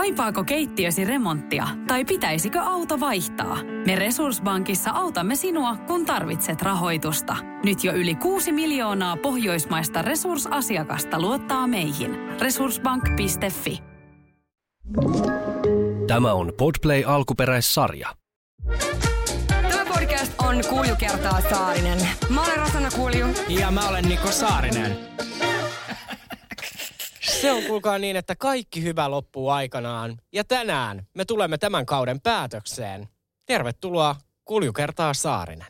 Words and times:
Kaipaako 0.00 0.44
keittiösi 0.44 1.04
remonttia 1.04 1.68
tai 1.86 2.04
pitäisikö 2.04 2.60
auto 2.60 3.00
vaihtaa? 3.00 3.58
Me 3.86 3.96
Resurssbankissa 3.96 4.90
autamme 4.90 5.36
sinua, 5.36 5.76
kun 5.76 6.06
tarvitset 6.06 6.62
rahoitusta. 6.62 7.36
Nyt 7.64 7.84
jo 7.84 7.92
yli 7.92 8.14
6 8.14 8.52
miljoonaa 8.52 9.16
pohjoismaista 9.16 10.02
resursasiakasta 10.02 11.20
luottaa 11.20 11.66
meihin. 11.66 12.16
Resurssbank.fi 12.40 13.82
Tämä 16.06 16.32
on 16.32 16.52
Podplay 16.58 17.02
alkuperäissarja. 17.06 18.08
Tämä 19.48 19.84
podcast 19.84 20.34
on 20.38 20.56
Kulju 20.68 20.96
kertaa 20.98 21.40
Saarinen. 21.40 21.98
Mä 22.28 22.44
olen 22.44 22.56
Rosanna 22.56 22.90
Kulju. 22.90 23.26
Ja 23.48 23.70
mä 23.70 23.88
olen 23.88 24.04
Niko 24.04 24.30
Saarinen. 24.30 24.96
Se 27.40 27.52
on 27.52 27.62
kuulkaa 27.62 27.98
niin, 27.98 28.16
että 28.16 28.36
kaikki 28.36 28.82
hyvä 28.82 29.10
loppuu 29.10 29.48
aikanaan. 29.48 30.18
Ja 30.32 30.44
tänään 30.44 31.06
me 31.14 31.24
tulemme 31.24 31.58
tämän 31.58 31.86
kauden 31.86 32.20
päätökseen. 32.20 33.08
Tervetuloa 33.46 34.16
Kulju 34.44 34.72
kertaa 34.72 35.14
Saarinen. 35.14 35.66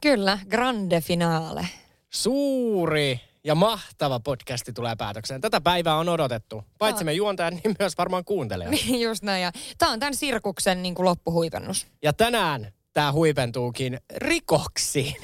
Kyllä, 0.00 0.38
grande 0.50 1.00
finale. 1.00 1.68
Suuri 2.10 3.20
ja 3.44 3.54
mahtava 3.54 4.20
podcasti 4.20 4.72
tulee 4.72 4.96
päätökseen. 4.96 5.40
Tätä 5.40 5.60
päivää 5.60 5.96
on 5.96 6.08
odotettu. 6.08 6.64
Paitsi 6.78 7.04
me 7.04 7.12
juontajat, 7.12 7.54
niin 7.54 7.76
myös 7.78 7.98
varmaan 7.98 8.24
kuuntelijat. 8.24 8.70
Niin 8.86 9.00
just 9.00 9.22
näin. 9.22 9.42
Ja 9.42 9.52
tää 9.78 9.88
on 9.88 10.00
tämän 10.00 10.14
sirkuksen 10.14 10.82
niin 10.82 10.94
kuin 10.94 11.06
loppuhuipennus. 11.06 11.86
Ja 12.02 12.12
tänään 12.12 12.72
tämä 12.92 13.12
huipentuukin 13.12 14.00
rikoksiin. 14.16 15.16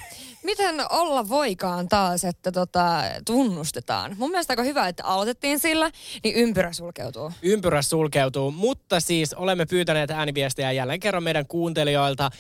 Miten 0.43 0.75
olla 0.91 1.29
voikaan 1.29 1.89
taas, 1.89 2.25
että 2.25 2.53
tota, 2.53 3.03
tunnustetaan? 3.27 4.15
Mun 4.19 4.31
mielestä 4.31 4.53
aika 4.53 4.63
hyvä, 4.63 4.89
että 4.89 5.05
aloitettiin 5.05 5.59
sillä, 5.59 5.91
niin 6.25 6.35
ympyrä 6.35 6.73
sulkeutuu. 6.73 7.33
Ympyrä 7.43 7.83
sulkeutuu, 7.83 8.51
mutta 8.51 9.01
siis 9.01 9.35
olemme 9.35 9.67
pyytäneet 9.67 10.11
ääniviestejä 10.11 10.73
jälleen 10.73 11.01
kerran 11.01 11.23
meidän 11.23 11.47
kuuntelijoilta. 11.47 12.31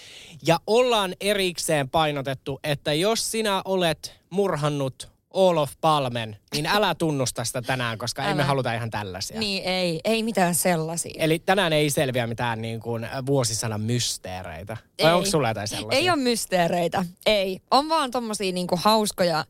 Ja 0.47 0.59
ollaan 0.67 1.15
erikseen 1.21 1.89
painotettu, 1.89 2.61
että 2.65 2.93
jos 2.93 3.31
sinä 3.31 3.63
olet 3.65 4.15
murhannut 4.31 5.12
Olof 5.33 5.73
Palmen, 5.81 6.37
niin 6.53 6.67
älä 6.67 6.95
tunnusta 6.95 7.45
sitä 7.45 7.63
tänään, 7.63 7.99
koska 7.99 8.23
älä. 8.23 8.31
emme 8.31 8.43
haluta 8.43 8.75
ihan 8.75 8.91
tällaisia. 8.91 9.39
Niin 9.39 9.63
ei, 9.65 10.01
ei 10.05 10.23
mitään 10.23 10.55
sellaisia. 10.55 11.15
Eli 11.19 11.39
tänään 11.39 11.73
ei 11.73 11.91
selviä 11.91 12.27
mitään 12.27 12.63
niin 12.63 12.81
kuin 12.81 13.09
vuosisadan 13.27 13.81
mysteereitä. 13.81 14.77
Vai 15.03 15.11
Ei. 15.11 15.15
onko 15.15 15.31
sulla 15.31 15.49
jotain 15.49 15.69
sellaisia? 15.69 16.01
Ei 16.01 16.11
ole 16.11 16.19
mysteereitä, 16.19 17.05
ei. 17.27 17.61
On 17.71 17.89
vaan 17.89 18.11
tommosia 18.11 18.53
niinku 18.53 18.79
hauskoja, 18.83 19.45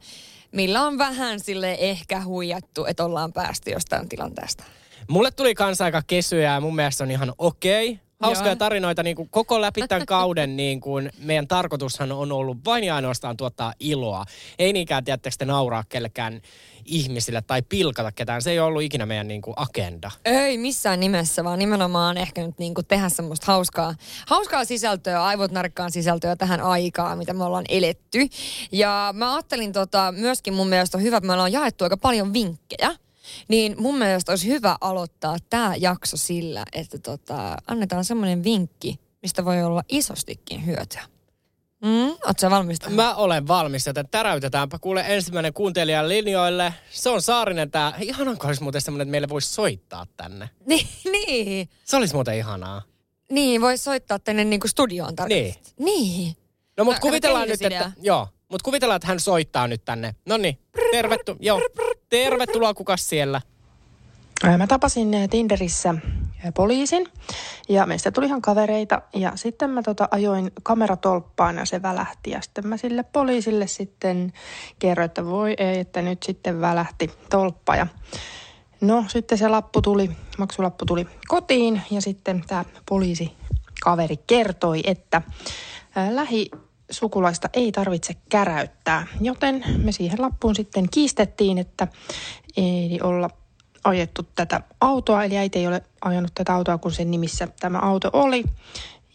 millä 0.53 0.83
on 0.83 0.99
vähän 0.99 1.41
sille 1.41 1.77
ehkä 1.81 2.25
huijattu, 2.25 2.85
että 2.85 3.05
ollaan 3.05 3.33
päästy 3.33 3.71
jostain 3.71 4.09
tilanteesta. 4.09 4.65
Mulle 5.09 5.31
tuli 5.31 5.55
kanssa 5.55 5.85
aika 5.85 6.03
kesyjä 6.07 6.55
ja 6.55 6.61
mun 6.61 6.77
mielestä 6.77 7.05
on 7.05 7.11
ihan 7.11 7.33
okei. 7.39 8.01
Hauskoja 8.23 8.57
tarinoita 8.57 9.03
niin 9.03 9.17
kuin 9.17 9.29
koko 9.29 9.61
läpi 9.61 9.83
tämän 9.89 10.07
kauden. 10.07 10.57
Niin 10.57 10.81
kuin 10.81 11.11
meidän 11.19 11.49
tarkoitushan 11.49 12.13
on 12.13 12.33
ollut 12.33 12.59
vain 12.65 12.85
ja 12.85 12.97
ainoastaan 12.97 13.37
tuottaa 13.37 13.75
iloa. 13.81 14.25
Ei 14.59 14.73
niinkään, 14.73 15.05
tiedättekö 15.05 15.37
te 15.39 15.45
nauraa 15.45 15.85
kellekään 15.89 16.41
ihmisille 16.85 17.43
tai 17.43 17.63
pilkata 17.63 18.13
ketään. 18.13 18.43
Se 18.43 18.51
ei 18.51 18.59
ole 18.59 18.67
ollut 18.67 18.83
ikinä 18.83 19.07
meidän 19.07 19.29
niin 19.29 19.43
kuin 19.43 19.55
agenda. 19.57 20.11
Ei 20.25 20.59
missään 20.59 21.01
nimessä, 21.01 21.45
vaan 21.45 21.59
nimenomaan 21.59 22.17
ehkä 22.17 22.47
nyt 22.47 22.59
niinku 22.59 22.83
tehdä 22.83 23.09
semmoista 23.09 23.47
hauskaa, 23.47 23.95
hauskaa 24.27 24.65
sisältöä, 24.65 25.25
aivot 25.25 25.51
narkkaan 25.51 25.91
sisältöä 25.91 26.37
tähän 26.37 26.61
aikaan, 26.61 27.19
mitä 27.19 27.33
me 27.35 27.45
ollaan 27.45 27.65
eletty. 27.69 28.29
Ja 28.73 29.15
mä 29.17 29.35
ajattelin 29.35 29.73
tota, 29.73 30.13
myöskin 30.17 30.55
mun 30.55 30.69
mielestä 30.69 30.99
on 30.99 31.03
hyvä, 31.05 31.17
että 31.17 31.27
me 31.27 31.33
ollaan 31.33 31.53
jaettu 31.53 31.85
aika 31.85 31.97
paljon 31.97 32.33
vinkkejä. 32.33 32.91
Niin 33.49 33.75
mun 33.79 33.99
mielestä 33.99 34.33
olisi 34.33 34.49
hyvä 34.49 34.77
aloittaa 34.81 35.37
tämä 35.51 35.75
jakso 35.77 36.17
sillä, 36.17 36.65
että 36.73 36.99
tota, 36.99 37.57
annetaan 37.67 38.05
semmoinen 38.05 38.45
vinkki, 38.45 39.01
mistä 39.23 39.45
voi 39.45 39.63
olla 39.63 39.83
isostikin 39.89 40.67
hyötyä. 40.67 41.03
Mm, 41.85 42.09
Oletko 42.25 42.51
valmis? 42.51 42.79
Mä 42.89 43.15
olen 43.15 43.49
valmis, 43.49 43.87
joten 43.87 44.09
täräytetäänpä 44.09 44.79
kuule 44.79 45.05
ensimmäinen 45.09 45.53
kuuntelija 45.53 46.09
linjoille. 46.09 46.75
Se 46.91 47.11
on 47.11 47.23
Saarinen 47.23 47.71
tää. 47.71 47.93
Ihananko 48.01 48.47
olisi 48.47 48.63
muuten 48.63 48.81
semmoinen, 48.81 49.03
että 49.03 49.11
meille 49.11 49.29
voisi 49.29 49.53
soittaa 49.53 50.07
tänne. 50.17 50.51
Niin, 50.67 50.87
niin. 51.13 51.69
Se 51.85 51.97
olisi 51.97 52.15
muuten 52.15 52.39
ihanaa. 52.39 52.83
Niin, 53.31 53.61
voisi 53.61 53.85
soittaa 53.85 54.19
tänne 54.19 54.45
niinku 54.45 54.69
studioon 54.69 55.17
tarkoitat. 55.17 55.73
Niin. 55.79 56.37
No 56.77 56.85
mut 56.85 56.99
kuvitellaan 56.99 57.49
nyt, 57.49 57.63
että... 57.63 57.93
Joo, 58.03 58.29
mut 58.53 58.63
kuvitellaan, 58.63 58.97
että 58.97 59.09
hän 59.09 59.21
soittaa 59.21 59.69
nyt 59.69 59.85
tänne. 59.85 60.15
No 60.27 60.37
niin, 60.37 60.59
tervetu, 60.91 61.37
tervetuloa 62.09 62.75
kukas 62.75 63.09
siellä. 63.09 63.41
Mä 64.59 64.67
tapasin 64.67 65.11
Tinderissä 65.31 65.95
poliisin 66.55 67.09
ja 67.69 67.87
meistä 67.87 68.11
tuli 68.11 68.27
ihan 68.27 68.43
kavereita 68.43 69.03
ja 69.15 69.33
sitten 69.35 69.71
mä 69.71 69.83
tota 69.83 70.09
ajoin 70.11 70.53
kameratolppaan 70.63 71.57
ja 71.57 71.65
se 71.65 71.83
välähti 71.83 72.31
ja 72.31 72.41
sitten 72.41 72.67
mä 72.67 72.77
sille 72.77 73.03
poliisille 73.03 73.67
sitten 73.67 74.33
kerroin, 74.79 75.07
että 75.07 75.27
voi 75.27 75.55
ei, 75.59 75.79
että 75.79 76.03
nyt 76.03 76.23
sitten 76.23 76.61
välähti 76.61 77.11
tolppa 77.31 77.77
ja 77.77 77.87
no 78.81 79.05
sitten 79.09 79.39
se 79.39 79.49
lappu 79.49 79.83
tuli, 79.83 80.11
maksulappu 80.39 80.85
tuli 80.85 81.07
kotiin 81.29 81.83
ja 81.91 82.01
sitten 82.01 82.45
tämä 82.47 82.65
poliisikaveri 82.89 84.17
kertoi, 84.27 84.81
että 84.85 85.23
lähi 86.11 86.51
sukulaista 86.93 87.49
ei 87.53 87.73
tarvitse 87.73 88.15
käräyttää, 88.29 89.07
joten 89.21 89.65
me 89.77 89.93
siihen 89.93 90.23
lappuun 90.23 90.55
sitten 90.55 90.91
kiistettiin, 90.91 91.59
että 91.59 91.89
ei 92.57 93.01
olla 93.03 93.31
ajettu 93.85 94.23
tätä 94.35 94.61
autoa, 94.81 95.25
eli 95.25 95.39
äiti 95.39 95.59
ei 95.59 95.67
ole 95.67 95.83
ajanut 96.01 96.35
tätä 96.35 96.55
autoa, 96.55 96.79
kun 96.79 96.93
sen 96.93 97.11
nimissä 97.11 97.49
tämä 97.61 97.79
auto 97.79 98.11
oli. 98.13 98.45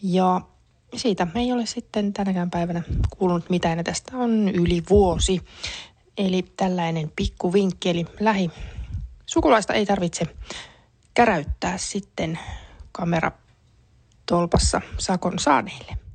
Ja 0.04 0.42
siitä 0.96 1.28
ei 1.36 1.52
ole 1.52 1.66
sitten 1.66 2.14
tänäkään 2.14 2.52
päivänä 2.52 2.84
kuulunut 3.18 3.50
mitään, 3.50 3.78
ja 3.78 3.84
tästä 3.84 4.18
on 4.18 4.50
yli 4.50 4.84
vuosi. 4.90 5.42
Eli 6.18 6.46
tällainen 6.58 7.12
pikku 7.16 7.54
vinkki, 7.54 7.90
eli 7.90 8.06
lähi 8.20 8.52
sukulaista 9.26 9.74
ei 9.74 9.86
tarvitse 9.86 10.26
käräyttää 11.14 11.78
sitten 11.78 12.40
kameratolpassa 12.92 14.82
sakon 14.98 15.40
saaneille. 15.40 16.07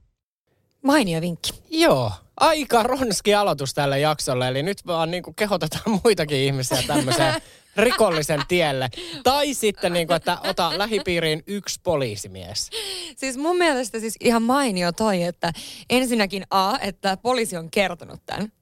Mainio 0.83 1.21
vinkki. 1.21 1.51
Joo, 1.71 2.13
aika 2.41 2.83
ronski 2.83 3.35
aloitus 3.35 3.75
tälle 3.75 4.01
jaksolle, 4.01 4.49
eli 4.49 4.63
nyt 4.63 4.87
vaan 4.87 5.11
niinku 5.11 5.33
kehotetaan 5.33 5.83
muitakin 6.05 6.39
ihmisiä 6.39 6.83
tämmöiseen 6.87 7.43
rikollisen 7.77 8.43
tielle. 8.49 8.91
Tai 9.23 9.55
sitten, 9.55 9.93
niinku, 9.93 10.13
että 10.15 10.39
ota 10.45 10.79
lähipiiriin 10.79 11.43
yksi 11.47 11.81
poliisimies. 11.83 12.71
Siis 13.17 13.37
mun 13.37 13.59
mielestä 13.59 14.01
siis 14.01 14.17
ihan 14.21 14.43
mainio 14.43 14.93
toi, 14.93 15.23
että 15.23 15.53
ensinnäkin 15.91 16.45
A, 16.51 16.79
että 16.79 17.17
poliisi 17.17 17.57
on 17.57 17.71
kertonut 17.71 18.21
tämän. 18.27 18.53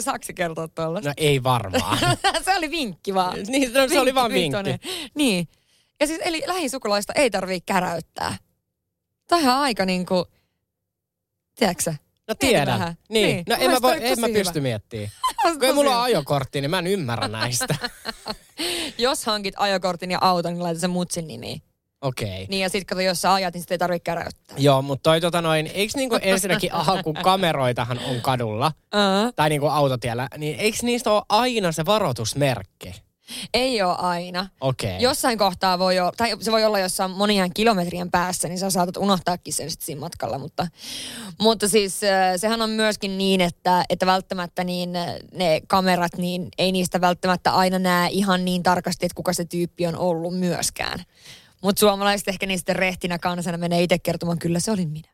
Saksi 0.00 0.34
kertoa 0.40 0.68
tuolla? 0.68 1.00
No 1.00 1.12
ei 1.16 1.42
varmaan. 1.42 1.98
se 2.44 2.56
oli 2.56 2.70
vinkki 2.70 3.14
vaan. 3.14 3.38
Niin, 3.46 3.72
no, 3.72 3.88
se 3.88 4.00
oli 4.00 4.14
vaan 4.14 4.32
vitonen. 4.32 4.78
vinkki. 4.82 5.10
Niin. 5.14 5.48
Ja 6.00 6.06
siis 6.06 6.20
eli 6.24 6.42
lähisukulaista 6.46 7.12
ei 7.12 7.30
tarvii 7.30 7.60
käräyttää. 7.60 8.36
Tämä 9.28 9.56
on 9.56 9.62
aika 9.62 9.86
niinku, 9.86 10.26
tiedätkö? 11.56 11.94
No 12.28 12.34
tiedän. 12.38 12.80
Niin. 13.08 13.26
Niin. 13.26 13.44
No 13.48 13.56
en 13.58 13.70
mä, 13.70 13.82
voi, 13.82 13.98
en 14.00 14.20
mä 14.20 14.26
pysty 14.28 14.60
miettimään. 14.60 15.10
Kun 15.54 15.64
ei 15.64 15.72
mulla 15.72 15.96
ole 15.96 16.04
ajokortti, 16.04 16.60
niin 16.60 16.70
mä 16.70 16.78
en 16.78 16.86
ymmärrä 16.86 17.28
näistä. 17.28 17.74
Jos 18.98 19.24
hankit 19.24 19.54
ajokortin 19.58 20.10
ja 20.10 20.18
auton, 20.20 20.52
niin 20.52 20.62
laita 20.62 20.80
se 20.80 20.88
mutsin 20.88 21.26
nimiin. 21.26 21.62
Okei. 22.00 22.28
Okay. 22.28 22.46
Niin 22.48 22.62
ja 22.62 22.68
sit 22.68 22.84
kato, 22.84 23.00
jos 23.00 23.22
sä 23.22 23.34
ajat, 23.34 23.54
niin 23.54 23.62
sit 23.62 23.70
ei 23.70 23.78
tarvitse 23.78 24.04
käräyttää. 24.04 24.56
Joo, 24.58 24.82
mutta 24.82 25.10
toi 25.10 25.20
tota 25.20 25.42
noin, 25.42 25.70
eikö 25.74 25.92
niinku 25.96 26.18
ensinnäkin, 26.22 26.74
aha, 26.74 27.02
kun 27.02 27.14
kameroitahan 27.14 27.98
on 27.98 28.20
kadulla, 28.20 28.66
Uh-huh. 28.94 29.32
tai 29.36 29.48
niinku 29.48 29.66
autotiellä, 29.66 30.28
niin 30.38 30.58
eikö 30.58 30.78
niistä 30.82 31.12
ole 31.12 31.22
aina 31.28 31.72
se 31.72 31.86
varoitusmerkki? 31.86 32.94
Ei 33.54 33.82
ole 33.82 33.96
aina. 33.98 34.48
Okei. 34.60 34.90
Okay. 34.90 35.00
Jossain 35.00 35.38
kohtaa 35.38 35.78
voi 35.78 35.98
olla, 35.98 36.12
tai 36.16 36.36
se 36.40 36.52
voi 36.52 36.64
olla 36.64 36.78
jossain 36.78 37.10
monien 37.10 37.54
kilometrien 37.54 38.10
päässä, 38.10 38.48
niin 38.48 38.58
sä 38.58 38.70
saatat 38.70 38.96
unohtaakin 38.96 39.54
sen 39.54 39.70
sitten 39.70 39.86
siinä 39.86 40.00
matkalla. 40.00 40.38
Mutta, 40.38 40.68
mutta 41.40 41.68
siis 41.68 42.04
äh, 42.04 42.34
sehän 42.36 42.62
on 42.62 42.70
myöskin 42.70 43.18
niin, 43.18 43.40
että, 43.40 43.84
että 43.90 44.06
välttämättä 44.06 44.64
niin 44.64 44.96
äh, 44.96 45.06
ne 45.34 45.60
kamerat, 45.68 46.16
niin 46.18 46.48
ei 46.58 46.72
niistä 46.72 47.00
välttämättä 47.00 47.50
aina 47.50 47.78
näe 47.78 48.08
ihan 48.12 48.44
niin 48.44 48.62
tarkasti, 48.62 49.06
että 49.06 49.16
kuka 49.16 49.32
se 49.32 49.44
tyyppi 49.44 49.86
on 49.86 49.96
ollut 49.96 50.38
myöskään. 50.38 51.04
Mutta 51.62 51.80
suomalaiset 51.80 52.28
ehkä 52.28 52.46
niistä 52.46 52.72
rehtinä 52.72 53.18
kansana 53.18 53.58
menee 53.58 53.82
itse 53.82 53.98
kertomaan, 53.98 54.38
kyllä 54.38 54.60
se 54.60 54.70
oli 54.70 54.86
minä. 54.86 55.08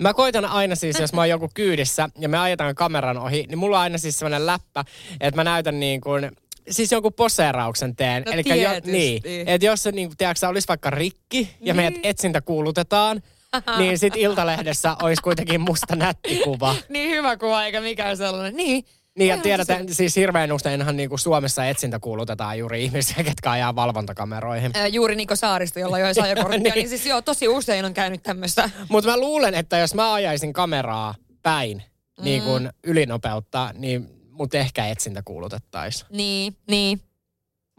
Mä 0.00 0.14
koitan 0.14 0.44
aina 0.44 0.74
siis, 0.74 1.00
jos 1.00 1.12
mä 1.12 1.20
oon 1.20 1.28
joku 1.28 1.50
kyydissä 1.54 2.08
ja 2.18 2.28
me 2.28 2.38
ajetaan 2.38 2.74
kameran 2.74 3.18
ohi, 3.18 3.44
niin 3.48 3.58
mulla 3.58 3.76
on 3.76 3.82
aina 3.82 3.98
siis 3.98 4.18
sellainen 4.18 4.46
läppä, 4.46 4.84
että 5.20 5.36
mä 5.38 5.44
näytän 5.44 5.80
niin 5.80 6.00
kuin, 6.00 6.30
siis 6.70 6.92
jonkun 6.92 7.12
poseerauksen 7.12 7.96
teen. 7.96 8.22
No 8.26 8.32
Elikkä 8.32 8.54
tietysti. 8.54 8.92
niin, 8.92 9.22
että 9.48 9.66
jos 9.66 9.82
se 9.82 9.92
niin, 9.92 10.16
tiedätkö, 10.18 10.48
olisi 10.48 10.68
vaikka 10.68 10.90
rikki 10.90 11.48
ja 11.60 11.74
Niin. 11.74 11.76
meidät 11.76 12.00
etsintä 12.02 12.40
kuulutetaan, 12.40 13.22
niin 13.78 13.98
sit 13.98 14.16
Iltalehdessä 14.16 14.96
olisi 15.02 15.22
kuitenkin 15.22 15.60
musta 15.60 15.96
nätti 15.96 16.36
kuva. 16.44 16.74
Niin 16.88 17.10
hyvä 17.10 17.36
kuva, 17.36 17.64
eikä 17.64 17.80
mikään 17.80 18.16
sellainen. 18.16 18.56
Niin, 18.56 18.84
Niin 19.18 19.28
ja 19.28 19.38
tiedät, 19.38 19.66
se- 19.66 19.84
siis 19.90 20.16
hirveän 20.16 20.52
useinhan 20.52 20.96
niin 20.96 21.08
kuin 21.08 21.18
Suomessa 21.18 21.66
etsintä 21.66 21.98
kuulutetaan 21.98 22.58
juuri 22.58 22.84
ihmisiä, 22.84 23.24
ketkä 23.24 23.50
ajaa 23.50 23.76
valvontakameroihin. 23.76 24.70
Ää, 24.74 24.86
Juuri 24.86 25.16
Niko 25.16 25.36
Saaristo, 25.36 25.78
jolla 25.80 25.98
jo 25.98 26.06
ajokorttia, 26.22 26.58
Niin. 26.62 26.74
niin 26.74 26.88
siis 26.88 27.06
joo, 27.06 27.22
tosi 27.22 27.48
usein 27.48 27.84
on 27.84 27.94
käynyt 27.94 28.22
tämmöistä. 28.22 28.70
Mutta 28.88 29.10
mä 29.10 29.16
luulen, 29.20 29.54
että 29.54 29.78
jos 29.78 29.94
mä 29.94 30.12
ajaisin 30.14 30.52
kameraa 30.52 31.14
päin 31.42 31.82
niin 32.22 32.42
Mm. 32.42 32.46
kuin 32.48 32.70
ylinopeutta, 32.84 33.70
niin 33.78 34.08
mut 34.36 34.54
ehkä 34.54 34.86
etsintä 34.86 35.22
kuulutettaisiin. 35.24 36.08
Niin, 36.10 36.56
niin. 36.70 37.00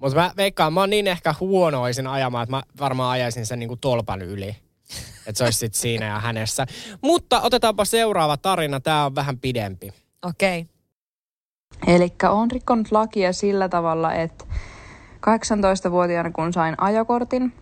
Mutta 0.01 0.17
mä 0.17 0.31
veikkaan, 0.37 0.73
mä 0.73 0.79
oon 0.79 0.89
niin 0.89 1.07
ehkä 1.07 1.35
huonoisin 1.39 2.07
ajamaan, 2.07 2.43
että 2.43 2.55
mä 2.55 2.63
varmaan 2.79 3.11
ajaisin 3.11 3.45
sen 3.45 3.59
niin 3.59 3.67
kuin 3.67 3.79
tolpan 3.79 4.21
yli. 4.21 4.55
Että 5.27 5.37
se 5.37 5.43
olisi 5.43 5.59
sitten 5.59 5.81
siinä 5.81 6.05
ja 6.05 6.19
hänessä. 6.19 6.65
Mutta 7.01 7.41
otetaanpa 7.41 7.85
seuraava 7.85 8.37
tarina. 8.37 8.79
Tämä 8.79 9.05
on 9.05 9.15
vähän 9.15 9.39
pidempi. 9.39 9.93
Okei. 10.25 10.67
Eli 11.87 12.13
on 12.29 12.51
rikkonut 12.51 12.91
lakia 12.91 13.33
sillä 13.33 13.69
tavalla, 13.69 14.13
että 14.13 14.45
18-vuotiaana 15.27 16.31
kun 16.31 16.53
sain 16.53 16.75
ajokortin 16.77 17.53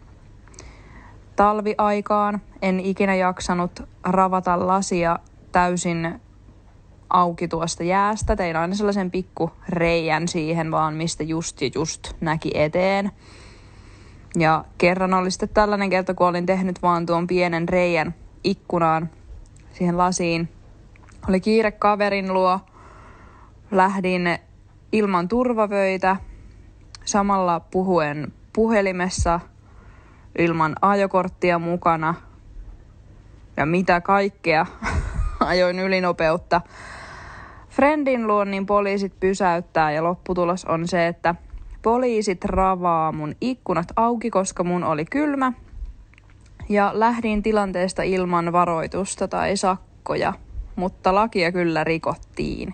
talviaikaan, 1.36 2.42
en 2.62 2.80
ikinä 2.80 3.16
jaksanut 3.16 3.84
ravata 4.04 4.68
lasia 4.68 5.20
täysin 5.52 6.22
auki 7.16 7.48
tuosta 7.48 7.84
jäästä. 7.84 8.36
Tein 8.36 8.56
aina 8.56 8.76
sellaisen 8.76 9.12
pikku 9.12 9.52
reijän 9.70 10.28
siihen 10.28 10.72
vaan, 10.72 10.94
mistä 10.94 11.24
just 11.24 11.62
ja 11.62 11.70
just 11.76 12.14
näki 12.22 12.52
eteen. 12.54 13.12
Ja 14.38 14.66
kerran 14.78 15.14
oli 15.14 15.32
sitten 15.32 15.50
tällainen 15.50 15.90
kerta, 15.90 16.14
kun 16.14 16.28
olin 16.28 16.46
tehnyt 16.46 16.82
vaan 16.82 17.06
tuon 17.06 17.28
pienen 17.28 17.70
reijän 17.70 18.16
ikkunaan 18.44 19.10
siihen 19.74 19.98
lasiin. 19.98 20.50
Oli 21.30 21.40
kiire 21.40 21.72
kaverin 21.72 22.34
luo, 22.34 22.60
lähdin 23.72 24.40
ilman 24.92 25.28
turvavöitä, 25.28 26.16
samalla 27.06 27.60
puhuen 27.60 28.34
puhelimessa, 28.54 29.40
ilman 30.38 30.76
ajokorttia 30.82 31.60
mukana 31.60 32.14
ja 33.58 33.66
mitä 33.66 34.02
kaikkea. 34.02 34.66
Ajoin 35.40 35.80
ylinopeutta. 35.80 36.62
Friendin 37.76 38.28
luon 38.28 38.52
niin 38.52 38.66
poliisit 38.66 39.20
pysäyttää 39.20 39.92
ja 39.92 40.04
lopputulos 40.04 40.66
on 40.66 40.88
se, 40.88 41.08
että 41.08 41.36
poliisit 41.82 42.46
ravaa 42.46 43.12
mun 43.12 43.36
ikkunat 43.42 43.88
auki, 43.96 44.30
koska 44.30 44.64
mun 44.64 44.84
oli 44.84 45.06
kylmä. 45.06 45.54
Ja 46.70 46.92
lähdin 46.94 47.44
tilanteesta 47.44 48.04
ilman 48.04 48.52
varoitusta 48.52 49.28
tai 49.28 49.58
sakkoja, 49.58 50.34
mutta 50.76 51.16
lakia 51.16 51.52
kyllä 51.52 51.84
rikottiin. 51.84 52.74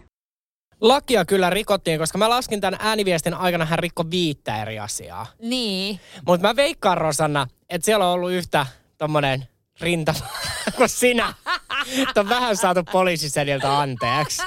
Lakia 0.82 1.26
kyllä 1.26 1.50
rikottiin, 1.50 2.00
koska 2.00 2.18
mä 2.18 2.30
laskin 2.30 2.62
tämän 2.62 2.80
ääniviestin 2.80 3.34
aikana 3.34 3.66
hän 3.66 3.80
rikko 3.80 4.06
viittä 4.12 4.62
eri 4.62 4.80
asiaa. 4.80 5.28
Niin. 5.40 6.00
Mutta 6.26 6.48
mä 6.48 6.56
veikkaan, 6.56 6.98
Rosanna, 6.98 7.48
että 7.70 7.86
siellä 7.86 8.08
on 8.08 8.14
ollut 8.14 8.32
yhtä 8.32 8.66
tommonen 8.98 9.48
rintama 9.82 10.20
kuin 10.78 10.90
sinä. 10.90 11.34
Että 12.02 12.20
on 12.20 12.30
vähän 12.30 12.58
saatu 12.58 12.84
poliisisediltä 12.92 13.80
anteeksi. 13.80 14.44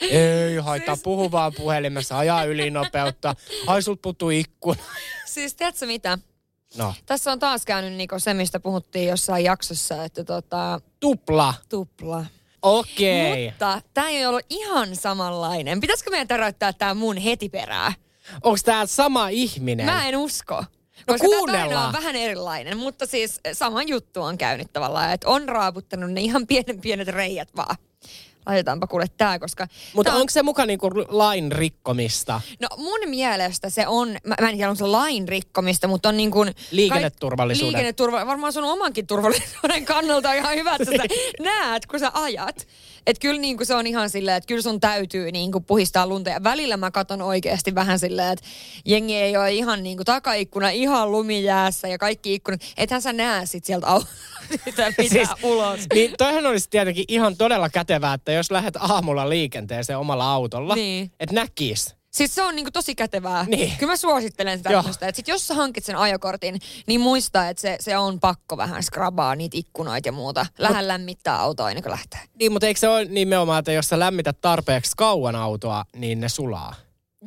Ei 0.00 0.56
haittaa, 0.56 0.96
puhu 1.02 1.30
vaan 1.32 1.52
puhelimessa, 1.56 2.18
ajaa 2.18 2.44
ylinopeutta. 2.44 3.34
Ai 3.66 3.82
sulta 3.82 4.00
puuttuu 4.02 4.30
ikkuna. 4.30 4.82
Siis 5.26 5.54
tiedätkö 5.54 5.86
mitä? 5.86 6.18
No, 6.76 6.94
Tässä 7.06 7.32
on 7.32 7.38
taas 7.38 7.64
käynyt 7.64 7.92
Niko 7.92 8.18
se, 8.18 8.34
mistä 8.34 8.60
puhuttiin 8.60 9.08
jossain 9.08 9.44
jaksossa, 9.44 10.04
että 10.04 10.24
tota, 10.24 10.80
tupla. 11.00 11.54
tupla. 11.68 12.26
Okei. 12.62 13.46
Mutta 13.50 13.82
tämä 13.94 14.08
ei 14.08 14.26
ollut 14.26 14.46
ihan 14.50 14.96
samanlainen. 14.96 15.80
Pitäisikö 15.80 16.10
meidän 16.10 16.28
täräyttää 16.28 16.72
tämä 16.72 16.94
mun 16.94 17.16
heti 17.16 17.48
perää? 17.48 17.92
Onko 18.42 18.58
tää 18.64 18.86
sama 18.86 19.28
ihminen? 19.28 19.86
Mä 19.86 20.08
en 20.08 20.16
usko. 20.16 20.54
No 20.54 20.64
Koska 21.14 21.26
tämä 21.28 21.38
kuunnellaan. 21.38 21.86
on 21.86 21.92
vähän 21.92 22.16
erilainen, 22.16 22.76
mutta 22.76 23.06
siis 23.06 23.40
sama 23.52 23.82
juttu 23.82 24.22
on 24.22 24.38
käynyt 24.38 24.72
tavallaan, 24.72 25.12
että 25.12 25.28
on 25.28 25.48
raaputtanut 25.48 26.12
ne 26.12 26.20
ihan 26.20 26.46
pienen 26.46 26.80
pienet 26.80 27.08
reijät 27.08 27.48
vaan. 27.56 27.76
Laitetaanpa 28.48 28.86
kuule 28.86 29.06
tää, 29.16 29.38
koska... 29.38 29.68
Mutta 29.94 30.10
tää 30.10 30.16
on- 30.16 30.20
onko 30.20 30.30
se 30.30 30.42
muka 30.42 30.66
niinku 30.66 30.90
lain 31.08 31.52
rikkomista? 31.52 32.40
No 32.60 32.68
mun 32.76 33.00
mielestä 33.06 33.70
se 33.70 33.86
on, 33.86 34.08
mä, 34.24 34.34
mä 34.40 34.48
en 34.48 34.56
tiedä 34.56 34.70
onko 34.70 34.78
se 34.78 34.86
lain 34.86 35.28
rikkomista, 35.28 35.88
mutta 35.88 36.08
on 36.08 36.16
niin 36.16 36.30
kuin... 36.30 36.54
Liikenneturvallisuuden. 36.70 37.72
Liikenneturva, 37.72 38.26
varmaan 38.26 38.52
sun 38.52 38.64
omankin 38.64 39.06
turvallisuuden 39.06 39.84
kannalta 39.84 40.30
on 40.30 40.36
ihan 40.36 40.54
hyvä, 40.56 40.74
että 40.80 40.84
sä 40.96 41.04
näet, 41.44 41.86
kun 41.86 42.00
sä 42.00 42.10
ajat. 42.14 42.66
Että 43.08 43.20
kyllä 43.20 43.40
niin 43.40 43.56
kuin 43.56 43.66
se 43.66 43.74
on 43.74 43.86
ihan 43.86 44.10
silleen, 44.10 44.36
että 44.36 44.46
kyllä 44.48 44.62
sun 44.62 44.80
täytyy 44.80 45.32
niin 45.32 45.52
kuin 45.52 45.64
puhistaa 45.64 46.06
lunta. 46.06 46.30
Ja 46.30 46.42
välillä 46.44 46.76
mä 46.76 46.90
katon 46.90 47.22
oikeasti 47.22 47.74
vähän 47.74 47.98
silleen, 47.98 48.32
että 48.32 48.44
jengi 48.84 49.16
ei 49.16 49.36
ole 49.36 49.52
ihan 49.52 49.82
niin 49.82 49.96
kuin 49.96 50.04
takaikkuna, 50.04 50.70
ihan 50.70 51.12
lumijäässä 51.12 51.88
ja 51.88 51.98
kaikki 51.98 52.34
ikkunat. 52.34 52.60
Ethän 52.76 53.02
sä 53.02 53.12
näe 53.12 53.46
sit 53.46 53.64
sieltä 53.64 53.86
au- 53.86 54.06
sitä 54.64 54.90
Siis- 55.08 55.28
ulos. 55.42 55.80
Niin 55.94 56.14
toihan 56.18 56.46
olisi 56.46 56.70
tietenkin 56.70 57.04
ihan 57.08 57.36
todella 57.36 57.68
kätevää, 57.70 58.14
että 58.14 58.32
jos 58.32 58.50
lähdet 58.50 58.76
aamulla 58.76 59.28
liikenteeseen 59.28 59.98
omalla 59.98 60.32
autolla, 60.32 60.74
Niin. 60.74 61.10
että 61.20 61.34
näkis. 61.34 61.97
Siis 62.10 62.34
se 62.34 62.42
on 62.42 62.56
niinku 62.56 62.70
tosi 62.70 62.94
kätevää. 62.94 63.44
Niin. 63.48 63.76
Kyllä 63.78 63.92
mä 63.92 63.96
suosittelen 63.96 64.58
sitä 64.58 64.70
tämmöistä. 64.70 65.08
Että 65.08 65.16
sit 65.16 65.28
jos 65.28 65.48
sä 65.48 65.54
hankit 65.54 65.84
sen 65.84 65.96
ajokortin, 65.96 66.60
niin 66.86 67.00
muista, 67.00 67.48
että 67.48 67.60
se, 67.60 67.76
se 67.80 67.96
on 67.98 68.20
pakko 68.20 68.56
vähän 68.56 68.82
skrabaa 68.82 69.34
niitä 69.34 69.56
ikkunoita 69.58 70.08
ja 70.08 70.12
muuta. 70.12 70.46
Lähden 70.58 70.88
lämmittää 70.88 71.40
autoa 71.40 71.70
ennen 71.70 71.82
kuin 71.82 71.90
lähtee. 71.90 72.20
Niin, 72.38 72.52
mutta 72.52 72.66
eikö 72.66 72.80
se 72.80 72.88
ole 72.88 73.04
nimenomaan, 73.04 73.58
että 73.58 73.72
jos 73.72 73.88
sä 73.88 73.98
lämmität 73.98 74.40
tarpeeksi 74.40 74.92
kauan 74.96 75.36
autoa, 75.36 75.84
niin 75.96 76.20
ne 76.20 76.28
sulaa? 76.28 76.74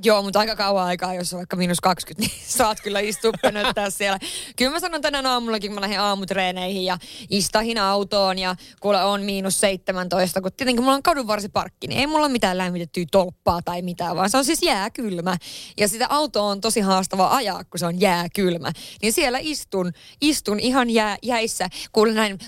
Joo, 0.03 0.21
mutta 0.21 0.39
aika 0.39 0.55
kauan 0.55 0.85
aikaa, 0.85 1.13
jos 1.13 1.33
on 1.33 1.37
vaikka 1.37 1.55
miinus 1.55 1.81
20, 1.81 2.21
niin 2.21 2.45
saat 2.47 2.81
kyllä 2.81 2.99
istua 2.99 3.31
pönöttää 3.41 3.89
siellä. 3.89 4.19
Kyllä 4.55 4.71
mä 4.71 4.79
sanon 4.79 5.01
tänään 5.01 5.25
aamullakin, 5.25 5.71
kun 5.71 5.75
mä 5.75 5.81
lähden 5.81 6.01
aamutreeneihin 6.01 6.85
ja 6.85 6.97
istahin 7.29 7.77
autoon 7.77 8.39
ja 8.39 8.55
kuule 8.79 9.03
on 9.03 9.21
miinus 9.21 9.59
17, 9.59 10.41
kun 10.41 10.51
tietenkin 10.57 10.83
mulla 10.83 10.95
on 10.95 11.03
kadunvarsiparkki, 11.03 11.87
niin 11.87 11.99
ei 11.99 12.07
mulla 12.07 12.29
mitään 12.29 12.57
lämmitettyä 12.57 13.05
tolppaa 13.11 13.61
tai 13.61 13.81
mitään, 13.81 14.15
vaan 14.15 14.29
se 14.29 14.37
on 14.37 14.45
siis 14.45 14.63
jääkylmä. 14.63 15.37
Ja 15.77 15.87
sitä 15.87 16.07
autoa 16.09 16.43
on 16.43 16.61
tosi 16.61 16.79
haastava 16.79 17.35
ajaa, 17.35 17.63
kun 17.63 17.79
se 17.79 17.85
on 17.85 18.01
jääkylmä. 18.01 18.71
Niin 19.01 19.13
siellä 19.13 19.37
istun, 19.41 19.91
istun 20.21 20.59
ihan 20.59 20.89
jää, 20.89 21.17
jäissä, 21.23 21.69
kuulen 21.91 22.15
näin, 22.15 22.39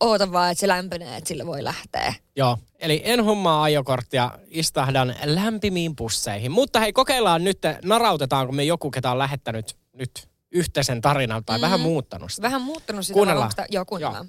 ootan 0.00 0.32
vaan, 0.32 0.50
että 0.50 0.60
se 0.60 0.68
lämpenee, 0.68 1.16
että 1.16 1.28
sillä 1.28 1.46
voi 1.46 1.64
lähteä. 1.64 2.14
Joo, 2.40 2.56
eli 2.78 3.02
en 3.04 3.24
hommaa 3.24 3.62
ajokorttia, 3.62 4.30
istahdan 4.50 5.14
lämpimiin 5.24 5.96
pusseihin. 5.96 6.50
Mutta 6.50 6.80
hei, 6.80 6.92
kokeillaan 6.92 7.44
nyt, 7.44 7.58
narautetaanko 7.84 8.52
me 8.52 8.64
joku, 8.64 8.90
ketä 8.90 9.10
on 9.10 9.18
lähettänyt 9.18 9.76
nyt 9.92 10.28
yhteisen 10.50 11.00
tarinan 11.00 11.44
tai 11.44 11.58
mm. 11.58 11.62
vähän 11.62 11.80
muuttanut 11.80 12.32
sitä. 12.32 12.42
Vähän 12.46 12.62
muuttunut 12.62 13.06
sitä. 13.06 13.14
Kuunnellaan. 13.14 13.50
sitä- 13.50 13.66
Joo, 13.70 13.84
kuunnellaan. 13.84 14.26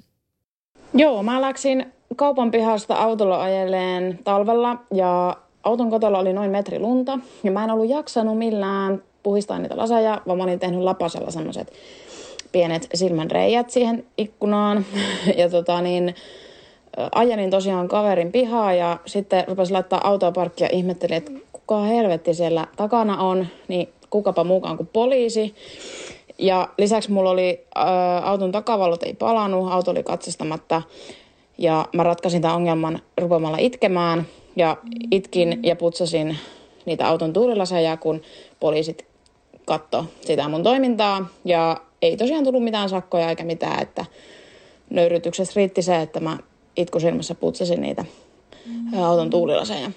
Joo, 0.93 1.23
mä 1.23 1.41
läksin 1.41 1.93
kaupan 2.15 2.51
pihasta 2.51 2.95
autolla 2.95 3.41
ajeleen 3.43 4.19
talvella 4.23 4.75
ja 4.93 5.37
auton 5.63 5.89
kotolla 5.89 6.19
oli 6.19 6.33
noin 6.33 6.51
metri 6.51 6.79
lunta. 6.79 7.19
Ja 7.43 7.51
mä 7.51 7.63
en 7.63 7.71
ollut 7.71 7.89
jaksanut 7.89 8.37
millään 8.37 9.03
puhistaa 9.23 9.59
niitä 9.59 9.77
laseja, 9.77 10.21
vaan 10.27 10.37
mä 10.37 10.43
olin 10.43 10.59
tehnyt 10.59 10.79
lapasella 10.81 11.31
semmoset 11.31 11.73
pienet 12.51 12.87
silmänreijät 12.93 13.69
siihen 13.69 14.05
ikkunaan. 14.17 14.85
Ja 15.37 15.49
tota 15.49 15.81
niin, 15.81 16.15
ajelin 17.11 17.49
tosiaan 17.49 17.87
kaverin 17.87 18.31
pihaa 18.31 18.73
ja 18.73 18.97
sitten 19.05 19.43
rupesin 19.47 19.73
laittaa 19.73 20.07
autoa 20.07 20.31
parkkia 20.31 20.67
ja 20.67 20.77
ihmettelin, 20.77 21.17
että 21.17 21.31
kuka 21.53 21.81
helvetti 21.81 22.33
siellä 22.33 22.67
takana 22.77 23.17
on, 23.17 23.47
niin 23.67 23.89
kukapa 24.09 24.43
muukaan 24.43 24.77
kuin 24.77 24.89
poliisi. 24.93 25.55
Ja 26.37 26.69
lisäksi 26.77 27.11
mulla 27.11 27.29
oli 27.29 27.65
ä, 27.77 27.81
auton 28.17 28.51
takavalot 28.51 29.03
ei 29.03 29.13
palannut, 29.13 29.71
auto 29.71 29.91
oli 29.91 30.03
katsastamatta. 30.03 30.81
Ja 31.57 31.85
mä 31.93 32.03
ratkaisin 32.03 32.41
tämän 32.41 32.55
ongelman 32.55 32.99
rupemalla 33.17 33.57
itkemään. 33.57 34.25
Ja 34.55 34.77
itkin 35.11 35.59
ja 35.63 35.75
putsasin 35.75 36.37
niitä 36.85 37.07
auton 37.07 37.33
tuulilaseja, 37.33 37.97
kun 37.97 38.21
poliisit 38.59 39.05
katto 39.65 40.05
sitä 40.21 40.49
mun 40.49 40.63
toimintaa. 40.63 41.25
Ja 41.45 41.77
ei 42.01 42.17
tosiaan 42.17 42.43
tullut 42.43 42.63
mitään 42.63 42.89
sakkoja 42.89 43.29
eikä 43.29 43.43
mitään, 43.43 43.81
että 43.81 44.05
nöyrytyksessä 44.89 45.53
riitti 45.55 45.81
se, 45.81 46.01
että 46.01 46.19
mä 46.19 46.37
itkusilmässä 46.75 47.35
putsasin 47.35 47.81
niitä 47.81 48.05
ä, 48.97 49.05
auton 49.05 49.29
tuulilaseja. 49.29 49.91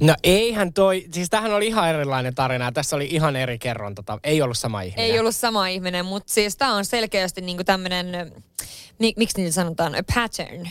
No 0.00 0.14
eihän 0.22 0.72
toi, 0.72 1.04
siis 1.12 1.30
tähän 1.30 1.52
oli 1.52 1.66
ihan 1.66 1.88
erilainen 1.88 2.34
tarina 2.34 2.64
ja 2.64 2.72
tässä 2.72 2.96
oli 2.96 3.08
ihan 3.10 3.36
eri 3.36 3.58
kerronta. 3.58 4.18
Ei 4.24 4.42
ollut 4.42 4.58
sama 4.58 4.82
ihminen. 4.82 5.04
Ei 5.04 5.18
ollut 5.18 5.36
sama 5.36 5.68
ihminen, 5.68 6.04
mutta 6.04 6.32
siis 6.32 6.56
tämä 6.56 6.74
on 6.74 6.84
selkeästi 6.84 7.40
niinku 7.40 7.64
tämmöinen, 7.64 8.32
mi, 8.98 9.12
miksi 9.16 9.40
niitä 9.40 9.54
sanotaan, 9.54 9.94
a 9.94 10.02
pattern. 10.14 10.68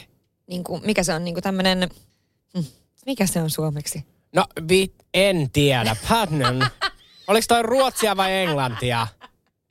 Niinku, 0.48 0.82
mikä 0.86 1.04
se 1.04 1.14
on 1.14 1.24
niinku 1.24 1.42
tämmöinen, 1.42 1.90
hm, 2.58 2.64
mikä 3.06 3.26
se 3.26 3.42
on 3.42 3.50
suomeksi? 3.50 4.06
No 4.36 4.46
vi, 4.70 4.94
en 5.14 5.50
tiedä. 5.54 5.96
Pattern. 6.10 6.62
Oliko 7.28 7.46
toi 7.48 7.64
ruotsia 7.64 8.18
vai 8.18 8.34
englantia? 8.34 9.08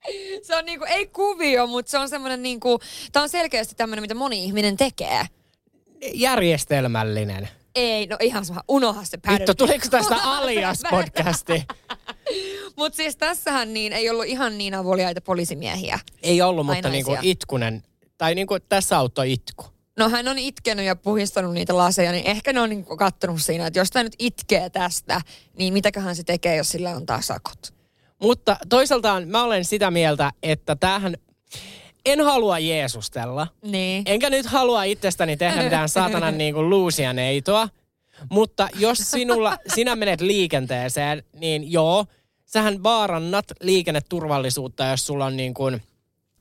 Se 0.46 0.56
on 0.56 0.64
niinku, 0.64 0.84
ei 0.88 1.06
kuvio, 1.06 1.66
mutta 1.66 1.90
se 1.90 1.98
on 1.98 2.08
semmoinen 2.08 2.42
niinku, 2.42 2.80
tämä 3.12 3.22
on 3.22 3.28
selkeästi 3.28 3.74
tämmöinen, 3.74 4.02
mitä 4.02 4.14
moni 4.14 4.44
ihminen 4.44 4.76
tekee. 4.76 5.26
Järjestelmällinen. 6.14 7.48
Ei, 7.74 8.06
no 8.06 8.16
ihan 8.20 8.44
sama. 8.44 8.62
Unoha 8.68 9.04
se 9.04 9.18
pädy. 9.18 9.38
Vittu, 9.38 9.54
tuliko 9.54 9.86
tästä 9.90 10.14
alias-podcasti? 10.14 11.64
Mutta 12.76 12.96
siis 12.96 13.16
tässähän 13.16 13.74
niin 13.74 13.92
ei 13.92 14.10
ollut 14.10 14.24
ihan 14.26 14.58
niin 14.58 14.74
avuliaita 14.74 15.20
poliisimiehiä. 15.20 15.98
Ei 16.22 16.42
ollut, 16.42 16.66
mutta 16.66 16.88
niinku 16.88 17.16
itkunen. 17.22 17.82
Tai 18.18 18.34
niinku 18.34 18.60
tässä 18.60 18.98
auttoi 18.98 19.32
itku. 19.32 19.64
No 19.98 20.08
hän 20.08 20.28
on 20.28 20.38
itkenyt 20.38 20.86
ja 20.86 20.96
puhistanut 20.96 21.54
niitä 21.54 21.76
laseja, 21.76 22.12
niin 22.12 22.26
ehkä 22.26 22.52
ne 22.52 22.60
on 22.60 22.70
niin 22.70 22.84
kattonut 22.84 23.42
siinä, 23.42 23.66
että 23.66 23.78
jos 23.78 23.90
tämä 23.90 24.02
nyt 24.02 24.16
itkee 24.18 24.70
tästä, 24.70 25.20
niin 25.58 25.72
mitäköhän 25.72 26.16
se 26.16 26.24
tekee, 26.24 26.56
jos 26.56 26.70
sillä 26.70 26.90
on 26.90 27.06
taas 27.06 27.26
sakot. 27.26 27.79
Mutta 28.20 28.56
toisaaltaan 28.68 29.28
mä 29.28 29.44
olen 29.44 29.64
sitä 29.64 29.90
mieltä, 29.90 30.32
että 30.42 30.76
tämähän... 30.76 31.16
En 32.06 32.20
halua 32.20 32.58
Jeesustella. 32.58 33.46
Niin. 33.62 34.02
Enkä 34.06 34.30
nyt 34.30 34.46
halua 34.46 34.84
itsestäni 34.84 35.36
tehdä 35.36 35.62
mitään 35.62 35.88
saatanan 35.88 36.38
niin 36.38 36.54
kuin 36.54 36.70
luusia 36.70 37.12
neitoa. 37.12 37.68
Mutta 38.30 38.68
jos 38.78 38.98
sinulla, 38.98 39.56
sinä 39.74 39.96
menet 39.96 40.20
liikenteeseen, 40.20 41.22
niin 41.40 41.72
joo, 41.72 42.06
sähän 42.44 42.82
vaarannat 42.82 43.44
liikenneturvallisuutta, 43.60 44.84
jos 44.84 45.06
sulla 45.06 45.26
on 45.26 45.36
niin 45.36 45.54
kuin 45.54 45.82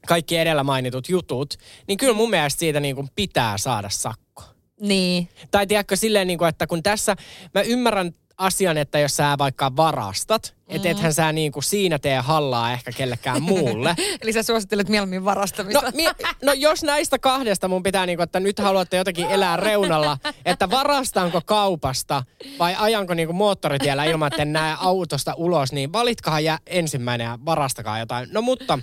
kaikki 0.07 0.37
edellä 0.37 0.63
mainitut 0.63 1.09
jutut. 1.09 1.53
Niin 1.87 1.97
kyllä 1.97 2.13
mun 2.13 2.29
mielestä 2.29 2.59
siitä 2.59 2.79
niin 2.79 2.95
kuin 2.95 3.07
pitää 3.15 3.57
saada 3.57 3.89
sakko. 3.89 4.43
Niin. 4.81 5.29
Tai 5.51 5.67
tiedätkö 5.67 5.95
silleen, 5.95 6.27
niin 6.27 6.37
kuin, 6.37 6.49
että 6.49 6.67
kun 6.67 6.83
tässä, 6.83 7.15
mä 7.53 7.61
ymmärrän 7.61 8.15
asian, 8.39 8.77
että 8.77 8.99
jos 8.99 9.17
sä 9.17 9.35
vaikka 9.37 9.75
varastat, 9.75 10.55
mm. 10.69 10.75
että 10.75 10.89
ethän 10.89 11.13
sä 11.13 11.31
niin 11.31 11.51
kuin 11.51 11.63
siinä 11.63 11.99
tee 11.99 12.19
hallaa 12.19 12.71
ehkä 12.71 12.91
kellekään 12.91 13.41
muulle. 13.41 13.95
Eli 14.21 14.33
sä 14.33 14.43
suosittelet 14.43 14.89
mieluummin 14.89 15.25
varastamista. 15.25 15.81
No, 15.81 15.91
mie, 15.95 16.11
no 16.43 16.53
jos 16.53 16.83
näistä 16.83 17.19
kahdesta 17.19 17.67
mun 17.67 17.83
pitää 17.83 18.05
niinku, 18.05 18.23
että 18.23 18.39
nyt 18.39 18.59
haluatte 18.59 18.97
jotenkin 18.97 19.27
elää 19.27 19.57
reunalla, 19.57 20.17
että 20.45 20.69
varastanko 20.69 21.41
kaupasta 21.45 22.23
vai 22.59 22.75
ajanko 22.79 23.13
niinku 23.13 23.33
moottoritiellä 23.33 24.03
ilman, 24.03 24.27
että 24.27 24.41
en 24.41 24.53
näe 24.53 24.75
autosta 24.79 25.33
ulos, 25.37 25.71
niin 25.71 25.93
valitkahan 25.93 26.43
jä 26.43 26.59
ensimmäinen 26.67 27.25
ja 27.25 27.39
varastakaa 27.45 27.99
jotain. 27.99 28.29
No 28.31 28.41
mutta 28.41 28.79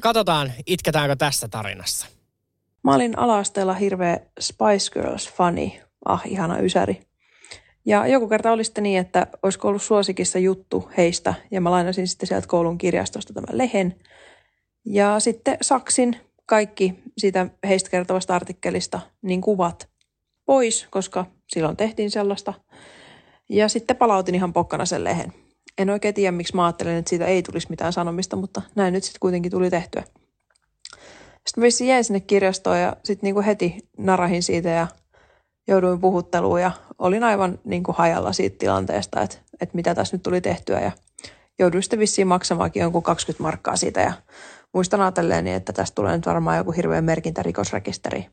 katsotaan, 0.00 0.52
itketäänkö 0.66 1.16
tässä 1.16 1.48
tarinassa. 1.48 2.06
Mä 2.84 2.94
olin 2.94 3.18
ala-asteella 3.18 3.74
hirveä 3.74 4.20
Spice 4.40 4.92
Girls-fani. 4.92 5.80
Ah, 6.04 6.22
ihana 6.24 6.58
ysäri. 6.58 7.09
Ja 7.90 8.06
joku 8.06 8.28
kerta 8.28 8.52
oli 8.52 8.64
sitten 8.64 8.82
niin, 8.82 8.98
että 8.98 9.26
olisiko 9.42 9.68
ollut 9.68 9.82
suosikissa 9.82 10.38
juttu 10.38 10.90
heistä, 10.96 11.34
ja 11.50 11.60
mä 11.60 11.70
lainasin 11.70 12.08
sitten 12.08 12.26
sieltä 12.26 12.46
koulun 12.46 12.78
kirjastosta 12.78 13.32
tämän 13.32 13.58
lehen. 13.58 13.96
Ja 14.84 15.20
sitten 15.20 15.56
saksin 15.62 16.16
kaikki 16.46 16.94
siitä 17.18 17.46
heistä 17.68 17.90
kertovasta 17.90 18.36
artikkelista, 18.36 19.00
niin 19.22 19.40
kuvat 19.40 19.88
pois, 20.46 20.86
koska 20.90 21.26
silloin 21.48 21.76
tehtiin 21.76 22.10
sellaista. 22.10 22.54
Ja 23.48 23.68
sitten 23.68 23.96
palautin 23.96 24.34
ihan 24.34 24.52
pokkana 24.52 24.84
sen 24.84 25.04
lehen. 25.04 25.32
En 25.78 25.90
oikein 25.90 26.14
tiedä, 26.14 26.32
miksi 26.32 26.56
mä 26.56 26.64
ajattelin, 26.64 26.96
että 26.96 27.08
siitä 27.08 27.26
ei 27.26 27.42
tulisi 27.42 27.66
mitään 27.70 27.92
sanomista, 27.92 28.36
mutta 28.36 28.62
näin 28.74 28.92
nyt 28.92 29.04
sitten 29.04 29.20
kuitenkin 29.20 29.50
tuli 29.52 29.70
tehtyä. 29.70 30.02
Sitten 31.46 31.62
vissiin 31.62 31.88
jäin 31.88 32.04
sinne 32.04 32.20
kirjastoon 32.20 32.80
ja 32.80 32.96
sitten 33.04 33.26
niinku 33.26 33.42
heti 33.42 33.78
narahin 33.98 34.42
siitä 34.42 34.68
ja 34.68 34.86
jouduin 35.70 36.00
puhutteluun 36.00 36.60
ja 36.60 36.70
olin 36.98 37.24
aivan 37.24 37.58
niinku 37.64 37.92
hajalla 37.92 38.32
siitä 38.32 38.58
tilanteesta, 38.58 39.20
että, 39.20 39.36
että 39.60 39.76
mitä 39.76 39.94
tässä 39.94 40.16
nyt 40.16 40.22
tuli 40.22 40.40
tehtyä 40.40 40.80
ja 40.80 40.92
jouduin 41.58 41.82
sitten 41.82 41.98
vissiin 41.98 42.28
maksamaankin 42.28 42.80
jonkun 42.80 43.02
20 43.02 43.42
markkaa 43.42 43.76
siitä 43.76 44.00
ja 44.00 44.12
muistan 44.74 45.00
ajatelleeni, 45.00 45.52
että 45.52 45.72
tästä 45.72 45.94
tulee 45.94 46.16
nyt 46.16 46.26
varmaan 46.26 46.56
joku 46.56 46.72
hirveä 46.72 47.00
merkintä 47.00 47.42
rikosrekisteriin. 47.42 48.30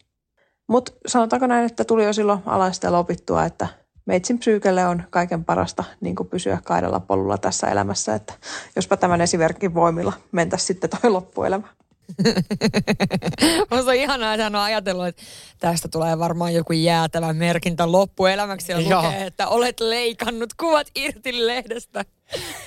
Mutta 0.68 0.92
sanotaanko 1.08 1.48
näin, 1.48 1.66
että 1.66 1.84
tuli 1.84 2.06
jo 2.06 2.14
silloin 2.14 2.40
alaisteella 2.46 3.00
opittua, 3.00 3.46
että 3.46 3.68
meitsin 4.06 4.40
psyykelle 4.40 4.88
on 4.88 5.04
kaiken 5.10 5.46
parasta 5.46 5.84
niin 6.02 6.16
kuin 6.16 6.30
pysyä 6.30 6.60
kaidella 6.64 7.00
polulla 7.00 7.38
tässä 7.38 7.68
elämässä, 7.68 8.16
että 8.16 8.34
jospa 8.76 8.98
tämän 8.98 9.22
esimerkin 9.22 9.74
voimilla 9.74 10.14
mentäisi 10.32 10.66
sitten 10.66 10.90
toi 10.90 11.12
loppuelämä. 11.12 11.68
Musta 13.72 13.92
on 13.92 13.96
ihanaa, 13.96 14.34
että 14.34 14.44
hän 14.44 14.56
on 14.56 14.62
ajatellut, 14.62 15.08
että 15.08 15.24
tästä 15.60 15.88
tulee 15.88 16.20
varmaan 16.20 16.54
joku 16.54 16.74
jäätävä 16.74 17.34
merkintä 17.34 17.92
loppuelämäksi 17.92 18.72
ja 18.72 18.80
Joo. 18.80 19.04
lukee, 19.04 19.26
että 19.26 19.48
olet 19.48 19.80
leikannut 19.80 20.54
kuvat 20.54 20.88
irti 20.96 21.48
lehdestä. 21.48 22.06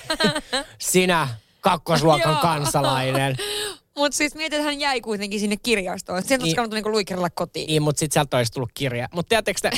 Sinä, 0.79 1.27
kakkosluokan 1.61 2.37
kansalainen. 2.47 3.35
Mutta 3.97 4.17
siis 4.17 4.35
mietit, 4.35 4.53
että 4.53 4.65
hän 4.65 4.79
jäi 4.79 5.01
kuitenkin 5.01 5.39
sinne 5.39 5.57
kirjastoon. 5.63 6.21
Sieltä 6.23 6.33
olisi 6.33 6.43
Niin. 6.49 6.55
kannattanut 6.55 6.77
niinku 6.77 6.91
luikerella 6.91 7.29
kotiin. 7.29 7.67
Niin, 7.67 7.81
mutta 7.81 7.99
sitten 7.99 8.13
sieltä 8.13 8.37
olisi 8.37 8.51
tullut 8.51 8.71
kirja. 8.73 9.07
Mutta 9.13 9.29
tiedättekö 9.29 9.69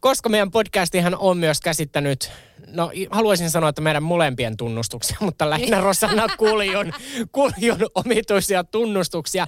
koska 0.00 0.28
meidän 0.28 0.50
podcastihan 0.50 1.16
on 1.18 1.38
myös 1.38 1.60
käsittänyt, 1.60 2.30
no 2.66 2.90
haluaisin 3.10 3.50
sanoa, 3.50 3.68
että 3.68 3.82
meidän 3.82 4.02
molempien 4.02 4.56
tunnustuksia, 4.56 5.16
mutta 5.26 5.50
lähinnä 5.50 5.80
Rosanna 5.80 6.26
Kuljun, 6.38 6.92
Kuljun 7.32 7.90
omituisia 7.94 8.64
tunnustuksia, 8.64 9.46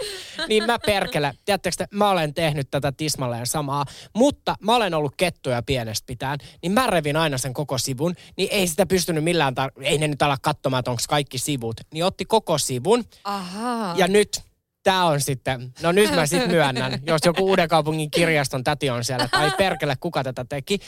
niin 0.49 0.65
mä 0.67 0.79
perkele, 0.79 1.33
tiedättekö 1.45 1.77
te, 1.79 1.87
mä 1.91 2.11
olen 2.11 2.35
tehnyt 2.35 2.71
tätä 2.71 2.93
tismalleen 2.93 3.47
samaa, 3.47 3.85
mutta 4.17 4.55
mä 4.61 4.77
olen 4.77 4.95
ollut 4.95 5.15
kettuja 5.17 5.63
pienestä 5.63 6.07
pitäen, 6.07 6.39
niin 6.63 6.73
mä 6.73 6.87
revin 6.87 7.17
aina 7.17 7.39
sen 7.39 7.55
koko 7.55 7.79
sivun, 7.79 8.15
niin 8.37 8.49
ei 8.53 8.67
sitä 8.67 8.87
pystynyt 8.87 9.25
millään, 9.25 9.55
tar- 9.61 9.83
ei 9.83 9.99
ne 9.99 10.09
nyt 10.09 10.23
ala 10.23 10.37
katsomaan, 10.43 10.79
että 10.79 10.91
onko 10.91 11.03
kaikki 11.09 11.39
sivut, 11.39 11.81
niin 11.93 12.05
otti 12.05 12.25
koko 12.25 12.59
sivun, 12.59 13.05
Ahaa. 13.25 13.95
ja 13.97 14.09
nyt 14.09 14.43
tämä 14.83 15.05
on 15.05 15.21
sitten, 15.21 15.73
no 15.83 15.93
nyt 15.93 16.15
mä 16.15 16.27
sitten 16.27 16.51
myönnän, 16.51 17.01
jos 17.07 17.21
joku 17.25 17.45
Uuden 17.45 17.69
kaupungin 17.69 18.11
kirjaston 18.11 18.65
täti 18.65 18.91
on 18.91 19.05
siellä, 19.05 19.29
tai 19.29 19.51
perkele, 19.51 19.97
kuka 20.01 20.25
tätä 20.25 20.45
teki. 20.49 20.79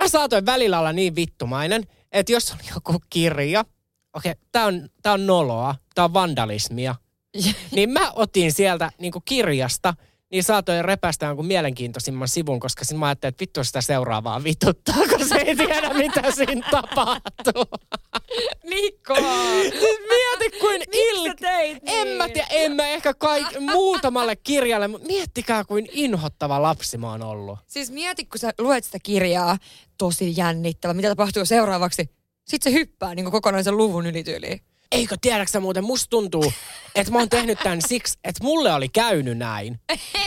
Mä 0.00 0.08
saatoin 0.08 0.46
välillä 0.46 0.78
olla 0.78 0.92
niin 0.92 1.16
vittumainen, 1.16 1.82
että 2.12 2.32
jos 2.32 2.52
on 2.52 2.58
joku 2.74 3.02
kirja, 3.10 3.64
okei, 4.14 4.32
okay, 4.32 4.44
tää 4.52 4.66
on, 4.66 4.88
tää 5.02 5.12
on 5.12 5.26
noloa, 5.26 5.74
tää 5.94 6.04
on 6.04 6.14
vandalismia, 6.14 6.94
niin 7.74 7.90
mä 7.90 8.10
otin 8.12 8.52
sieltä 8.52 8.90
niin 8.98 9.12
kirjasta, 9.24 9.94
niin 10.30 10.44
saatoin 10.44 10.84
repästä 10.84 11.26
jonkun 11.26 11.46
mielenkiintoisimman 11.46 12.28
sivun, 12.28 12.60
koska 12.60 12.84
sitten 12.84 12.98
mä 12.98 13.06
ajattelin, 13.06 13.30
että 13.30 13.40
vittu 13.40 13.64
sitä 13.64 13.80
seuraavaa 13.80 14.44
vituttaa, 14.44 14.94
kun 15.08 15.28
se 15.28 15.36
ei 15.36 15.56
tiedä, 15.56 15.94
mitä 16.04 16.30
siinä 16.30 16.68
tapahtuu. 16.70 17.64
Mikko! 18.68 19.14
Siis 19.62 19.98
mieti 20.08 20.58
kuin 20.60 20.82
il... 20.92 21.34
teit 21.40 21.82
En 21.86 22.08
mä 22.08 22.24
niin? 22.24 22.34
tiedä, 22.34 22.48
en 22.50 22.72
mä 22.72 22.88
ehkä 22.88 23.14
kaik... 23.14 23.46
muutamalle 23.60 24.36
kirjalle, 24.36 24.88
mutta 24.88 25.06
miettikää 25.06 25.64
kuin 25.64 25.88
inhottava 25.92 26.62
lapsi 26.62 26.98
mä 26.98 27.10
oon 27.10 27.22
ollut. 27.22 27.58
Siis 27.66 27.90
mieti, 27.90 28.24
kun 28.24 28.38
sä 28.38 28.52
luet 28.58 28.84
sitä 28.84 28.98
kirjaa, 29.02 29.58
tosi 29.98 30.36
jännittävä, 30.36 30.94
mitä 30.94 31.08
tapahtuu 31.08 31.44
seuraavaksi. 31.44 32.10
Sitten 32.48 32.72
se 32.72 32.78
hyppää 32.78 33.14
niin 33.14 33.30
kokonaisen 33.30 33.76
luvun 33.76 34.06
ylityyliin. 34.06 34.60
Eikö 34.92 35.16
tiedäksä 35.20 35.60
muuten, 35.60 35.84
musta 35.84 36.10
tuntuu, 36.10 36.52
että 36.94 37.12
mä 37.12 37.18
oon 37.18 37.28
tehnyt 37.28 37.58
tämän 37.62 37.82
siksi, 37.82 38.18
että 38.24 38.44
mulle 38.44 38.72
oli 38.72 38.88
käynyt 38.88 39.38
näin. 39.38 39.80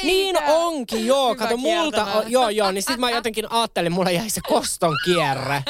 Niin 0.03 0.43
onkin, 0.43 1.05
joo. 1.05 1.33
Hyvä 1.33 1.43
Kato, 1.43 1.57
multa, 1.57 2.05
on, 2.05 2.31
joo, 2.31 2.49
joo, 2.49 2.71
niin 2.71 2.83
sit 2.83 2.97
mä 2.97 3.09
jotenkin 3.09 3.51
ajattelin, 3.51 3.91
mulla 3.91 4.11
jäi 4.11 4.29
se 4.29 4.41
koston 4.47 4.93
kierre. 5.05 5.63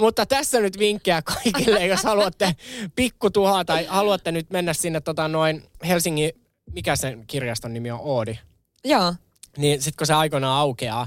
Mutta 0.00 0.26
tässä 0.26 0.60
nyt 0.60 0.78
vinkkejä 0.78 1.22
kaikille, 1.22 1.86
jos 1.86 2.04
haluatte 2.04 2.56
pikkutuhaa 2.96 3.64
tai 3.64 3.86
haluatte 3.88 4.32
nyt 4.32 4.50
mennä 4.50 4.72
sinne 4.72 5.00
tota 5.00 5.28
noin 5.28 5.62
Helsingin, 5.88 6.30
mikä 6.72 6.96
sen 6.96 7.24
kirjaston 7.26 7.74
nimi 7.74 7.90
on, 7.90 8.00
Oodi. 8.02 8.38
Joo. 8.84 9.14
Niin 9.56 9.82
sit 9.82 9.96
kun 9.96 10.06
se 10.06 10.14
aikoinaan 10.14 10.60
aukeaa, 10.60 11.06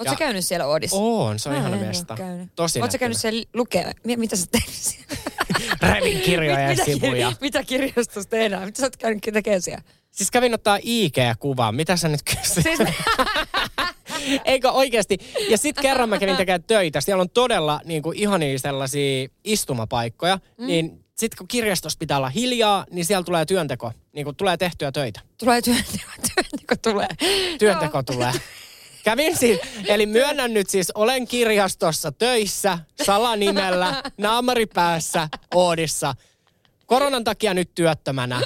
Oletko 0.00 0.16
käynyt 0.18 0.46
siellä 0.46 0.66
Oodissa? 0.66 0.96
on, 0.96 1.38
se 1.38 1.48
on 1.48 1.54
Mä 1.54 1.60
ihana 1.60 1.76
en 1.76 1.82
oo 1.82 1.86
mesta. 1.88 2.14
käynyt. 2.16 2.48
Tosi 2.56 2.80
Oletko 2.80 2.98
käynyt 2.98 3.18
siellä 3.18 3.44
lukea? 3.54 3.92
Mi- 4.04 4.16
mitä 4.16 4.36
sä 4.36 4.46
teet 4.52 4.64
siellä? 4.68 5.16
Revin 5.94 6.20
kirjoja 6.20 6.60
ja 6.60 6.68
mitä, 6.70 6.84
sivuja. 6.84 7.32
mitä 7.40 7.62
kirjastossa 7.64 8.30
tehdään? 8.30 8.64
Mitä 8.64 8.80
sä 8.80 8.86
oot 8.86 8.96
käynyt 8.96 9.22
tekemään 9.32 9.62
siellä? 9.62 9.82
Siis 10.10 10.30
kävin 10.30 10.54
ottaa 10.54 10.78
IG-kuvaa. 10.82 11.72
Mitä 11.72 11.96
sä 11.96 12.08
nyt 12.08 12.20
kysyt? 12.22 12.64
Siis, 12.64 12.78
Eikö 14.44 14.70
oikeasti? 14.70 15.18
Ja 15.48 15.58
sitten 15.58 15.82
kerran 15.82 16.08
mä 16.08 16.18
kävin 16.18 16.36
tekemään 16.36 16.62
töitä. 16.62 17.00
Siellä 17.00 17.20
on 17.20 17.30
todella 17.30 17.80
niin 17.84 18.02
kuin, 18.02 18.18
ihania 18.18 18.58
sellaisia 18.58 19.28
istumapaikkoja. 19.44 20.38
Mm. 20.58 20.66
Niin 20.66 21.04
sitten 21.18 21.38
kun 21.38 21.48
kirjastossa 21.48 21.96
pitää 21.98 22.16
olla 22.16 22.28
hiljaa, 22.28 22.84
niin 22.90 23.04
siellä 23.04 23.24
tulee 23.24 23.44
työnteko. 23.44 23.92
Niin 24.12 24.24
kuin 24.24 24.36
tulee 24.36 24.56
tehtyä 24.56 24.92
töitä. 24.92 25.20
tulee 25.38 25.62
työnteko, 25.62 26.10
työnteko 26.34 26.74
tulee. 26.82 27.08
Työnteko 27.58 28.02
tulee. 28.02 28.32
Kävin 29.04 29.36
siis, 29.36 29.60
eli 29.86 30.06
myönnän 30.06 30.54
nyt 30.54 30.70
siis, 30.70 30.90
olen 30.94 31.28
kirjastossa 31.28 32.12
töissä, 32.12 32.78
salanimellä, 33.02 34.02
naamari 34.18 34.66
päässä, 34.66 35.28
Oodissa. 35.54 36.14
Koronan 36.86 37.24
takia 37.24 37.54
nyt 37.54 37.70
työttömänä. 37.74 38.40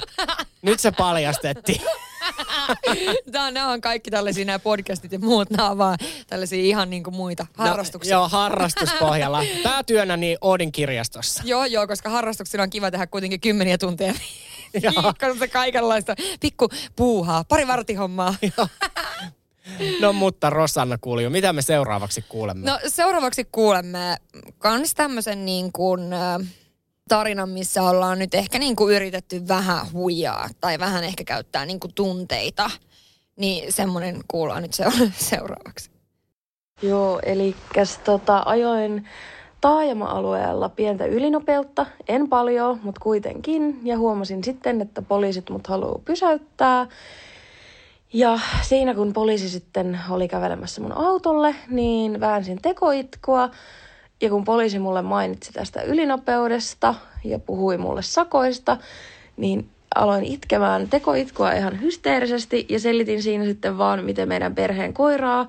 Nyt 0.61 0.79
se 0.79 0.91
paljastettiin. 0.91 1.81
On, 3.47 3.53
nämä 3.53 3.71
on 3.71 3.81
kaikki 3.81 4.11
tällaisia 4.11 4.45
nämä 4.45 4.59
podcastit 4.59 5.11
ja 5.11 5.19
muut, 5.19 5.49
nämä 5.49 5.69
on 5.69 5.77
vaan 5.77 5.97
tällaisia 6.27 6.59
ihan 6.59 6.89
niin 6.89 7.03
kuin 7.03 7.15
muita 7.15 7.45
harrastuksia. 7.53 8.15
No, 8.15 8.21
joo, 8.21 8.29
harrastuspohjalla. 8.29 9.43
Päätyönä 9.63 10.17
niin 10.17 10.37
Oodin 10.41 10.71
kirjastossa. 10.71 11.43
Joo, 11.45 11.65
joo, 11.65 11.87
koska 11.87 12.09
harrastuksilla 12.09 12.63
on 12.63 12.69
kiva 12.69 12.91
tehdä 12.91 13.07
kuitenkin 13.07 13.39
kymmeniä 13.39 13.77
tunteja 13.77 14.13
viikossa 14.73 15.47
kaikenlaista 15.47 16.15
pikku 16.39 16.69
puuhaa, 16.95 17.43
pari 17.43 17.67
vartihommaa. 17.67 18.35
No 20.01 20.13
mutta 20.13 20.49
Rosanna 20.49 20.97
kuuli 20.97 21.29
mitä 21.29 21.53
me 21.53 21.61
seuraavaksi 21.61 22.25
kuulemme? 22.29 22.71
No 22.71 22.79
seuraavaksi 22.87 23.47
kuulemme 23.51 24.17
kans 24.57 24.93
tämmöisen 24.93 25.45
niin 25.45 25.71
kuin, 25.71 26.13
äh, 26.13 26.39
tarinan, 27.09 27.49
missä 27.49 27.83
ollaan 27.83 28.19
nyt 28.19 28.33
ehkä 28.33 28.59
niin 28.59 28.75
kuin 28.75 28.95
yritetty 28.95 29.47
vähän 29.47 29.91
huijaa 29.91 30.49
tai 30.61 30.79
vähän 30.79 31.03
ehkä 31.03 31.23
käyttää 31.23 31.65
niin 31.65 31.79
kuin 31.79 31.93
tunteita. 31.93 32.69
Niin 33.35 33.73
semmoinen 33.73 34.21
kuullaan 34.27 34.61
nyt 34.61 34.73
seuraavaksi. 35.31 35.89
Joo, 36.81 37.19
eli 37.25 37.55
tota, 38.03 38.43
ajoin 38.45 39.07
taajama-alueella 39.61 40.69
pientä 40.69 41.05
ylinopeutta, 41.05 41.85
en 42.07 42.29
paljon, 42.29 42.79
mutta 42.83 43.01
kuitenkin, 43.01 43.79
ja 43.83 43.97
huomasin 43.97 44.43
sitten, 44.43 44.81
että 44.81 45.01
poliisit 45.01 45.49
mut 45.49 45.67
haluaa 45.67 46.01
pysäyttää. 46.05 46.87
Ja 48.15 48.39
siinä 48.61 48.93
kun 48.93 49.13
poliisi 49.13 49.49
sitten 49.49 49.99
oli 50.09 50.27
kävelemässä 50.27 50.81
mun 50.81 50.97
autolle, 50.97 51.55
niin 51.69 52.19
väänsin 52.19 52.59
tekoitkua. 52.61 53.49
Ja 54.21 54.29
kun 54.29 54.43
poliisi 54.43 54.79
mulle 54.79 55.01
mainitsi 55.01 55.53
tästä 55.53 55.81
ylinopeudesta 55.81 56.95
ja 57.23 57.39
puhui 57.39 57.77
mulle 57.77 58.01
sakoista, 58.01 58.77
niin 59.37 59.69
aloin 59.95 60.23
itkemään 60.25 60.89
tekoitkua 60.89 61.51
ihan 61.51 61.81
hysteerisesti 61.81 62.65
ja 62.69 62.79
selitin 62.79 63.23
siinä 63.23 63.45
sitten 63.45 63.77
vaan, 63.77 64.03
miten 64.03 64.27
meidän 64.27 64.55
perheen 64.55 64.93
koiraa 64.93 65.47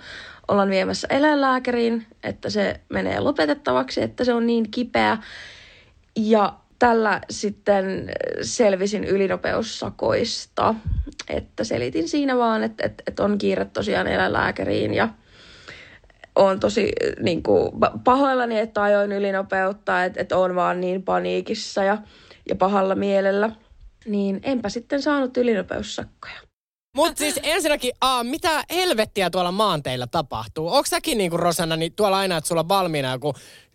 ollaan 0.48 0.70
viemässä 0.70 1.08
eläinlääkäriin, 1.10 2.06
että 2.22 2.50
se 2.50 2.80
menee 2.88 3.20
lopetettavaksi, 3.20 4.02
että 4.02 4.24
se 4.24 4.34
on 4.34 4.46
niin 4.46 4.70
kipeä. 4.70 5.18
Ja 6.16 6.52
tällä 6.78 7.20
sitten 7.30 8.10
selvisin 8.42 9.04
ylinopeussakoista, 9.04 10.74
että 11.28 11.64
selitin 11.64 12.08
siinä 12.08 12.36
vaan, 12.36 12.62
että, 12.64 12.86
että, 12.86 13.02
että 13.06 13.24
on 13.24 13.38
kiire 13.38 13.64
tosiaan 13.64 14.06
eläinlääkäriin 14.06 14.94
ja 14.94 15.08
on 16.36 16.60
tosi 16.60 16.92
niin 17.20 17.42
kuin, 17.42 17.72
pahoillani, 18.04 18.58
että 18.58 18.82
ajoin 18.82 19.12
ylinopeutta, 19.12 20.04
että, 20.04 20.20
että 20.20 20.38
on 20.38 20.54
vaan 20.54 20.80
niin 20.80 21.02
paniikissa 21.02 21.84
ja, 21.84 21.98
ja 22.48 22.56
pahalla 22.56 22.94
mielellä. 22.94 23.50
Niin 24.06 24.40
enpä 24.42 24.68
sitten 24.68 25.02
saanut 25.02 25.36
ylinopeussakkoja. 25.36 26.46
Mutta 26.96 27.18
siis 27.18 27.40
ensinnäkin, 27.42 27.92
aa, 28.00 28.24
mitä 28.24 28.64
helvettiä 28.70 29.30
tuolla 29.30 29.52
maanteilla 29.52 30.06
tapahtuu? 30.06 30.68
Onko 30.68 30.86
säkin 30.86 31.18
niinku 31.18 31.36
Rosanna, 31.36 31.76
niin 31.76 31.92
tuolla 31.92 32.18
aina, 32.18 32.36
että 32.36 32.48
sulla 32.48 32.60
on 32.60 32.68
valmiina 32.68 33.12
joku, 33.12 33.34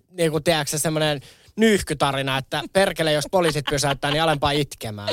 niinku 0.10 0.40
tiedätkö 0.40 0.78
semmoinen 0.78 1.22
nyyhkytarina, 1.58 2.38
että 2.38 2.62
perkele, 2.74 3.12
jos 3.12 3.26
poliisit 3.32 3.66
pysäyttää, 3.70 4.12
niin 4.12 4.24
alempaa 4.24 4.52
itkemään. 4.52 5.10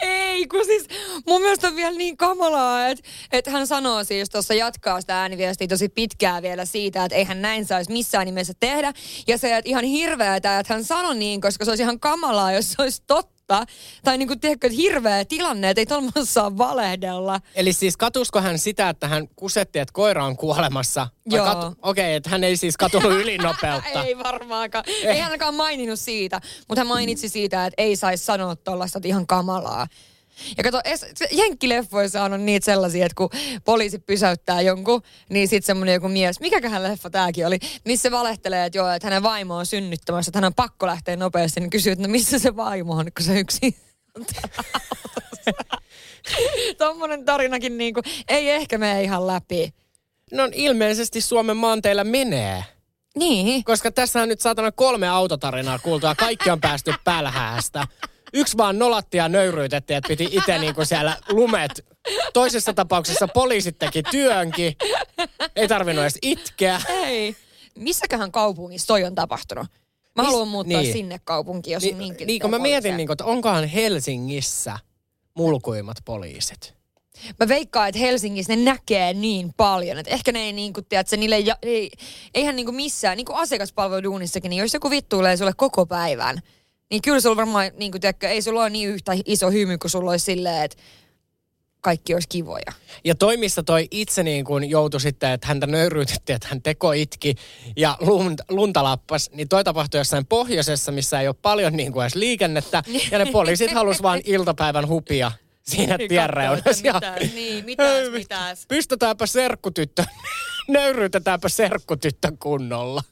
Ei, 0.00 0.46
kun 0.46 0.64
siis 0.64 0.86
mun 1.26 1.40
mielestä 1.40 1.68
on 1.68 1.76
vielä 1.76 1.96
niin 1.96 2.16
kamalaa, 2.16 2.88
että, 2.88 3.08
että 3.32 3.50
hän 3.50 3.66
sanoo 3.66 4.04
siis 4.04 4.30
tuossa 4.30 4.54
jatkaa 4.54 5.00
sitä 5.00 5.20
ääniviestiä 5.20 5.68
tosi 5.68 5.88
pitkää 5.88 6.42
vielä 6.42 6.64
siitä, 6.64 7.04
että 7.04 7.16
eihän 7.16 7.42
näin 7.42 7.64
saisi 7.64 7.92
missään 7.92 8.26
nimessä 8.26 8.52
tehdä. 8.60 8.92
Ja 9.26 9.38
se, 9.38 9.56
että 9.56 9.68
ihan 9.68 9.84
hirveätä, 9.84 10.58
että 10.58 10.74
hän 10.74 10.84
sanoi 10.84 11.16
niin, 11.16 11.40
koska 11.40 11.64
se 11.64 11.70
olisi 11.70 11.82
ihan 11.82 12.00
kamalaa, 12.00 12.52
jos 12.52 12.72
se 12.72 12.82
olisi 12.82 13.02
totta 13.06 13.31
totta. 13.46 13.72
Tai 14.04 14.18
niin 14.18 14.28
kuin, 14.28 14.40
tiedätkö, 14.40 14.66
että 14.66 14.76
hirveä 14.76 15.24
tilanne, 15.24 15.70
että 15.70 15.80
ei 15.80 15.86
tuolla 15.86 16.10
saa 16.24 16.58
valehdella. 16.58 17.40
Eli 17.54 17.72
siis 17.72 17.96
katusko 17.96 18.40
hän 18.40 18.58
sitä, 18.58 18.88
että 18.88 19.08
hän 19.08 19.28
kusetti, 19.36 19.78
että 19.78 19.92
koira 19.92 20.24
on 20.24 20.36
kuolemassa? 20.36 21.08
Joo. 21.26 21.46
Katu... 21.46 21.66
Okei, 21.66 22.04
okay, 22.04 22.12
että 22.12 22.30
hän 22.30 22.44
ei 22.44 22.56
siis 22.56 22.76
katunut 22.76 23.12
ylinopeutta. 23.22 24.04
ei 24.04 24.18
varmaankaan. 24.18 24.84
Ei. 24.86 25.06
ei 25.06 25.22
ainakaan 25.22 25.54
maininnut 25.54 26.00
siitä, 26.00 26.40
mutta 26.68 26.80
hän 26.80 26.86
mainitsi 26.86 27.28
siitä, 27.28 27.66
että 27.66 27.82
ei 27.82 27.96
saisi 27.96 28.24
sanoa 28.24 28.56
tuollaista 28.56 29.00
ihan 29.04 29.26
kamalaa. 29.26 29.86
Ja 30.56 30.64
kato, 30.64 30.80
jenkkileffoissa 31.30 32.22
on 32.22 32.46
niitä 32.46 32.64
sellaisia, 32.64 33.06
että 33.06 33.16
kun 33.16 33.30
poliisi 33.64 33.98
pysäyttää 33.98 34.60
jonkun, 34.60 35.02
niin 35.28 35.48
sitten 35.48 35.66
semmoinen 35.66 35.92
joku 35.92 36.08
mies, 36.08 36.40
mikäköhän 36.40 36.82
leffa 36.82 37.10
tääkin 37.10 37.46
oli, 37.46 37.58
missä 37.84 38.10
valehtelee, 38.10 38.66
että 38.66 38.78
joo, 38.78 38.90
että 38.90 39.06
hänen 39.06 39.22
vaimo 39.22 39.56
on 39.56 39.66
synnyttämässä, 39.66 40.30
että 40.30 40.36
hän 40.36 40.44
on 40.44 40.54
pakko 40.54 40.86
lähteä 40.86 41.16
nopeasti, 41.16 41.60
niin 41.60 41.70
kysyy, 41.70 41.92
että 41.92 42.06
no 42.06 42.12
missä 42.12 42.38
se 42.38 42.56
vaimo 42.56 42.92
on, 42.92 43.06
kun 43.16 43.24
se 43.24 43.40
yksi 43.40 43.76
Tuommoinen 46.78 47.24
tarinakin 47.30 47.78
niin 47.78 47.94
kuin, 47.94 48.04
ei 48.28 48.50
ehkä 48.50 48.78
mene 48.78 49.02
ihan 49.02 49.26
läpi. 49.26 49.74
No 50.32 50.48
ilmeisesti 50.52 51.20
Suomen 51.20 51.56
maanteilla 51.56 52.04
menee. 52.04 52.64
Niin. 53.16 53.64
Koska 53.64 53.92
tässä 53.92 54.22
on 54.22 54.28
nyt 54.28 54.40
saatana 54.40 54.72
kolme 54.72 55.08
autotarinaa 55.08 55.78
kuultu 55.78 56.06
ja 56.06 56.14
kaikki 56.14 56.50
on 56.50 56.60
päästy 56.60 56.94
pälhäästä. 57.04 57.86
Yksi 58.32 58.56
vaan 58.56 58.78
nolatti 58.78 59.16
ja 59.16 59.28
nöyryytettiin, 59.28 59.96
että 59.96 60.08
piti 60.08 60.28
itse 60.30 60.58
niinku 60.58 60.84
siellä 60.84 61.16
lumet. 61.28 61.86
Toisessa 62.32 62.72
tapauksessa 62.72 63.28
poliisit 63.28 63.78
teki 63.78 64.02
työnkin. 64.02 64.76
Ei 65.56 65.68
tarvinnut 65.68 66.02
edes 66.02 66.18
itkeä. 66.22 66.80
Ei. 66.88 67.36
Missäköhän 67.78 68.32
kaupungissa 68.32 68.86
toi 68.86 69.04
on 69.04 69.14
tapahtunut? 69.14 69.66
Mä 70.16 70.22
Mis, 70.22 70.32
haluan 70.32 70.48
muuttaa 70.48 70.80
niin. 70.80 70.92
sinne 70.92 71.20
kaupunkiin, 71.24 71.74
jos 71.74 71.82
Ni, 71.82 71.92
niinkin. 71.92 72.26
Niin, 72.26 72.40
kun 72.40 72.50
mä 72.50 72.58
mietin, 72.58 72.96
niin 72.96 73.06
kun, 73.06 73.14
että 73.14 73.24
onkohan 73.24 73.64
Helsingissä 73.64 74.78
mulkuimmat 75.34 75.96
poliisit? 76.04 76.74
Mä 77.40 77.48
veikkaan, 77.48 77.88
että 77.88 77.98
Helsingissä 77.98 78.56
ne 78.56 78.62
näkee 78.62 79.14
niin 79.14 79.52
paljon, 79.56 79.98
että 79.98 80.10
ehkä 80.12 80.32
ne 80.32 80.38
ei 80.38 80.52
niin 80.52 80.72
kuin, 80.72 80.86
tiedät, 80.86 81.10
niille, 81.16 81.38
ja, 81.38 81.56
ei, 81.62 81.90
eihän 82.34 82.56
niin 82.56 82.66
kuin 82.66 82.76
missään, 82.76 83.16
niin 83.16 83.24
kuin 83.24 83.36
asiakaspalveluduunissakin, 83.36 84.50
niin 84.50 84.60
jos 84.60 84.74
joku 84.74 84.90
vittuilee 84.90 85.36
sulle 85.36 85.52
koko 85.56 85.86
päivän, 85.86 86.38
niin 86.92 87.02
kyllä 87.02 87.20
sulla 87.20 87.36
varmaan, 87.36 87.70
niin 87.76 87.90
kuin 87.92 88.00
tiedätkö, 88.00 88.28
ei 88.28 88.42
sulla 88.42 88.60
ole 88.60 88.70
niin 88.70 88.88
yhtä 88.88 89.12
iso 89.24 89.50
hymy 89.50 89.78
kuin 89.78 89.90
sulla 89.90 90.10
olisi 90.10 90.24
silleen, 90.24 90.64
että 90.64 90.76
kaikki 91.80 92.14
olisi 92.14 92.28
kivoja. 92.28 92.72
Ja 93.04 93.14
toimissa 93.14 93.62
toi 93.62 93.88
itse 93.90 94.22
niin 94.22 94.44
kuin 94.44 94.70
joutui 94.70 95.00
sitten, 95.00 95.30
että 95.30 95.46
häntä 95.46 95.66
nöyryytettiin, 95.66 96.34
että 96.36 96.48
hän 96.48 96.62
teko 96.62 96.92
itki 96.92 97.34
ja 97.76 97.96
lunta, 98.00 98.44
lunta 98.48 98.82
lappas, 98.82 99.30
niin 99.30 99.48
toi 99.48 99.64
tapahtui 99.64 100.00
jossain 100.00 100.26
pohjoisessa, 100.26 100.92
missä 100.92 101.20
ei 101.20 101.28
ole 101.28 101.36
paljon 101.42 101.72
niin 101.72 101.92
kuin 101.92 102.02
edes 102.02 102.14
liikennettä, 102.14 102.82
ja 103.10 103.18
ne 103.18 103.26
poliisit 103.26 103.72
halus 103.72 104.02
vaan 104.02 104.20
iltapäivän 104.24 104.88
hupia 104.88 105.32
siinä 105.62 105.96
niin, 105.96 106.08
tienreunassa. 106.08 106.70
Mitäs, 106.70 107.34
niin, 107.34 107.64
mitäs, 107.64 108.10
mitäs. 108.12 108.66
Pystytäänpä 108.66 109.26
serkkutyttö, 109.26 110.04
nöyryytetäänpä 110.68 111.48
serkkutyttö 111.48 112.32
kunnolla. 112.38 113.02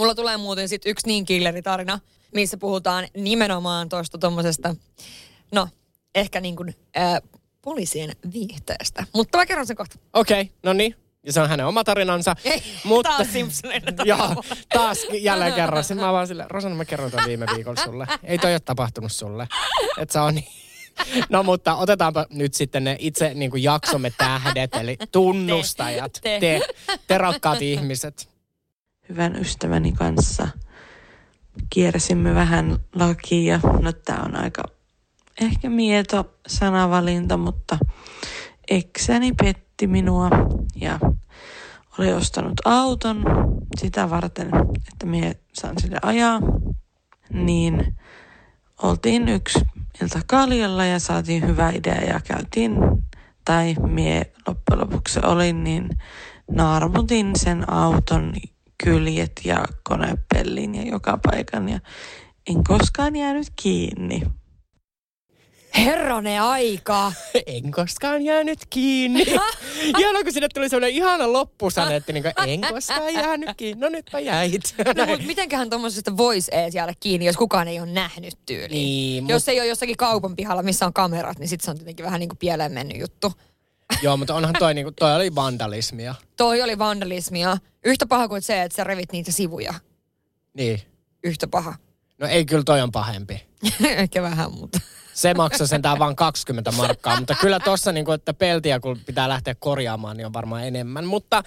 Mulla 0.00 0.14
tulee 0.14 0.36
muuten 0.36 0.68
sitten 0.68 0.90
yksi 0.90 1.06
niin 1.06 1.24
killeritarina, 1.24 1.98
missä 2.34 2.56
puhutaan 2.56 3.08
nimenomaan 3.16 3.88
tuosta 3.88 4.18
tuommoisesta, 4.18 4.76
no 5.52 5.68
ehkä 6.14 6.40
niin 6.40 6.56
kuin 6.56 6.74
äh, 6.98 7.20
poliisien 7.62 8.12
viihteestä. 8.32 9.04
Mutta 9.14 9.38
mä 9.38 9.46
kerron 9.46 9.66
sen 9.66 9.76
kohta. 9.76 9.98
Okei, 10.12 10.40
okay, 10.40 10.54
no 10.62 10.72
niin. 10.72 10.96
Ja 11.26 11.32
se 11.32 11.40
on 11.40 11.48
hänen 11.48 11.66
oma 11.66 11.84
tarinansa. 11.84 12.36
Ei, 12.44 12.62
mutta, 12.84 13.08
taas 13.10 13.32
Simpsoneiden 13.32 13.94
Joo, 14.04 14.44
taas 14.68 15.06
jälleen 15.12 15.52
kerran. 15.52 15.84
Sitten 15.84 16.04
mä 16.04 16.12
vaan 16.12 16.26
sille, 16.26 16.44
Rosanna 16.48 16.76
mä 16.76 16.84
kerroin 16.84 17.10
tämän 17.10 17.28
viime 17.28 17.46
viikolla 17.54 17.84
sulle. 17.84 18.06
Ei 18.22 18.38
toi 18.38 18.52
ole 18.52 18.60
tapahtunut 18.60 19.12
sulle. 19.12 19.48
Että 19.98 20.12
se 20.12 20.18
on 20.18 20.34
niin. 20.34 20.48
No 21.28 21.42
mutta 21.42 21.76
otetaanpa 21.76 22.26
nyt 22.30 22.54
sitten 22.54 22.84
ne 22.84 22.96
itse 22.98 23.34
niin 23.34 23.50
kuin 23.50 23.62
jaksomme 23.62 24.12
tähdet, 24.18 24.74
eli 24.74 24.96
tunnustajat. 25.12 26.12
Te, 26.12 26.40
te. 26.40 26.60
te, 26.86 26.96
te 27.06 27.18
rakkaat 27.18 27.62
ihmiset. 27.62 28.29
Hyvän 29.10 29.36
ystäväni 29.36 29.92
kanssa 29.92 30.48
kiersimme 31.70 32.34
vähän 32.34 32.78
lakia. 32.94 33.60
No 33.82 33.92
tää 33.92 34.22
on 34.22 34.36
aika 34.36 34.62
ehkä 35.40 35.70
mieto 35.70 36.34
sanavalinta, 36.46 37.36
mutta 37.36 37.78
ekseni 38.68 39.32
petti 39.32 39.86
minua 39.86 40.30
ja 40.76 40.98
oli 41.98 42.12
ostanut 42.12 42.60
auton 42.64 43.24
sitä 43.80 44.10
varten, 44.10 44.50
että 44.92 45.06
mie 45.06 45.36
saan 45.52 45.74
sille 45.80 45.98
ajaa. 46.02 46.40
Niin 47.32 47.96
oltiin 48.82 49.28
yksi 49.28 49.60
ilta 50.02 50.20
kaljalla 50.26 50.84
ja 50.84 50.98
saatiin 50.98 51.46
hyvä 51.46 51.70
idea 51.70 52.02
ja 52.02 52.20
käytiin, 52.24 52.72
tai 53.44 53.74
mie 53.86 54.32
loppujen 54.46 54.80
lopuksi 54.80 55.20
olin, 55.24 55.64
niin 55.64 55.88
naarmutin 56.50 57.30
sen 57.36 57.72
auton 57.72 58.32
kyljet 58.84 59.32
ja 59.44 59.64
konepellin 59.88 60.74
ja 60.74 60.82
joka 60.82 61.18
paikan 61.22 61.68
ja 61.68 61.80
en 62.50 62.64
koskaan 62.64 63.16
jäänyt 63.16 63.46
kiinni. 63.62 64.22
Herrane 65.76 66.40
aika! 66.40 67.12
En 67.46 67.70
koskaan 67.70 68.22
jäänyt 68.22 68.58
kiinni. 68.70 69.22
Ihan 69.98 70.24
kun 70.24 70.32
sinne 70.32 70.48
tuli 70.54 70.68
sellainen 70.68 70.96
ihana 70.96 71.32
loppusane, 71.32 71.96
että 71.96 72.12
niin 72.12 72.22
kuin, 72.22 72.48
en 72.48 72.60
koskaan 72.60 73.14
jäänyt 73.14 73.48
kiinni. 73.56 73.80
No 73.80 73.88
nytpä 73.88 74.18
jäit. 74.18 74.74
No 74.96 75.06
mutta 75.06 75.26
mitenköhän 75.26 75.70
tuommoisesta 75.70 76.16
voisi 76.16 76.50
edes 76.54 76.74
jäädä 76.74 76.94
kiinni, 77.00 77.26
jos 77.26 77.36
kukaan 77.36 77.68
ei 77.68 77.80
ole 77.80 77.90
nähnyt 77.90 78.34
tyyliin. 78.46 78.70
Niin, 78.70 79.28
jos 79.28 79.42
mut... 79.42 79.48
ei 79.48 79.60
ole 79.60 79.68
jossakin 79.68 79.96
kaupan 79.96 80.36
pihalla, 80.36 80.62
missä 80.62 80.86
on 80.86 80.92
kamerat, 80.92 81.38
niin 81.38 81.48
sitten 81.48 81.64
se 81.64 81.70
on 81.70 81.76
tietenkin 81.76 82.04
vähän 82.06 82.20
niin 82.20 82.28
kuin 82.28 82.38
pieleen 82.38 82.72
mennyt 82.72 83.00
juttu. 83.00 83.32
Joo, 84.02 84.16
mutta 84.16 84.34
onhan 84.34 84.54
toi, 84.58 84.74
niinku, 84.74 84.92
toi 84.92 85.16
oli 85.16 85.34
vandalismia. 85.34 86.14
Toi 86.36 86.62
oli 86.62 86.78
vandalismia. 86.78 87.56
Yhtä 87.84 88.06
paha 88.06 88.28
kuin 88.28 88.42
se, 88.42 88.62
että 88.62 88.76
sä 88.76 88.84
revit 88.84 89.12
niitä 89.12 89.32
sivuja. 89.32 89.74
Niin. 90.54 90.82
Yhtä 91.24 91.48
paha. 91.48 91.74
No 92.18 92.26
ei, 92.26 92.44
kyllä 92.44 92.64
toi 92.64 92.80
on 92.80 92.92
pahempi. 92.92 93.46
Ehkä 93.84 94.22
vähän, 94.22 94.52
mutta... 94.52 94.80
Se 95.14 95.34
maksoi 95.34 95.68
sentään 95.68 95.98
vain 95.98 96.16
20 96.16 96.72
markkaa, 96.72 97.16
mutta 97.18 97.34
kyllä 97.40 97.60
tuossa 97.60 97.92
niin 97.92 98.12
että 98.14 98.34
peltiä 98.34 98.80
kun 98.80 99.00
pitää 99.06 99.28
lähteä 99.28 99.54
korjaamaan, 99.54 100.16
niin 100.16 100.26
on 100.26 100.32
varmaan 100.32 100.66
enemmän. 100.66 101.04
Mutta, 101.06 101.42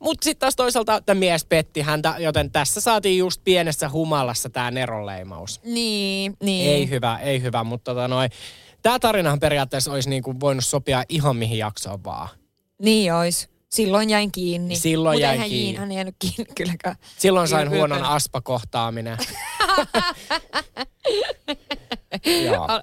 mutta 0.00 0.24
sitten 0.24 0.40
taas 0.40 0.56
toisaalta 0.56 1.00
tämä 1.00 1.18
mies 1.18 1.44
petti 1.44 1.80
häntä, 1.80 2.14
joten 2.18 2.50
tässä 2.50 2.80
saatiin 2.80 3.18
just 3.18 3.40
pienessä 3.44 3.88
humalassa 3.88 4.50
tämä 4.50 4.70
neronleimaus. 4.70 5.60
Niin, 5.64 6.36
niin. 6.42 6.70
Ei 6.70 6.88
hyvä, 6.90 7.18
ei 7.18 7.42
hyvä, 7.42 7.64
mutta 7.64 7.90
tota 7.94 8.08
noin. 8.08 8.30
Tämä 8.82 8.98
tarinahan 8.98 9.40
periaatteessa 9.40 9.92
olisi 9.92 10.10
niin 10.10 10.22
kuin 10.22 10.40
voinut 10.40 10.64
sopia 10.64 11.04
ihan 11.08 11.36
mihin 11.36 11.58
jaksoon 11.58 12.04
vaan. 12.04 12.28
Niin 12.82 13.14
ois. 13.14 13.48
Silloin 13.68 14.10
jäin 14.10 14.32
kiinni. 14.32 14.76
Silloin 14.76 15.14
Mut 15.14 15.22
jäi 15.22 15.32
eihän 15.32 15.48
kiinni. 15.48 15.64
Jiin, 15.64 15.78
hän 15.78 15.90
ei 15.90 15.96
jäänyt 15.96 16.16
kiinni 16.18 16.44
kylläkään. 16.54 16.96
Silloin 17.18 17.48
sain 17.48 17.62
Ylpeänä. 17.62 17.78
huonon 17.78 18.04
aspakohtaaminen. 18.04 19.18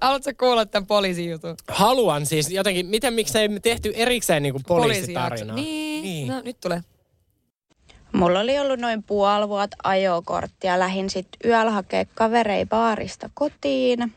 Haluatko 0.01 0.31
kuulla 0.39 0.65
tämän 0.65 0.87
poliisin 0.87 1.29
jutun? 1.29 1.55
Haluan 1.67 2.25
siis 2.25 2.49
jotenkin, 2.51 2.85
miten 2.85 3.13
miksei 3.13 3.47
me 3.47 3.59
tehty 3.59 3.91
erikseen 3.95 4.43
niin 4.43 4.53
kuin 4.53 4.63
poliisitarinaa? 4.67 5.55
Niin. 5.55 6.03
niin. 6.03 6.27
No 6.27 6.41
nyt 6.41 6.59
tulee. 6.59 6.81
Mulla 8.13 8.39
oli 8.39 8.59
ollut 8.59 8.79
noin 8.79 9.03
puoli 9.03 9.49
vuotta 9.49 9.77
ajokorttia. 9.83 10.79
Lähin 10.79 11.09
sitten 11.09 11.51
yöllä 11.51 11.71
hakea 11.71 12.05
kaverei 12.15 12.65
baarista 12.65 13.29
kotiin. 13.33 14.13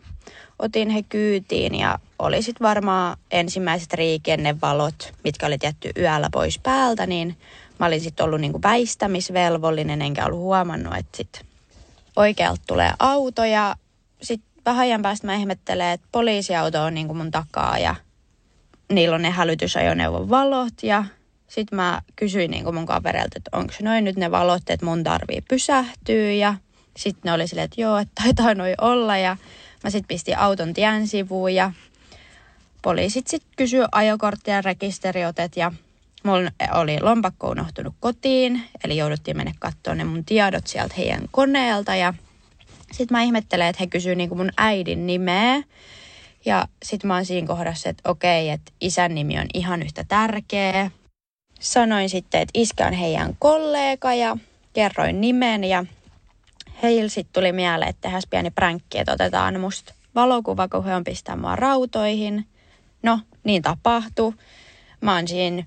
Otin 0.58 0.90
he 0.90 1.02
kyytiin 1.02 1.74
ja 1.74 1.98
oli 2.18 2.42
sitten 2.42 2.64
varmaan 2.66 3.16
ensimmäiset 3.30 3.94
liikennevalot, 3.96 5.14
mitkä 5.24 5.46
oli 5.46 5.58
tietty 5.58 5.90
yöllä 5.98 6.28
pois 6.32 6.58
päältä, 6.58 7.06
niin 7.06 7.36
mä 7.78 7.86
olin 7.86 8.00
sitten 8.00 8.24
ollut 8.24 8.40
niinku 8.40 8.62
väistämisvelvollinen, 8.62 10.02
enkä 10.02 10.26
ollut 10.26 10.40
huomannut, 10.40 10.94
että 10.96 11.16
sit 11.16 11.46
oikealta 12.16 12.62
tulee 12.66 12.92
auto 12.98 13.44
ja 13.44 13.76
sitten 14.22 14.50
vähän 14.66 14.82
ajan 14.82 15.02
päästä 15.02 15.26
mä 15.26 15.34
ihmettelen, 15.34 15.90
että 15.90 16.06
poliisiauto 16.12 16.82
on 16.82 16.94
niinku 16.94 17.14
mun 17.14 17.30
takaa 17.30 17.78
ja 17.78 17.94
niillä 18.92 19.14
on 19.14 19.22
ne 19.22 19.30
hälytysajoneuvon 19.30 20.30
valot 20.30 20.82
ja 20.82 21.04
sitten 21.48 21.76
mä 21.76 22.02
kysyin 22.16 22.50
niinku 22.50 22.72
mun 22.72 22.86
kavereilta, 22.86 23.36
että 23.36 23.50
onko 23.52 23.72
noin 23.82 24.04
nyt 24.04 24.16
ne 24.16 24.30
valot, 24.30 24.70
että 24.70 24.86
mun 24.86 25.04
tarvii 25.04 25.40
pysähtyä 25.48 26.32
ja 26.32 26.54
sitten 26.96 27.20
ne 27.24 27.32
oli 27.32 27.48
silleen, 27.48 27.64
että 27.64 27.80
joo, 27.80 27.98
että 27.98 28.22
taitaa 28.22 28.54
noin 28.54 28.74
olla 28.80 29.16
ja 29.16 29.36
mä 29.84 29.90
sitten 29.90 30.08
pistin 30.08 30.38
auton 30.38 30.74
tien 30.74 31.08
sivuun 31.08 31.54
ja 31.54 31.72
poliisit 32.82 33.26
sitten 33.26 33.50
kysyi 33.56 33.84
ajokorttia 33.92 34.54
ja 34.54 34.62
rekisteriotet 34.62 35.56
ja 35.56 35.72
mulla 36.22 36.50
oli 36.72 37.00
lompakko 37.00 37.48
unohtunut 37.48 37.94
kotiin, 38.00 38.62
eli 38.84 38.96
jouduttiin 38.96 39.36
mennä 39.36 39.52
katsoa 39.58 39.94
ne 39.94 40.04
mun 40.04 40.24
tiedot 40.24 40.66
sieltä 40.66 40.94
heidän 40.98 41.22
koneelta 41.30 41.94
ja 41.94 42.14
sitten 42.92 43.16
mä 43.16 43.22
ihmettelen, 43.22 43.66
että 43.66 43.80
he 43.82 43.86
kysyy 43.86 44.14
niinku 44.14 44.34
mun 44.34 44.52
äidin 44.56 45.06
nimeä. 45.06 45.62
Ja 46.44 46.68
sitten 46.82 47.08
mä 47.08 47.14
oon 47.14 47.24
siinä 47.24 47.46
kohdassa, 47.46 47.88
että 47.88 48.10
okei, 48.10 48.50
että 48.50 48.72
isän 48.80 49.14
nimi 49.14 49.38
on 49.38 49.46
ihan 49.54 49.82
yhtä 49.82 50.04
tärkeä. 50.08 50.90
Sanoin 51.60 52.08
sitten, 52.08 52.40
että 52.40 52.60
iskä 52.60 52.86
on 52.86 52.92
heidän 52.92 53.36
kollega 53.38 54.14
ja 54.14 54.36
kerroin 54.72 55.20
nimen 55.20 55.64
ja 55.64 55.84
heillä 56.82 57.08
sitten 57.08 57.32
tuli 57.32 57.52
mieleen, 57.52 57.88
että 57.88 58.00
tehdään 58.00 58.22
pieni 58.30 58.50
pränkki, 58.50 58.98
että 58.98 59.12
otetaan 59.12 59.60
musta 59.60 59.94
valokuva, 60.14 60.68
kun 60.68 60.84
he 60.84 60.94
on 60.94 61.04
pistää 61.04 61.36
mua 61.36 61.56
rautoihin. 61.56 62.46
No, 63.02 63.20
niin 63.44 63.62
tapahtui. 63.62 64.34
Mä 65.00 65.14
oon 65.14 65.28
siinä 65.28 65.64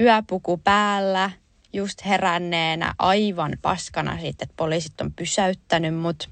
yöpuku 0.00 0.56
päällä, 0.56 1.30
just 1.72 2.04
heränneenä, 2.04 2.94
aivan 2.98 3.52
paskana 3.62 4.18
siitä, 4.20 4.44
että 4.44 4.54
poliisit 4.56 5.00
on 5.00 5.12
pysäyttänyt 5.12 5.94
mut. 5.94 6.30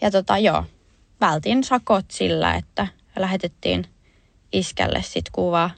Ja 0.00 0.10
tota 0.10 0.38
joo, 0.38 0.64
vältin 1.20 1.64
sakot 1.64 2.10
sillä, 2.10 2.54
että 2.54 2.86
lähetettiin 3.16 3.86
iskälle 4.52 5.02
sit 5.02 5.30
kuva 5.32 5.70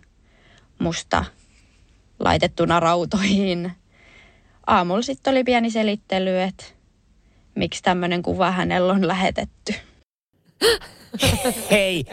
musta 0.78 1.24
laitettuna 2.18 2.80
rautoihin. 2.80 3.72
Aamulla 4.66 5.02
sitten 5.02 5.30
oli 5.30 5.44
pieni 5.44 5.70
selittely, 5.70 6.40
että 6.40 6.64
miksi 7.54 7.82
tämmöinen 7.82 8.22
kuva 8.22 8.50
hänellä 8.50 8.92
on 8.92 9.08
lähetetty. 9.08 9.74
Hei, 11.70 12.04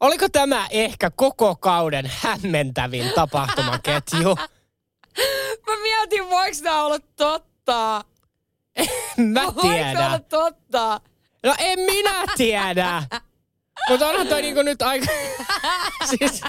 oliko 0.00 0.28
tämä 0.28 0.66
ehkä 0.70 1.10
koko 1.10 1.56
kauden 1.56 2.10
hämmentävin 2.20 3.12
tapahtumaketju? 3.14 4.36
Mä 5.66 5.76
mietin, 5.82 6.30
voiko 6.30 6.56
tää 6.62 6.82
olla 6.82 6.98
totta? 7.16 8.04
Mä 9.16 9.42
Voiko 9.42 9.84
tää 9.92 10.06
olla 10.06 10.18
totta? 10.18 11.00
No 11.42 11.54
en 11.58 11.78
minä 11.78 12.24
tiedä. 12.36 13.02
Mutta 13.88 14.08
onhan 14.08 14.26
toi 14.26 14.42
niinku 14.42 14.62
nyt 14.62 14.82
aika... 14.82 15.06
siis, 16.10 16.40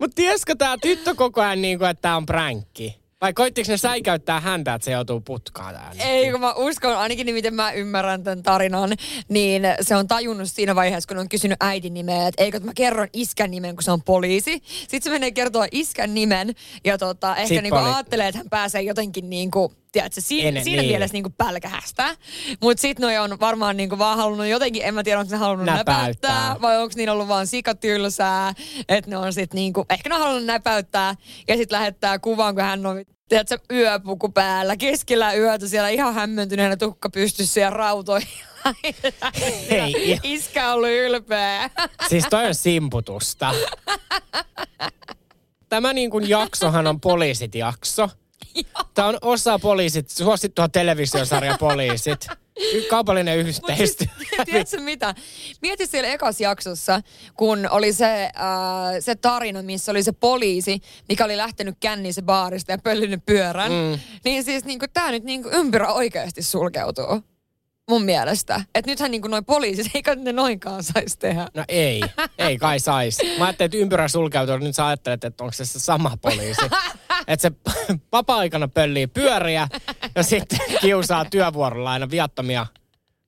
Mutta 0.00 0.14
tiesikö 0.14 0.54
tää 0.54 0.76
tyttö 0.82 1.14
koko 1.14 1.40
ajan 1.40 1.62
niinku, 1.62 1.84
että 1.84 2.02
tää 2.02 2.16
on 2.16 2.26
pränkki? 2.26 3.01
Vai 3.22 3.32
koittiko 3.32 3.72
ne 3.72 3.76
säikäyttää 3.76 4.40
häntä, 4.40 4.74
että 4.74 4.84
se 4.84 4.90
joutuu 4.90 5.20
putkaan 5.20 5.74
täällä? 5.74 6.02
Ei, 6.02 6.30
kun 6.30 6.40
mä 6.40 6.52
uskon, 6.52 6.96
ainakin 6.98 7.26
niin 7.26 7.34
miten 7.34 7.54
mä 7.54 7.72
ymmärrän 7.72 8.24
tämän 8.24 8.42
tarinan, 8.42 8.90
niin 9.28 9.62
se 9.80 9.96
on 9.96 10.08
tajunnut 10.08 10.50
siinä 10.50 10.74
vaiheessa, 10.74 11.08
kun 11.08 11.18
on 11.18 11.28
kysynyt 11.28 11.56
äidin 11.60 11.94
nimeä, 11.94 12.28
että 12.28 12.42
eikö 12.44 12.60
mä 12.60 12.72
kerron 12.74 13.08
iskän 13.12 13.50
nimen, 13.50 13.76
kun 13.76 13.82
se 13.82 13.90
on 13.90 14.02
poliisi. 14.02 14.62
Sitten 14.66 15.02
se 15.02 15.10
menee 15.10 15.30
kertoa 15.30 15.66
iskän 15.72 16.14
nimen 16.14 16.54
ja 16.84 16.98
tota, 16.98 17.36
ehkä 17.36 17.48
Sit 17.48 17.62
niinku 17.62 17.76
poli- 17.76 17.94
ajattelee, 17.94 18.28
että 18.28 18.38
hän 18.38 18.50
pääsee 18.50 18.82
jotenkin 18.82 19.30
niinku, 19.30 19.72
tiedätkö, 19.92 20.20
siinä, 20.20 20.48
Ennen- 20.48 20.64
siinä 20.64 20.82
niin. 20.82 20.90
mielessä 20.90 21.12
niinku 21.12 21.30
pälkähästä. 21.38 22.16
Mutta 22.62 22.80
sitten 22.80 23.02
noi 23.02 23.18
on 23.18 23.40
varmaan 23.40 23.76
niinku 23.76 23.98
vaan 23.98 24.16
halunnut 24.16 24.46
jotenkin, 24.46 24.82
en 24.84 24.94
mä 24.94 25.02
tiedä, 25.02 25.20
onko 25.20 25.30
ne 25.32 25.36
halunnut 25.38 25.66
Näpäyttää. 25.66 25.96
näpäyttää, 25.96 26.56
vai 26.62 26.82
onko 26.82 26.92
niin 26.96 27.10
ollut 27.10 27.28
vaan 27.28 27.46
sikatylsää, 27.46 28.54
että 28.88 29.10
ne 29.10 29.16
on 29.16 29.32
sitten 29.32 29.56
niinku, 29.56 29.84
ehkä 29.90 30.08
ne 30.08 30.14
on 30.14 30.20
halunnut 30.20 30.46
näpäyttää 30.46 31.14
ja 31.48 31.56
sitten 31.56 31.76
lähettää 31.78 32.18
kuvan, 32.18 32.54
kun 32.54 32.64
hän 32.64 32.86
on 32.86 33.04
tiedätkö, 33.28 33.58
yöpuku 33.72 34.28
päällä, 34.28 34.76
keskellä 34.76 35.34
yötä 35.34 35.68
siellä 35.68 35.88
ihan 35.88 36.14
hämmentyneenä 36.14 36.76
tukka 36.76 37.10
pystyssä 37.10 37.60
ja 37.60 37.70
rautoilla. 37.70 38.26
Hei, 39.70 40.18
Iskä 40.22 40.72
oli 40.72 40.98
ylpeä. 40.98 41.70
Siis 42.08 42.24
toi 42.30 42.46
on 42.46 42.54
simputusta. 42.54 43.54
Tämä 45.68 45.92
niin 45.92 46.10
kuin 46.10 46.28
jaksohan 46.28 46.86
on 46.86 47.00
poliisit 47.00 47.54
jakso. 47.54 48.08
Tämä 48.94 49.08
on 49.08 49.18
osa 49.22 49.58
poliisit, 49.58 50.10
suosittua 50.10 50.68
televisiosarja 50.68 51.56
poliisit. 51.60 52.26
Kaupallinen 52.90 53.38
yhteistyö. 53.38 54.06
Tiedätkö 54.44 54.80
mitä? 54.80 55.14
Mieti 55.62 55.86
siellä 55.86 56.08
ekas 56.08 56.40
jaksossa, 56.40 57.00
kun 57.34 57.68
oli 57.70 57.92
se, 57.92 58.24
äh, 58.24 58.32
se 59.00 59.14
tarina, 59.14 59.62
missä 59.62 59.92
oli 59.92 60.02
se 60.02 60.12
poliisi, 60.12 60.80
mikä 61.08 61.24
oli 61.24 61.36
lähtenyt 61.36 61.76
känniin 61.80 62.14
se 62.14 62.22
baarista 62.22 62.72
ja 62.72 62.78
pöllinyt 62.78 63.26
pyörän. 63.26 63.72
Mm. 63.72 63.98
Niin 64.24 64.44
siis 64.44 64.64
niin 64.64 64.78
tämä 64.92 65.10
nyt 65.10 65.24
niin 65.24 65.44
ympyrä 65.52 65.92
oikeasti 65.92 66.42
sulkeutuu. 66.42 67.22
Mun 67.90 68.04
mielestä. 68.04 68.60
Että 68.74 68.90
nythän 68.90 69.10
niin 69.10 69.22
noin 69.28 69.44
poliisit, 69.44 69.86
eikä 69.94 70.14
ne 70.14 70.32
noinkaan 70.32 70.82
saisi 70.82 71.18
tehdä. 71.18 71.48
No 71.54 71.64
ei, 71.68 72.02
ei 72.38 72.58
kai 72.58 72.80
sais. 72.80 73.18
Mä 73.38 73.44
ajattelin, 73.44 73.66
että 73.66 73.78
ympyrä 73.78 74.08
sulkeutuu, 74.08 74.56
nyt 74.56 74.74
sä 74.74 74.86
ajattelet, 74.86 75.24
että 75.24 75.44
onko 75.44 75.52
se 75.52 75.64
sama 75.64 76.18
poliisi. 76.22 76.62
Että 77.28 77.42
se 77.48 77.52
vapaa-aikana 78.12 78.68
pöllii 78.68 79.06
pyöriä 79.06 79.68
ja 80.14 80.22
sitten 80.22 80.58
kiusaa 80.80 81.24
työvuorolla 81.24 81.92
aina 81.92 82.10
viattomia 82.10 82.66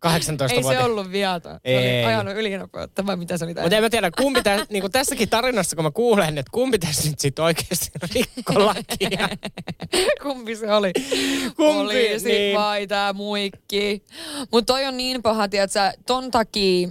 18 0.04 0.57
Ei 0.57 0.62
se 0.62 0.85
ollut 0.85 1.12
viaton. 1.12 1.52
Se 1.52 1.61
Ei. 1.64 2.04
oli 2.04 2.14
ajanut 2.14 2.35
ylinopeutta 2.37 3.07
vai 3.07 3.16
mitä 3.16 3.38
se 3.38 3.44
oli 3.44 3.54
Mutta 3.54 3.76
en 3.76 3.83
mä 3.83 3.90
tiedä, 3.90 4.11
kumpi 4.11 4.42
tä, 4.42 4.66
niin 4.70 4.92
tässäkin 4.92 5.28
tarinassa, 5.28 5.76
kun 5.76 5.85
mä 5.85 5.90
kuulen, 5.90 6.38
että 6.38 6.50
kumpi 6.52 6.78
tässä 6.78 7.11
nyt 7.11 7.18
sitten 7.18 7.44
oikeasti 7.44 7.90
rikko 8.14 8.66
lakia. 8.66 9.28
Kumpi 10.22 10.57
se 10.57 10.72
oli? 10.72 10.92
Kumpi, 10.92 11.54
Poliisi 11.57 12.28
niin. 12.28 12.59
vai 12.59 12.87
tää 12.87 13.12
muikki. 13.12 14.04
Mutta 14.52 14.72
toi 14.72 14.85
on 14.85 14.96
niin 14.96 15.22
paha, 15.22 15.48
tiedätkö, 15.48 15.92
ton 16.07 16.30
takia 16.30 16.88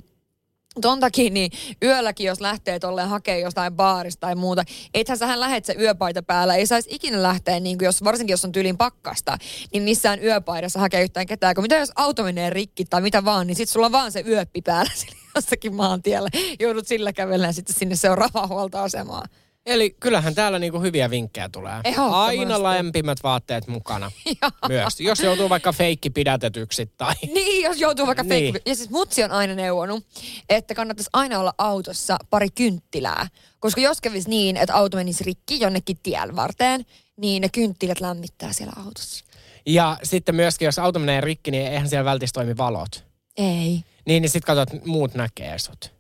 Ton 0.82 1.00
takia 1.00 1.30
niin 1.30 1.52
yölläkin, 1.84 2.28
jos 2.28 2.42
lähtee 2.42 2.80
tolleen 2.80 3.10
hakee 3.10 3.40
jostain 3.40 3.74
baarista 3.74 4.20
tai 4.20 4.36
muuta, 4.36 4.64
ethän 4.94 5.18
sähän 5.18 5.40
lähet 5.40 5.66
se 5.66 5.76
yöpaita 5.80 6.24
päällä. 6.24 6.56
Ei 6.56 6.68
saisi 6.68 6.90
ikinä 6.92 7.24
lähteä, 7.24 7.60
niin 7.60 7.78
kuin 7.78 7.86
jos, 7.86 8.04
varsinkin 8.04 8.34
jos 8.34 8.46
on 8.46 8.52
tyylin 8.52 8.78
pakkasta, 8.78 9.38
niin 9.74 9.84
missään 9.84 10.24
yöpaidassa 10.24 10.80
hakee 10.80 11.04
yhtään 11.04 11.26
ketään. 11.26 11.56
Kun 11.56 11.62
mitä 11.62 11.76
jos 11.76 11.92
auto 11.96 12.24
menee 12.24 12.50
rikki 12.50 12.86
tai 12.86 13.02
mitä 13.02 13.26
vaan, 13.26 13.48
niin 13.48 13.56
sit 13.56 13.70
sulla 13.70 13.86
on 13.86 13.92
vaan 13.92 14.12
se 14.12 14.24
yöppi 14.28 14.62
päällä 14.62 14.92
jossakin 15.36 15.76
maantiellä. 15.76 16.30
Joudut 16.60 16.88
sillä 16.88 17.14
kävellä 17.14 17.52
sitten 17.52 17.76
sinne 17.76 17.96
seuraavaan 17.96 18.50
huoltoasemaan. 18.50 19.30
Eli 19.66 19.96
kyllähän 20.00 20.36
täällä 20.36 20.60
niinku 20.60 20.80
hyviä 20.82 21.10
vinkkejä 21.10 21.50
tulee. 21.50 21.74
Aina 22.12 22.64
lämpimät 22.64 23.18
vaatteet 23.24 23.68
mukana 23.68 24.12
myös. 24.68 25.00
Jos 25.00 25.20
joutuu 25.20 25.50
vaikka 25.50 25.74
feikki 25.74 26.10
pidätetyksi 26.10 26.92
tai... 26.98 27.14
Niin, 27.34 27.64
jos 27.64 27.80
joutuu 27.80 28.08
vaikka 28.08 28.24
Niin. 28.24 28.54
niin. 28.54 28.62
Ja 28.66 28.76
siis 28.76 28.90
mutsi 28.90 29.24
on 29.24 29.32
aina 29.32 29.56
neuvonut, 29.56 30.04
että 30.50 30.76
kannattaisi 30.76 31.10
aina 31.14 31.40
olla 31.40 31.54
autossa 31.58 32.18
pari 32.30 32.48
kynttilää. 32.56 33.28
Koska 33.60 33.82
jos 33.82 34.02
kävisi 34.02 34.30
niin, 34.30 34.58
että 34.58 34.76
auto 34.76 34.98
menisi 34.98 35.24
rikki 35.24 35.60
jonnekin 35.60 35.98
tien 36.04 36.36
varteen, 36.36 36.86
niin 37.18 37.42
ne 37.42 37.50
kynttilät 37.50 38.00
lämmittää 38.00 38.54
siellä 38.54 38.74
autossa. 38.86 39.26
Ja 39.66 39.98
sitten 40.04 40.36
myöskin, 40.36 40.66
jos 40.66 40.80
auto 40.80 41.00
menee 41.00 41.22
rikki, 41.22 41.52
niin 41.52 41.68
eihän 41.68 41.90
siellä 41.90 42.06
välttämättä 42.06 42.34
toimi 42.34 42.58
valot. 42.58 43.06
Ei. 43.38 43.84
Niin, 44.06 44.22
niin 44.22 44.30
sitten 44.30 44.56
katsot, 44.56 44.74
että 44.74 44.90
muut 44.90 45.14
näkee 45.14 45.60
sut. 45.60 45.94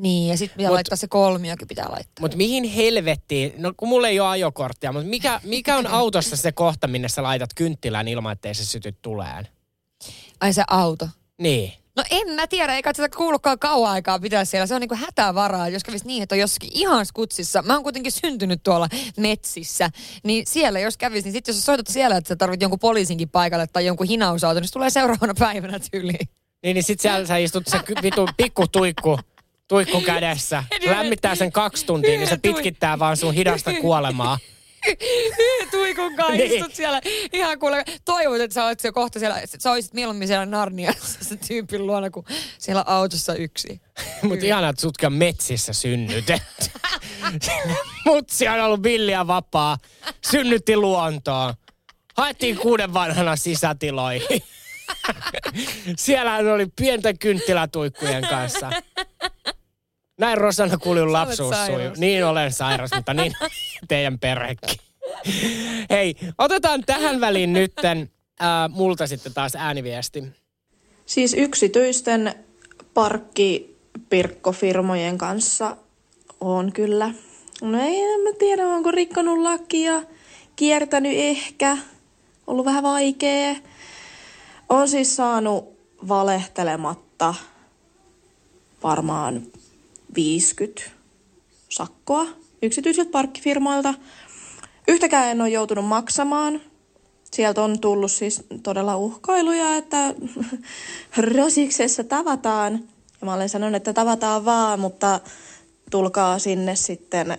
Niin, 0.00 0.28
ja 0.28 0.36
sitten 0.36 0.56
pitää 0.56 0.70
Mut- 0.70 0.74
laittaa 0.74 0.96
se 0.96 1.08
kolmiokin 1.08 1.68
pitää 1.68 1.86
laittaa. 1.90 2.20
Mutta 2.20 2.36
mihin 2.36 2.64
helvettiin, 2.64 3.54
no 3.58 3.72
kun 3.76 3.88
mulla 3.88 4.08
ei 4.08 4.20
ole 4.20 4.28
ajokorttia, 4.28 4.92
mutta 4.92 5.08
mikä, 5.08 5.40
mikä 5.44 5.76
on 5.76 5.86
autossa 5.86 6.36
se 6.36 6.52
kohta, 6.52 6.86
minne 6.86 7.08
sä 7.08 7.22
laitat 7.22 7.50
kynttilän 7.54 8.08
ilman, 8.08 8.32
ettei 8.32 8.54
se 8.54 8.64
syty 8.64 8.94
tuleen? 9.02 9.48
Ai 10.40 10.52
se 10.52 10.62
auto. 10.68 11.08
Niin. 11.38 11.72
No 11.96 12.04
en 12.10 12.34
mä 12.34 12.46
tiedä, 12.46 12.74
eikä 12.74 12.92
sitä 12.96 13.08
kuulukaan 13.16 13.58
kauan 13.58 13.90
aikaa 13.90 14.18
pitää 14.18 14.44
siellä. 14.44 14.66
Se 14.66 14.74
on 14.74 14.80
niinku 14.80 14.94
hätävaraa, 14.94 15.68
jos 15.68 15.84
kävisi 15.84 16.06
niin, 16.06 16.22
että 16.22 16.34
on 16.34 16.38
jossakin 16.38 16.70
ihan 16.72 17.06
skutsissa. 17.06 17.62
Mä 17.62 17.74
oon 17.74 17.82
kuitenkin 17.82 18.12
syntynyt 18.12 18.62
tuolla 18.62 18.88
metsissä. 19.16 19.90
Niin 20.24 20.46
siellä 20.46 20.80
jos 20.80 20.96
kävisi, 20.96 21.24
niin 21.24 21.32
sitten 21.32 21.54
jos 21.54 21.64
soitat 21.64 21.86
siellä, 21.86 22.16
että 22.16 22.28
sä 22.28 22.36
tarvit 22.36 22.62
jonkun 22.62 22.78
poliisinkin 22.78 23.28
paikalle 23.28 23.66
tai 23.66 23.86
jonkun 23.86 24.06
hinausauton, 24.06 24.60
niin 24.60 24.68
se 24.68 24.72
tulee 24.72 24.90
seuraavana 24.90 25.34
päivänä 25.38 25.78
tyyliin. 25.90 26.28
Niin, 26.62 26.74
niin 26.74 26.84
sit 26.84 27.00
siellä 27.00 27.26
sä 27.26 27.36
istut 27.36 27.66
se 27.66 27.78
ky- 27.78 27.94
vitu 28.02 28.28
pikku 28.36 28.66
tuikku, 29.70 30.00
kädessä. 30.00 30.64
Lämmittää 30.96 31.34
sen 31.34 31.52
kaksi 31.52 31.86
tuntia, 31.86 32.10
niin 32.18 32.28
se 32.28 32.36
pitkittää 32.36 32.98
vaan 32.98 33.16
sun 33.16 33.34
hidasta 33.34 33.72
kuolemaa. 33.80 34.38
Tuikun 35.70 36.16
kanssa 36.16 36.34
Niin. 36.34 36.52
istut 36.52 36.74
siellä 36.74 37.00
ihan 37.32 37.58
kuule. 37.58 37.84
Toivot, 38.04 38.40
että 38.40 38.54
sä 38.54 38.64
olet 38.64 38.80
siellä 38.80 38.94
kohta 38.94 39.18
siellä, 39.18 39.42
sä 39.58 39.72
olisit 39.72 39.94
mieluummin 39.94 40.28
siellä 40.28 40.46
Narniassa 40.46 41.24
se 41.24 41.36
tyypin 41.36 41.86
luona 41.86 42.10
kuin 42.10 42.26
siellä 42.58 42.84
autossa 42.86 43.34
yksi. 43.34 43.80
Mutta 44.22 44.46
ihanaa, 44.46 44.70
että 44.70 44.82
sutkin 44.82 45.12
metsissä 45.12 45.72
synnytetty. 45.72 46.64
Mutsi 48.04 48.48
on 48.48 48.60
ollut 48.60 48.82
villiä 48.82 49.26
vapaa. 49.26 49.78
Synnytti 50.30 50.76
luontoon. 50.76 51.54
Haettiin 52.16 52.56
kuuden 52.56 52.94
vanhana 52.94 53.36
sisätiloihin. 53.36 54.42
Siellähän 55.96 56.48
oli 56.48 56.66
pienten 56.76 57.18
kynttilätuikkujen 57.18 58.26
kanssa. 58.28 58.70
Näin 60.20 60.38
Rosanna 60.38 60.78
Kuljun 60.78 61.12
lapsuus 61.12 61.56
sujuu. 61.66 61.92
Niin 61.96 62.26
olen 62.26 62.52
sairas, 62.52 62.90
mutta 62.94 63.14
niin 63.14 63.32
teidän 63.88 64.18
perhekin. 64.18 64.76
Hei, 65.90 66.16
otetaan 66.38 66.82
tähän 66.86 67.20
väliin 67.20 67.52
nytten 67.52 68.10
äh, 68.42 68.48
multa 68.70 69.06
sitten 69.06 69.34
taas 69.34 69.56
ääniviesti. 69.56 70.24
Siis 71.06 71.34
yksityisten 71.34 72.34
parkkipirkkofirmojen 72.94 75.18
kanssa 75.18 75.76
on 76.40 76.72
kyllä. 76.72 77.12
No 77.62 77.82
ei 77.82 78.02
en 78.02 78.20
mä 78.20 78.30
tiedä, 78.38 78.66
onko 78.66 78.90
rikkonut 78.90 79.38
lakia, 79.38 80.02
kiertänyt 80.56 81.16
ehkä, 81.16 81.78
ollut 82.46 82.64
vähän 82.64 82.82
vaikea. 82.82 83.54
On 84.68 84.88
siis 84.88 85.16
saanut 85.16 85.78
valehtelematta 86.08 87.34
varmaan 88.82 89.42
50 90.14 90.82
sakkoa 91.68 92.26
yksityisiltä 92.62 93.10
parkkifirmoilta. 93.10 93.94
Yhtäkään 94.88 95.28
en 95.28 95.40
ole 95.40 95.48
joutunut 95.48 95.84
maksamaan. 95.84 96.60
Sieltä 97.32 97.62
on 97.62 97.80
tullut 97.80 98.12
siis 98.12 98.42
todella 98.62 98.96
uhkailuja, 98.96 99.76
että 99.76 100.14
rosiksessa 101.36 102.04
tavataan. 102.04 102.72
Ja 103.20 103.24
mä 103.26 103.34
olen 103.34 103.48
sanonut, 103.48 103.76
että 103.76 103.92
tavataan 103.92 104.44
vaan, 104.44 104.80
mutta 104.80 105.20
tulkaa 105.90 106.38
sinne 106.38 106.76
sitten 106.76 107.38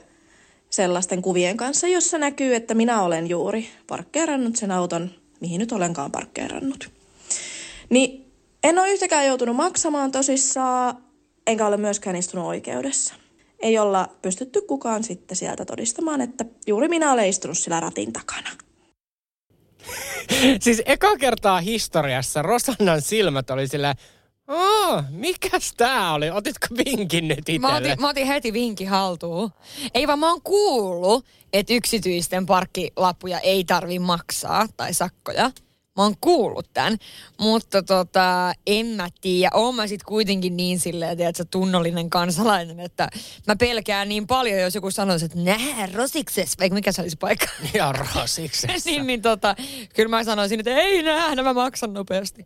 sellaisten 0.69 1.21
kuvien 1.21 1.57
kanssa, 1.57 1.87
jossa 1.87 2.17
näkyy, 2.17 2.55
että 2.55 2.73
minä 2.73 3.01
olen 3.01 3.29
juuri 3.29 3.69
parkkeerannut 3.87 4.55
sen 4.55 4.71
auton, 4.71 5.11
mihin 5.39 5.59
nyt 5.59 5.71
olenkaan 5.71 6.11
parkkeerannut. 6.11 6.89
Niin 7.89 8.31
en 8.63 8.79
ole 8.79 8.91
yhtäkään 8.91 9.27
joutunut 9.27 9.55
maksamaan 9.55 10.11
tosissaan, 10.11 10.97
enkä 11.47 11.67
ole 11.67 11.77
myöskään 11.77 12.15
istunut 12.15 12.45
oikeudessa. 12.45 13.13
Ei 13.59 13.79
olla 13.79 14.09
pystytty 14.21 14.61
kukaan 14.61 15.03
sitten 15.03 15.37
sieltä 15.37 15.65
todistamaan, 15.65 16.21
että 16.21 16.45
juuri 16.67 16.87
minä 16.87 17.11
olen 17.11 17.29
istunut 17.29 17.57
sillä 17.57 17.79
ratin 17.79 18.13
takana. 18.13 18.49
Siis 20.61 20.81
eka 20.85 21.17
kertaa 21.17 21.61
historiassa 21.61 22.41
Rosannan 22.41 23.01
silmät 23.01 23.49
oli 23.49 23.67
sillä, 23.67 23.95
Oh, 24.47 25.03
mikäs 25.09 25.73
tää 25.77 26.13
oli? 26.13 26.29
Otitko 26.29 26.67
vinkin 26.85 27.27
nyt 27.27 27.37
Mä 27.37 27.67
itselle? 27.67 27.77
otin, 27.91 28.01
mä 28.01 28.09
otin 28.09 28.27
heti 28.27 28.53
vinkin 28.53 28.87
haltuun. 28.89 29.51
Ei 29.93 30.07
vaan 30.07 30.19
mä 30.19 30.29
oon 30.29 30.41
kuullut, 30.41 31.25
että 31.53 31.73
yksityisten 31.73 32.45
parkkilappuja 32.45 33.39
ei 33.39 33.63
tarvi 33.63 33.99
maksaa 33.99 34.67
tai 34.77 34.93
sakkoja. 34.93 35.51
Mä 35.97 36.03
oon 36.03 36.15
kuullut 36.21 36.69
tämän, 36.73 36.97
mutta 37.39 37.83
tota, 37.83 38.53
en 38.67 38.85
mä 38.85 39.09
tiedä. 39.21 39.51
Oon 39.53 39.75
mä 39.75 39.87
sit 39.87 40.03
kuitenkin 40.03 40.57
niin 40.57 40.79
silleen, 40.79 41.17
tiedätkö, 41.17 41.45
tunnollinen 41.51 42.09
kansalainen, 42.09 42.79
että 42.79 43.09
mä 43.47 43.55
pelkään 43.55 44.09
niin 44.09 44.27
paljon, 44.27 44.59
jos 44.59 44.75
joku 44.75 44.91
sanoisi, 44.91 45.25
että 45.25 45.37
nää 45.39 45.87
rosikses, 45.93 46.59
vaikka 46.59 46.73
mikä 46.73 46.91
se 46.91 47.01
olisi 47.01 47.17
paikka. 47.17 47.45
Ja 47.73 47.91
rasiksessa. 47.91 48.89
niin, 48.89 49.07
niin 49.07 49.21
tota, 49.21 49.55
kyllä 49.95 50.09
mä 50.09 50.23
sanoisin, 50.23 50.59
että 50.59 50.75
ei 50.75 51.03
nähdä, 51.03 51.43
mä 51.43 51.53
maksan 51.53 51.93
nopeasti. 51.93 52.45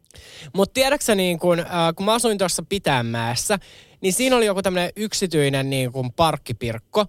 Mutta 0.54 0.74
tiedätkö 0.74 1.16
niin 1.16 1.40
kun, 1.40 1.60
äh, 1.60 1.66
kun 1.96 2.06
mä 2.06 2.14
asuin 2.14 2.38
tuossa 2.38 2.64
Pitämäessä, 2.70 3.60
niin 4.02 4.14
siinä 4.14 4.36
oli 4.36 4.46
joku 4.46 4.62
tämmöinen 4.62 4.92
yksityinen 4.96 5.70
niin 5.70 5.92
kun 5.92 6.14
parkkipirkko. 6.14 7.06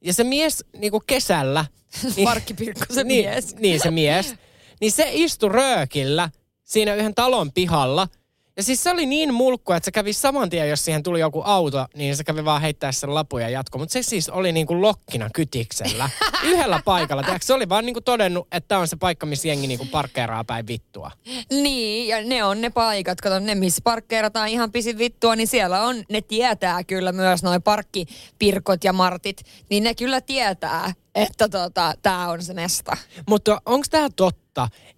Ja 0.00 0.12
se 0.12 0.24
mies 0.24 0.64
niin 0.78 0.90
kun 0.92 1.02
kesällä... 1.06 1.64
niin- 2.16 2.24
Parkkipirkko, 2.24 2.94
se 2.94 3.04
niin, 3.04 3.30
mies. 3.30 3.56
Niin, 3.56 3.80
se 3.80 3.90
mies. 3.90 4.34
Niin 4.80 4.92
se 4.92 5.08
istui 5.12 5.48
röökillä 5.48 6.30
siinä 6.64 6.94
yhden 6.94 7.14
talon 7.14 7.52
pihalla. 7.52 8.08
Ja 8.56 8.62
siis 8.62 8.82
se 8.82 8.90
oli 8.90 9.06
niin 9.06 9.34
mulkku, 9.34 9.72
että 9.72 9.84
se 9.84 9.90
kävi 9.90 10.12
saman 10.12 10.50
tien, 10.50 10.68
jos 10.68 10.84
siihen 10.84 11.02
tuli 11.02 11.20
joku 11.20 11.42
auto, 11.44 11.86
niin 11.94 12.16
se 12.16 12.24
kävi 12.24 12.44
vaan 12.44 12.60
heittää 12.60 12.92
sen 12.92 13.14
lapun 13.14 13.42
ja 13.42 13.48
jatko. 13.48 13.78
Mutta 13.78 13.92
se 13.92 14.02
siis 14.02 14.28
oli 14.28 14.52
niin 14.52 14.66
kuin 14.66 14.80
lokkina 14.80 15.30
kytiksellä. 15.34 16.10
Yhdellä 16.44 16.80
paikalla. 16.84 17.22
Tiedätkö, 17.22 17.46
se 17.46 17.54
oli 17.54 17.68
vaan 17.68 17.86
niin 17.86 17.94
kuin 17.94 18.04
todennut, 18.04 18.48
että 18.52 18.68
tämä 18.68 18.80
on 18.80 18.88
se 18.88 18.96
paikka, 18.96 19.26
missä 19.26 19.48
jengi 19.48 19.66
niin 19.66 19.78
kuin 19.78 19.88
parkkeeraa 19.88 20.44
päin 20.44 20.66
vittua. 20.66 21.10
Niin, 21.50 22.08
ja 22.08 22.24
ne 22.24 22.44
on 22.44 22.60
ne 22.60 22.70
paikat, 22.70 23.20
kato 23.20 23.38
ne, 23.38 23.54
missä 23.54 23.80
parkkeerataan 23.84 24.48
ihan 24.48 24.72
pisin 24.72 24.98
vittua, 24.98 25.36
niin 25.36 25.48
siellä 25.48 25.82
on, 25.82 26.04
ne 26.10 26.20
tietää 26.20 26.84
kyllä 26.84 27.12
myös 27.12 27.42
noin 27.42 27.62
parkkipirkot 27.62 28.84
ja 28.84 28.92
martit, 28.92 29.42
niin 29.70 29.84
ne 29.84 29.94
kyllä 29.94 30.20
tietää, 30.20 30.92
että 31.14 31.48
tota, 31.48 31.94
tää 32.02 32.28
on 32.28 32.42
se 32.42 32.54
mesta. 32.54 32.96
Mutta 33.28 33.60
onko 33.66 33.86
tämä 33.90 34.08
totta, 34.16 34.45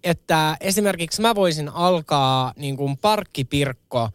että 0.03 0.57
esimerkiksi 0.61 1.21
mä 1.21 1.35
voisin 1.35 1.69
alkaa 1.69 2.53
niin 2.55 2.77
kuin 2.77 2.97
parkkipirkko, 2.97 4.09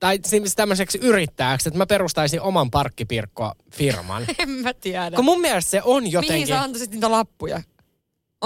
tai 0.00 0.18
siis 0.26 0.56
tämmöiseksi 0.56 0.98
yrittäjäksi, 0.98 1.68
että 1.68 1.78
mä 1.78 1.86
perustaisin 1.86 2.40
oman 2.40 2.70
parkkipirkko-firman. 2.70 4.26
En 4.38 4.50
mä 4.50 4.74
tiedä. 4.74 5.16
Kun 5.16 5.24
mun 5.24 5.40
mielestä 5.40 5.70
se 5.70 5.82
on 5.84 6.02
Mihin 6.02 6.12
jotenkin... 6.12 6.46
sä 6.46 6.62
antaisit 6.62 6.90
niitä 6.90 7.10
lappuja? 7.10 7.62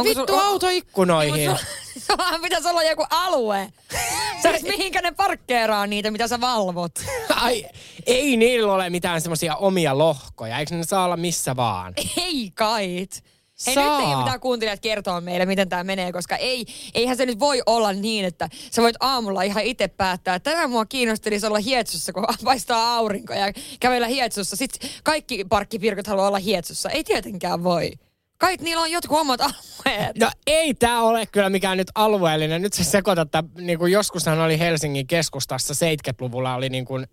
Vittu 0.04 0.34
autoikkunoihin. 0.34 1.50
Sulla 2.06 2.38
pitäisi 2.42 2.68
olla 2.68 2.82
joku 2.82 3.06
alue. 3.10 3.72
Siis 4.42 4.62
mihinkä 4.62 5.02
ne 5.02 5.12
parkkeeraa 5.12 5.86
niitä, 5.86 6.10
mitä 6.10 6.28
sä 6.28 6.40
valvot? 6.40 6.92
Ai, 7.34 7.66
ei 8.06 8.36
niillä 8.36 8.72
ole 8.72 8.90
mitään 8.90 9.20
semmoisia 9.20 9.56
omia 9.56 9.98
lohkoja. 9.98 10.58
Eikö 10.58 10.74
ne 10.74 10.84
saa 10.84 11.04
olla 11.04 11.16
missä 11.16 11.56
vaan? 11.56 11.94
Ei 12.16 12.50
kait. 12.54 13.24
Hei, 13.66 13.74
Saa. 13.74 14.00
nyt 14.00 14.08
ei 14.08 14.16
pitää 14.16 14.38
kuuntelijat 14.38 14.80
kertoa 14.80 15.20
meille, 15.20 15.46
miten 15.46 15.68
tämä 15.68 15.84
menee, 15.84 16.12
koska 16.12 16.36
ei, 16.36 16.66
eihän 16.94 17.16
se 17.16 17.26
nyt 17.26 17.38
voi 17.38 17.62
olla 17.66 17.92
niin, 17.92 18.24
että 18.24 18.48
sä 18.70 18.82
voit 18.82 18.96
aamulla 19.00 19.42
ihan 19.42 19.62
itse 19.64 19.88
päättää, 19.88 20.34
että 20.34 20.50
tänään 20.50 20.70
mua 20.70 20.86
kiinnostelisi 20.86 21.46
olla 21.46 21.58
hietsussa, 21.58 22.12
kun 22.12 22.24
paistaa 22.44 22.96
aurinko 22.96 23.34
ja 23.34 23.52
kävellä 23.80 24.06
hietsussa. 24.06 24.56
Sitten 24.56 24.90
kaikki 25.04 25.44
parkkipirkot 25.44 26.06
haluaa 26.06 26.28
olla 26.28 26.38
hietsussa. 26.38 26.90
Ei 26.90 27.04
tietenkään 27.04 27.64
voi. 27.64 27.92
Kai 28.38 28.56
niillä 28.60 28.82
on 28.82 28.90
jotkut 28.90 29.18
omat 29.18 29.40
alueet. 29.86 30.18
No 30.18 30.30
ei 30.46 30.74
tämä 30.74 31.02
ole 31.02 31.26
kyllä 31.26 31.50
mikään 31.50 31.78
nyt 31.78 31.90
alueellinen. 31.94 32.62
Nyt 32.62 32.72
sä 32.72 32.84
sekoitat, 32.84 33.28
että 33.28 33.44
niin 33.58 33.78
kuin 33.78 33.92
joskushan 33.92 34.40
oli 34.40 34.58
Helsingin 34.58 35.06
keskustassa 35.06 35.74
70-luvulla 35.74 36.54
oli 36.54 36.68
niin 36.68 36.84
kuin 36.84 37.06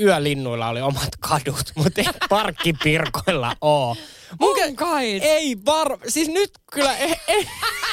yölinnuilla 0.00 0.68
oli 0.68 0.80
omat 0.80 1.16
kadut, 1.20 1.72
mutta 1.76 2.00
ei 2.00 2.06
parkkipirkoilla 2.28 3.56
oo. 3.60 3.96
Mun 4.40 4.56
On 4.68 4.76
kai. 4.76 5.20
Ei 5.22 5.56
var... 5.66 5.98
Siis 6.08 6.28
nyt 6.28 6.50
kyllä... 6.72 6.96
En, 6.96 7.16
en, 7.28 7.46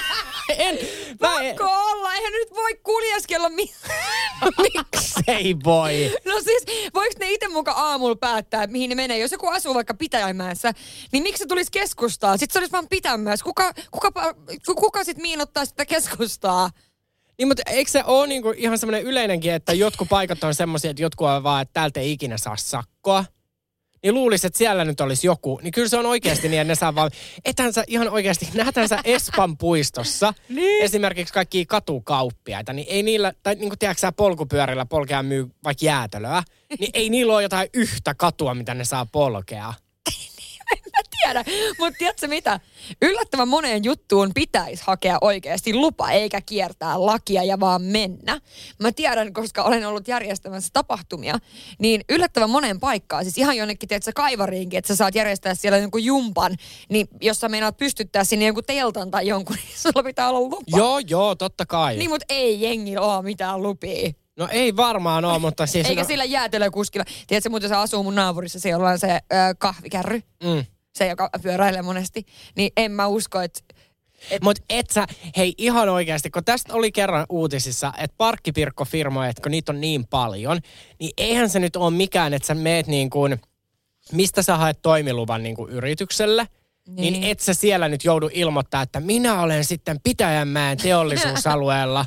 en, 0.58 0.78
mä 1.20 1.42
en, 1.42 1.56
Pakko 1.56 1.64
olla, 1.92 2.14
eihän 2.14 2.34
nyt 2.34 2.50
voi 2.56 2.76
kuljeskella 2.84 3.50
mi- 3.50 3.74
miksei 4.64 5.56
voi? 5.64 6.16
No 6.26 6.42
siis, 6.42 6.66
voiko 6.94 7.16
ne 7.20 7.32
itse 7.32 7.48
muka 7.48 7.72
aamulla 7.72 8.16
päättää, 8.16 8.64
että 8.64 8.72
mihin 8.72 8.90
ne 8.90 8.96
menee? 8.96 9.18
Jos 9.18 9.32
joku 9.32 9.48
asuu 9.48 9.74
vaikka 9.74 9.94
Pitäjänmäessä, 9.94 10.72
niin 11.12 11.24
miksi 11.24 11.40
se 11.40 11.46
tulisi 11.46 11.72
keskustaa? 11.72 12.38
Sitten 12.38 12.54
se 12.54 12.60
olisi 12.60 12.72
vaan 12.72 12.88
Pitäjänmäessä. 12.90 13.44
Kuka, 13.44 13.74
kuka, 13.92 14.36
kuka 14.76 15.04
sitten 15.04 15.22
miinottaa 15.22 15.66
sitä 15.66 15.86
keskustaa? 15.86 16.70
Niin, 17.38 17.48
mutta 17.48 17.64
eikö 17.68 17.92
se 17.92 18.04
ole 18.06 18.28
niinku 18.28 18.54
ihan 18.58 18.78
semmoinen 18.78 19.04
yleinenkin, 19.04 19.54
että 19.54 19.74
jotkut 19.74 20.10
paikat 20.10 20.44
on 20.44 20.56
semmoisia, 20.56 20.92
että 20.92 21.04
jotkut 21.04 21.28
on 21.28 21.44
vaan, 21.44 21.62
että 21.62 21.74
täältä 21.74 22.00
ei 22.00 22.12
ikinä 22.12 22.38
saa 22.38 22.58
sakkoa. 22.58 23.26
niin 24.04 24.14
luulisi, 24.14 24.48
että 24.48 24.58
siellä 24.58 24.86
nyt 24.86 25.02
olisi 25.02 25.28
joku. 25.28 25.60
Niin 25.64 25.72
kyllä 25.72 25.88
se 25.88 25.98
on 25.98 26.06
oikeasti 26.06 26.50
niin, 26.50 26.62
että 26.62 26.72
ne 26.72 26.76
saa 26.76 26.96
vaan... 26.96 27.12
Ethän 27.46 27.74
sä 27.74 27.84
ihan 27.88 28.10
oikeasti, 28.10 28.48
nähdään 28.54 28.90
sä 28.90 29.00
Espan 29.04 29.58
puistossa 29.58 30.34
niin. 30.50 30.84
esimerkiksi 30.84 31.34
kaikki 31.34 31.66
katukauppiaita, 31.66 32.74
niin 32.74 32.88
ei 32.90 33.04
niillä, 33.04 33.34
tai 33.44 33.56
niin 33.56 33.70
kuin 33.70 33.80
tiedätkö 33.80 34.12
polkupyörillä 34.12 34.86
polkea 34.86 35.24
myy 35.24 35.48
vaikka 35.64 35.86
jäätelöä, 35.86 36.44
niin 36.80 36.92
ei 36.94 37.10
niillä 37.10 37.34
ole 37.34 37.44
jotain 37.44 37.70
yhtä 37.74 38.14
katua, 38.14 38.54
mitä 38.54 38.74
ne 38.74 38.86
saa 38.86 39.06
polkea. 39.12 39.74
tiedä. 41.26 41.44
Mutta 41.80 41.98
tiedätkö 41.98 42.28
mitä? 42.28 42.60
Yllättävän 43.02 43.48
moneen 43.48 43.84
juttuun 43.84 44.32
pitäisi 44.36 44.84
hakea 44.86 45.18
oikeasti 45.22 45.74
lupa, 45.74 46.12
eikä 46.12 46.42
kiertää 46.42 47.06
lakia 47.06 47.44
ja 47.44 47.60
vaan 47.60 47.82
mennä. 47.82 48.42
Mä 48.80 48.92
tiedän, 48.92 49.34
koska 49.34 49.64
olen 49.64 49.88
ollut 49.88 50.08
järjestämässä 50.08 50.70
tapahtumia, 50.74 51.38
niin 51.80 52.02
yllättävän 52.10 52.50
moneen 52.50 52.80
paikkaan, 52.80 53.24
siis 53.24 53.38
ihan 53.38 53.58
jonnekin, 53.58 53.90
tiedätkö, 53.90 54.12
kaivariinkin, 54.16 54.78
että 54.78 54.88
sä 54.88 54.96
saat 54.96 55.16
järjestää 55.16 55.56
siellä 55.56 55.78
jonkun 55.78 56.04
jumpan, 56.04 56.56
niin 56.90 57.08
jos 57.22 57.40
sä 57.40 57.50
meinaat 57.50 57.78
pystyttää 57.78 58.24
sinne 58.24 58.46
jonkun 58.46 58.64
teltan 58.68 59.12
tai 59.12 59.28
jonkun, 59.28 59.56
niin 59.66 59.80
sulla 59.80 60.04
pitää 60.04 60.30
olla 60.30 60.40
lupa. 60.40 60.78
Joo, 60.78 61.00
joo, 61.00 61.36
totta 61.36 61.66
kai. 61.66 61.98
Niin, 61.98 62.10
mutta 62.10 62.26
ei 62.30 62.62
jengi 62.62 62.98
ole 62.98 63.22
mitään 63.22 63.64
lupia. 63.64 64.12
No 64.38 64.48
ei 64.52 64.76
varmaan 64.76 65.26
ole, 65.26 65.40
mutta 65.40 65.66
siis... 65.66 65.90
Eikä 65.90 66.02
no, 66.02 66.08
sillä 66.08 66.24
jäätelökuskilla. 66.24 67.06
Tiedätkö, 67.28 67.50
muuten 67.50 67.70
se 67.70 67.76
asuu 67.76 68.04
mun 68.04 68.16
naapurissa, 68.16 68.60
siellä 68.60 68.90
on 68.90 69.00
se 69.00 69.12
ö, 69.14 69.20
kahvikärry. 69.58 70.22
Mm. 70.44 70.66
Se, 70.96 71.08
joka 71.08 71.30
pyöräilee 71.42 71.82
monesti. 71.82 72.26
Niin 72.56 72.72
en 72.78 72.92
mä 72.92 73.08
usko, 73.08 73.42
että 73.42 73.60
Et... 74.32 74.44
Mutta 74.44 74.64
et 74.70 74.90
sä, 74.90 75.08
hei 75.38 75.54
ihan 75.58 75.90
oikeasti, 75.90 76.32
kun 76.32 76.46
tästä 76.46 76.74
oli 76.74 76.92
kerran 76.92 77.26
uutisissa, 77.30 77.94
että 77.98 78.16
parkkipirkkofirmoja, 78.18 79.30
että 79.30 79.42
kun 79.42 79.52
niitä 79.52 79.72
on 79.72 79.82
niin 79.82 80.08
paljon, 80.08 80.60
niin 81.00 81.12
eihän 81.18 81.50
se 81.50 81.60
nyt 81.60 81.76
ole 81.76 81.92
mikään, 81.92 82.34
että 82.34 82.46
sä 82.48 82.54
meet 82.54 82.88
niin 82.88 83.10
kuin, 83.10 83.42
mistä 84.12 84.42
sä 84.42 84.58
haet 84.58 84.80
toimiluvan 84.82 85.44
niin 85.44 85.56
kuin 85.56 85.72
yritykselle, 85.72 86.48
niin. 86.88 87.14
niin 87.14 87.24
et 87.24 87.40
sä 87.40 87.54
siellä 87.54 87.88
nyt 87.88 88.04
joudu 88.04 88.30
ilmoittaa, 88.34 88.82
että 88.82 89.00
minä 89.00 89.42
olen 89.42 89.66
sitten 89.66 90.00
Pitäjänmäen 90.04 90.78
teollisuusalueella. 90.78 92.06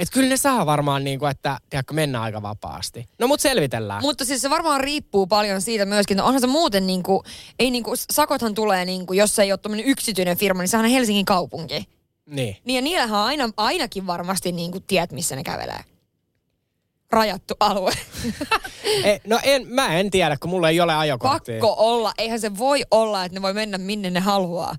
Että 0.00 0.12
kyllä 0.12 0.28
ne 0.28 0.36
saa 0.36 0.66
varmaan 0.66 1.04
niin 1.04 1.18
kuin, 1.18 1.30
että 1.30 1.58
tiedätkö, 1.70 1.94
mennä 1.94 2.22
aika 2.22 2.42
vapaasti. 2.42 3.08
No 3.18 3.26
mut 3.26 3.40
selvitellään. 3.40 4.02
Mutta 4.02 4.24
siis 4.24 4.42
se 4.42 4.50
varmaan 4.50 4.80
riippuu 4.80 5.26
paljon 5.26 5.62
siitä 5.62 5.84
myöskin, 5.86 6.14
että 6.14 6.24
onhan 6.24 6.40
se 6.40 6.46
muuten 6.46 6.86
niin 6.86 7.02
kuin, 7.02 7.22
ei 7.58 7.70
niin 7.70 7.84
kuin, 7.84 7.96
sakothan 8.10 8.54
tulee 8.54 8.84
niin 8.84 9.06
kuin, 9.06 9.16
jos 9.16 9.38
ei 9.38 9.52
ole 9.52 9.58
tämmöinen 9.58 9.86
yksityinen 9.86 10.36
firma, 10.36 10.62
niin 10.62 10.68
sehän 10.68 10.86
on 10.86 10.92
Helsingin 10.92 11.24
kaupunki. 11.24 11.88
Niin. 12.26 12.56
Niin 12.64 12.76
ja 12.76 12.82
niillähän 12.82 13.20
on 13.20 13.26
aina, 13.26 13.50
ainakin 13.56 14.06
varmasti 14.06 14.52
niin 14.52 14.72
kuin 14.72 14.84
tiet, 14.86 15.12
missä 15.12 15.36
ne 15.36 15.44
kävelee. 15.44 15.84
Rajattu 17.10 17.54
alue. 17.60 17.92
E, 19.04 19.18
no 19.26 19.40
en, 19.42 19.66
mä 19.68 19.98
en 19.98 20.10
tiedä, 20.10 20.36
kun 20.36 20.50
mulla 20.50 20.68
ei 20.68 20.80
ole 20.80 20.94
ajokorttia. 20.94 21.54
Pakko 21.54 21.74
olla. 21.78 22.12
Eihän 22.18 22.40
se 22.40 22.58
voi 22.58 22.82
olla, 22.90 23.24
että 23.24 23.36
ne 23.36 23.42
voi 23.42 23.54
mennä 23.54 23.78
minne 23.78 24.10
ne 24.10 24.20
haluaa. 24.20 24.76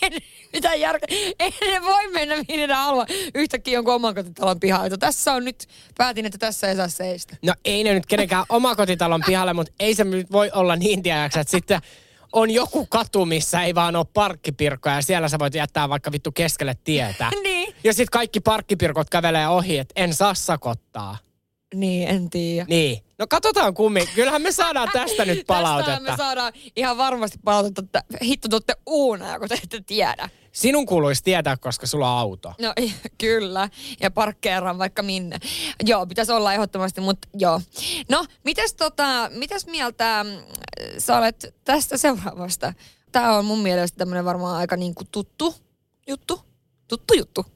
Mitä 0.52 0.74
järkeä? 0.74 1.18
Ei 1.38 1.54
ne 1.60 1.82
voi 1.82 2.12
mennä 2.12 2.36
minne 2.48 2.66
ne 2.66 2.74
haluaa. 2.74 3.06
Yhtäkkiä 3.34 3.74
jonkun 3.74 3.94
oman 3.94 4.14
kotitalon 4.14 4.60
pihaan. 4.60 4.86
Että 4.86 4.98
tässä 4.98 5.32
on 5.32 5.44
nyt, 5.44 5.66
päätin, 5.98 6.26
että 6.26 6.38
tässä 6.38 6.68
ei 6.68 6.76
saa 6.76 6.88
seistä. 6.88 7.36
No 7.42 7.54
ei 7.64 7.84
ne 7.84 7.94
nyt 7.94 8.06
kenenkään 8.06 8.44
omakotitalon 8.58 9.22
pihalle, 9.26 9.52
mutta 9.52 9.72
ei 9.80 9.94
se 9.94 10.04
nyt 10.04 10.32
voi 10.32 10.50
olla 10.54 10.76
niin 10.76 11.02
tiedäksä, 11.02 11.40
että 11.40 11.50
sitten 11.50 11.80
on 12.32 12.50
joku 12.50 12.86
katu, 12.86 13.26
missä 13.26 13.62
ei 13.62 13.74
vaan 13.74 13.96
ole 13.96 14.06
parkkipirkkoja 14.14 14.94
ja 14.94 15.02
siellä 15.02 15.28
sä 15.28 15.38
voit 15.38 15.54
jättää 15.54 15.88
vaikka 15.88 16.12
vittu 16.12 16.32
keskelle 16.32 16.74
tietä. 16.84 17.30
Niin. 17.42 17.74
Ja 17.84 17.92
sitten 17.92 18.12
kaikki 18.12 18.40
parkkipirkot 18.40 19.10
kävelee 19.10 19.48
ohi, 19.48 19.78
että 19.78 19.92
en 19.96 20.14
saa 20.14 20.34
sakottaa. 20.34 21.16
Niin, 21.74 22.08
en 22.08 22.30
tiedä. 22.30 22.66
Niin. 22.68 22.98
No 23.18 23.26
katsotaan 23.26 23.74
kummi. 23.74 24.08
Kyllähän 24.14 24.42
me 24.42 24.52
saadaan 24.52 24.88
tästä 24.92 25.24
nyt 25.24 25.46
palautetta. 25.46 26.00
me 26.00 26.16
saadaan 26.16 26.52
ihan 26.76 26.98
varmasti 26.98 27.38
palautetta, 27.44 27.80
että 27.80 28.24
hitto 28.24 28.48
te 28.48 28.54
olette 28.54 28.74
uunaa, 28.86 29.38
kun 29.38 29.48
te 29.48 29.54
ette 29.54 29.80
tiedä. 29.86 30.28
Sinun 30.52 30.86
kuuluisi 30.86 31.24
tietää, 31.24 31.56
koska 31.56 31.86
sulla 31.86 32.12
on 32.12 32.18
auto. 32.18 32.52
No 32.60 32.74
kyllä, 33.20 33.68
ja 34.00 34.10
parkkeeraan 34.10 34.78
vaikka 34.78 35.02
minne. 35.02 35.38
Joo, 35.84 36.06
pitäisi 36.06 36.32
olla 36.32 36.54
ehdottomasti, 36.54 37.00
mutta 37.00 37.28
joo. 37.34 37.60
No, 38.08 38.24
mitäs, 38.44 38.74
tota, 38.74 39.30
mitäs 39.34 39.66
mieltä 39.66 40.24
mm, 40.24 40.30
sä 40.98 41.18
olet 41.18 41.54
tästä 41.64 41.96
seuraavasta? 41.96 42.72
Tämä 43.12 43.36
on 43.36 43.44
mun 43.44 43.58
mielestä 43.58 43.96
tämmöinen 43.96 44.24
varmaan 44.24 44.56
aika 44.56 44.76
niinku 44.76 45.04
tuttu 45.12 45.54
juttu. 46.08 46.40
Tuttu 46.88 47.14
juttu. 47.14 47.46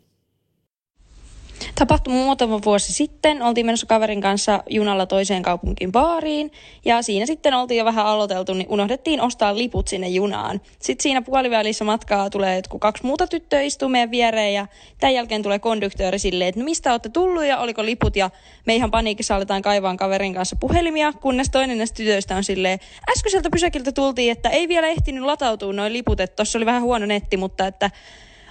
Tapahtui 1.75 2.14
muutama 2.14 2.61
vuosi 2.64 2.92
sitten. 2.92 3.42
Oltiin 3.42 3.66
menossa 3.66 3.87
kaverin 3.87 4.20
kanssa 4.20 4.62
junalla 4.70 5.07
toiseen 5.07 5.42
kaupunkiin 5.42 5.92
baariin. 5.92 6.53
Ja 6.85 7.03
siinä 7.03 7.27
sitten 7.27 7.55
oltiin 7.55 7.79
jo 7.79 7.85
vähän 7.85 8.07
aloiteltu, 8.07 8.55
niin 8.55 8.66
unohdettiin 8.70 9.20
ostaa 9.20 9.57
liput 9.57 9.88
sinne 9.88 10.09
junaan. 10.09 10.61
Sitten 10.79 11.03
siinä 11.03 11.22
puolivälissä 11.22 11.85
matkaa 11.85 12.31
tulee, 12.31 12.62
kun 12.70 12.81
kaksi 12.81 13.07
muuta 13.07 13.27
tyttöä 13.27 13.61
istuu 13.61 13.88
meidän 13.88 14.11
viereen 14.11 14.55
ja 14.55 14.66
tämän 15.01 15.14
jälkeen 15.14 15.42
tulee 15.42 15.59
konduktööri 15.59 16.18
silleen, 16.18 16.48
että 16.48 16.61
no 16.61 16.64
mistä 16.64 16.90
olette 16.90 17.09
tullut 17.09 17.44
ja 17.44 17.59
oliko 17.59 17.85
liput 17.85 18.16
ja 18.16 18.31
me 18.66 18.75
ihan 18.75 18.90
paniikissa 18.90 19.37
aletaan 19.37 19.62
kaivaan 19.62 19.96
kaverin 19.96 20.35
kanssa 20.35 20.57
puhelimia, 20.57 21.12
kunnes 21.12 21.51
toinen 21.51 21.79
näistä 21.79 21.96
tytöistä 21.96 22.37
on 22.37 22.44
silleen, 22.44 22.79
äskeiseltä 23.11 23.48
pysäkiltä 23.51 23.92
tultiin, 23.92 24.33
että 24.33 24.48
ei 24.48 24.68
vielä 24.68 24.87
ehtinyt 24.87 25.25
latautua 25.25 25.72
noin 25.72 25.92
liput, 25.92 26.20
että 26.20 26.37
tossa 26.37 26.59
oli 26.59 26.66
vähän 26.66 26.83
huono 26.83 27.07
netti, 27.07 27.37
mutta 27.37 27.66
että 27.66 27.90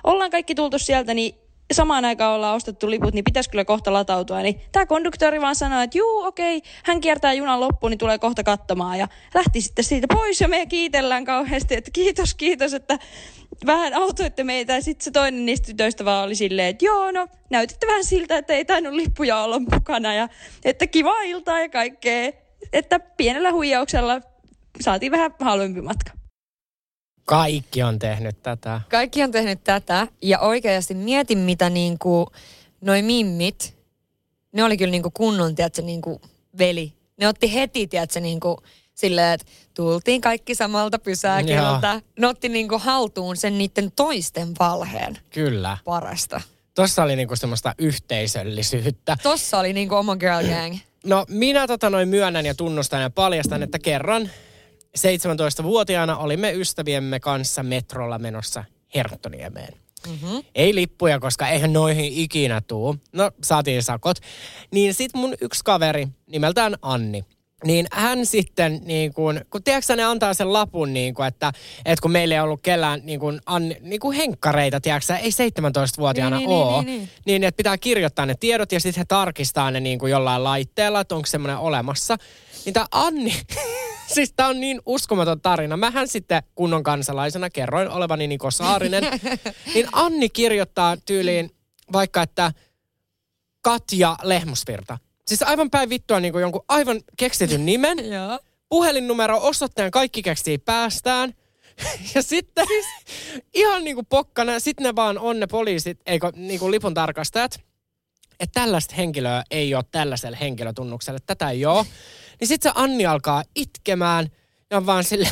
ollaan 0.03 0.31
kaikki 0.31 0.55
tultu 0.55 0.79
sieltä, 0.79 1.13
niin 1.13 1.40
samaan 1.73 2.05
aikaan 2.05 2.35
ollaan 2.35 2.55
ostettu 2.55 2.89
liput, 2.89 3.13
niin 3.13 3.23
pitäisi 3.23 3.49
kyllä 3.49 3.65
kohta 3.65 3.93
latautua. 3.93 4.41
Niin 4.41 4.61
tämä 4.71 4.85
konduktööri 4.85 5.41
vaan 5.41 5.55
sanoi, 5.55 5.83
että 5.83 5.97
juu, 5.97 6.23
okei, 6.23 6.57
okay, 6.57 6.71
hän 6.83 7.01
kiertää 7.01 7.33
junan 7.33 7.59
loppuun, 7.59 7.89
niin 7.89 7.97
tulee 7.97 8.17
kohta 8.17 8.43
katsomaan. 8.43 8.99
Ja 8.99 9.07
lähti 9.33 9.61
sitten 9.61 9.85
siitä 9.85 10.07
pois 10.13 10.41
ja 10.41 10.47
me 10.47 10.65
kiitellään 10.65 11.25
kauheasti, 11.25 11.75
että 11.75 11.91
kiitos, 11.93 12.35
kiitos, 12.35 12.73
että 12.73 12.99
vähän 13.65 13.93
autoitte 13.93 14.43
meitä. 14.43 14.73
Ja 14.73 14.81
sitten 14.81 15.03
se 15.03 15.11
toinen 15.11 15.45
niistä 15.45 15.65
tytöistä 15.65 16.05
vaan 16.05 16.25
oli 16.25 16.35
silleen, 16.35 16.67
että 16.67 16.85
joo, 16.85 17.11
no 17.11 17.27
näytitte 17.49 17.87
vähän 17.87 18.03
siltä, 18.03 18.37
että 18.37 18.53
ei 18.53 18.65
tainnut 18.65 18.93
lippuja 18.93 19.37
olla 19.37 19.59
mukana 19.59 20.13
ja 20.13 20.29
että 20.65 20.87
kiva 20.87 21.21
iltaa 21.21 21.59
ja 21.59 21.69
kaikkea. 21.69 22.31
Että 22.73 22.99
pienellä 22.99 23.51
huijauksella 23.51 24.21
saatiin 24.81 25.11
vähän 25.11 25.31
halvempi 25.39 25.81
matka. 25.81 26.20
Kaikki 27.31 27.83
on 27.83 27.99
tehnyt 27.99 28.43
tätä. 28.43 28.81
Kaikki 28.89 29.23
on 29.23 29.31
tehnyt 29.31 29.63
tätä 29.63 30.07
ja 30.21 30.39
oikeasti 30.39 30.93
mietin, 30.93 31.37
mitä 31.37 31.69
niinku 31.69 32.27
noi 32.81 33.01
mimmit, 33.01 33.77
ne 34.51 34.63
oli 34.63 34.77
kyllä 34.77 34.91
niinku 34.91 35.11
kunnon, 35.11 35.55
tiedätkö, 35.55 35.81
niinku 35.81 36.21
veli. 36.57 36.93
Ne 37.17 37.27
otti 37.27 37.53
heti, 37.53 37.87
tiedätkö, 37.87 38.19
niinku 38.19 38.63
silleen, 38.93 39.33
että 39.33 39.45
tultiin 39.73 40.21
kaikki 40.21 40.55
samalta 40.55 40.99
pysäkiltä. 40.99 42.01
Ne 42.19 42.27
otti 42.27 42.49
niinku 42.49 42.79
haltuun 42.79 43.37
sen 43.37 43.57
niiden 43.57 43.91
toisten 43.95 44.47
valheen 44.59 45.17
Kyllä. 45.29 45.77
parasta. 45.85 46.41
Tossa 46.75 47.03
oli 47.03 47.15
niinku 47.15 47.35
semmoista 47.35 47.75
yhteisöllisyyttä. 47.77 49.17
Tossa 49.23 49.59
oli 49.59 49.73
niinku 49.73 49.95
oma 49.95 50.15
girl 50.15 50.47
gang. 50.47 50.77
No 51.05 51.25
minä 51.29 51.67
tota 51.67 51.89
noin 51.89 52.09
myönnän 52.09 52.45
ja 52.45 52.55
tunnustan 52.55 53.01
ja 53.01 53.09
paljastan, 53.09 53.63
että 53.63 53.79
kerran 53.79 54.29
17-vuotiaana 54.97 56.17
olimme 56.17 56.51
ystäviemme 56.51 57.19
kanssa 57.19 57.63
metrolla 57.63 58.19
menossa 58.19 58.63
Herttoniemeen. 58.95 59.73
Mm-hmm. 60.07 60.43
Ei 60.55 60.75
lippuja, 60.75 61.19
koska 61.19 61.47
eihän 61.47 61.73
noihin 61.73 62.13
ikinä 62.13 62.61
tuu. 62.67 62.95
No, 63.13 63.31
saatiin 63.43 63.83
sakot. 63.83 64.17
Niin 64.71 64.93
sit 64.93 65.13
mun 65.13 65.35
yksi 65.41 65.63
kaveri, 65.63 66.07
nimeltään 66.27 66.75
Anni, 66.81 67.25
niin 67.63 67.87
hän 67.91 68.25
sitten, 68.25 68.81
niin 68.83 69.13
kun, 69.13 69.41
kun 69.49 69.63
tiedätkö 69.63 69.95
ne 69.95 70.03
antaa 70.03 70.33
sen 70.33 70.53
lapun, 70.53 70.93
niin 70.93 71.13
kun, 71.13 71.25
että, 71.25 71.51
että 71.85 72.01
kun 72.01 72.11
meillä 72.11 72.35
ei 72.35 72.41
ollut 72.41 72.61
kellään 72.61 73.01
niin 73.03 73.19
kun, 73.19 73.41
Anni, 73.45 73.77
niin 73.81 73.99
kun 73.99 74.13
henkkareita, 74.13 74.81
tiedätkö 74.81 75.15
ei 75.15 75.29
17-vuotiaana 75.29 76.37
Niin, 76.37 76.49
niin, 76.49 76.57
niin, 76.57 76.67
ole, 76.67 76.83
niin, 76.83 76.99
niin, 76.99 77.09
niin, 77.25 77.43
että 77.43 77.57
pitää 77.57 77.77
kirjoittaa 77.77 78.25
ne 78.25 78.35
tiedot 78.39 78.71
ja 78.71 78.79
sitten 78.79 79.01
he 79.01 79.05
tarkistaa 79.07 79.71
ne 79.71 79.79
niin 79.79 79.99
kuin 79.99 80.11
jollain 80.11 80.43
laitteella, 80.43 80.99
että 80.99 81.15
onko 81.15 81.25
semmoinen 81.25 81.57
olemassa. 81.57 82.17
Niin 82.65 82.73
tämä 82.73 82.85
Anni, 82.91 83.33
siis 84.15 84.33
tämä 84.35 84.49
on 84.49 84.59
niin 84.59 84.81
uskomaton 84.85 85.41
tarina. 85.41 85.77
Mähän 85.77 86.07
sitten 86.07 86.43
kunnon 86.55 86.83
kansalaisena 86.83 87.49
kerroin 87.49 87.89
olevani 87.89 88.27
Niko 88.27 88.51
Saarinen. 88.51 89.03
niin 89.73 89.87
Anni 89.91 90.29
kirjoittaa 90.29 90.97
tyyliin 90.97 91.51
vaikka, 91.93 92.21
että 92.21 92.51
Katja 93.61 94.17
Lehmusvirta. 94.23 94.97
Siis 95.31 95.43
aivan 95.43 95.69
päin 95.69 95.89
vittua 95.89 96.19
niin 96.19 96.31
kuin 96.31 96.41
jonkun 96.41 96.65
aivan 96.67 97.01
keksityn 97.17 97.65
nimen. 97.65 97.97
Joo. 98.13 98.39
Puhelinnumero, 98.69 99.39
osoitteen, 99.41 99.91
kaikki 99.91 100.21
keksii 100.21 100.57
päästään. 100.57 101.33
Ja 102.15 102.21
sitten 102.21 102.67
siis 102.67 102.85
ihan 103.53 103.83
niinku 103.83 104.03
pokkana, 104.03 104.59
sitten 104.59 104.83
ne 104.83 104.95
vaan 104.95 105.17
on 105.17 105.39
ne 105.39 105.47
poliisit, 105.47 105.99
eikö 106.05 106.31
niinku 106.35 106.71
lipun 106.71 106.93
tarkastajat, 106.93 107.59
että 108.39 108.59
tällaista 108.61 108.95
henkilöä 108.95 109.43
ei 109.51 109.75
ole 109.75 109.83
tällaisella 109.91 110.37
henkilötunnuksella, 110.37 111.17
että 111.17 111.35
tätä 111.35 111.49
ei 111.49 111.65
ole. 111.65 111.85
Niin 112.39 112.47
sitten 112.47 112.71
se 112.71 112.81
Anni 112.81 113.05
alkaa 113.05 113.43
itkemään 113.55 114.27
ja 114.69 114.77
on 114.77 114.85
vaan 114.85 115.03
sille, 115.03 115.29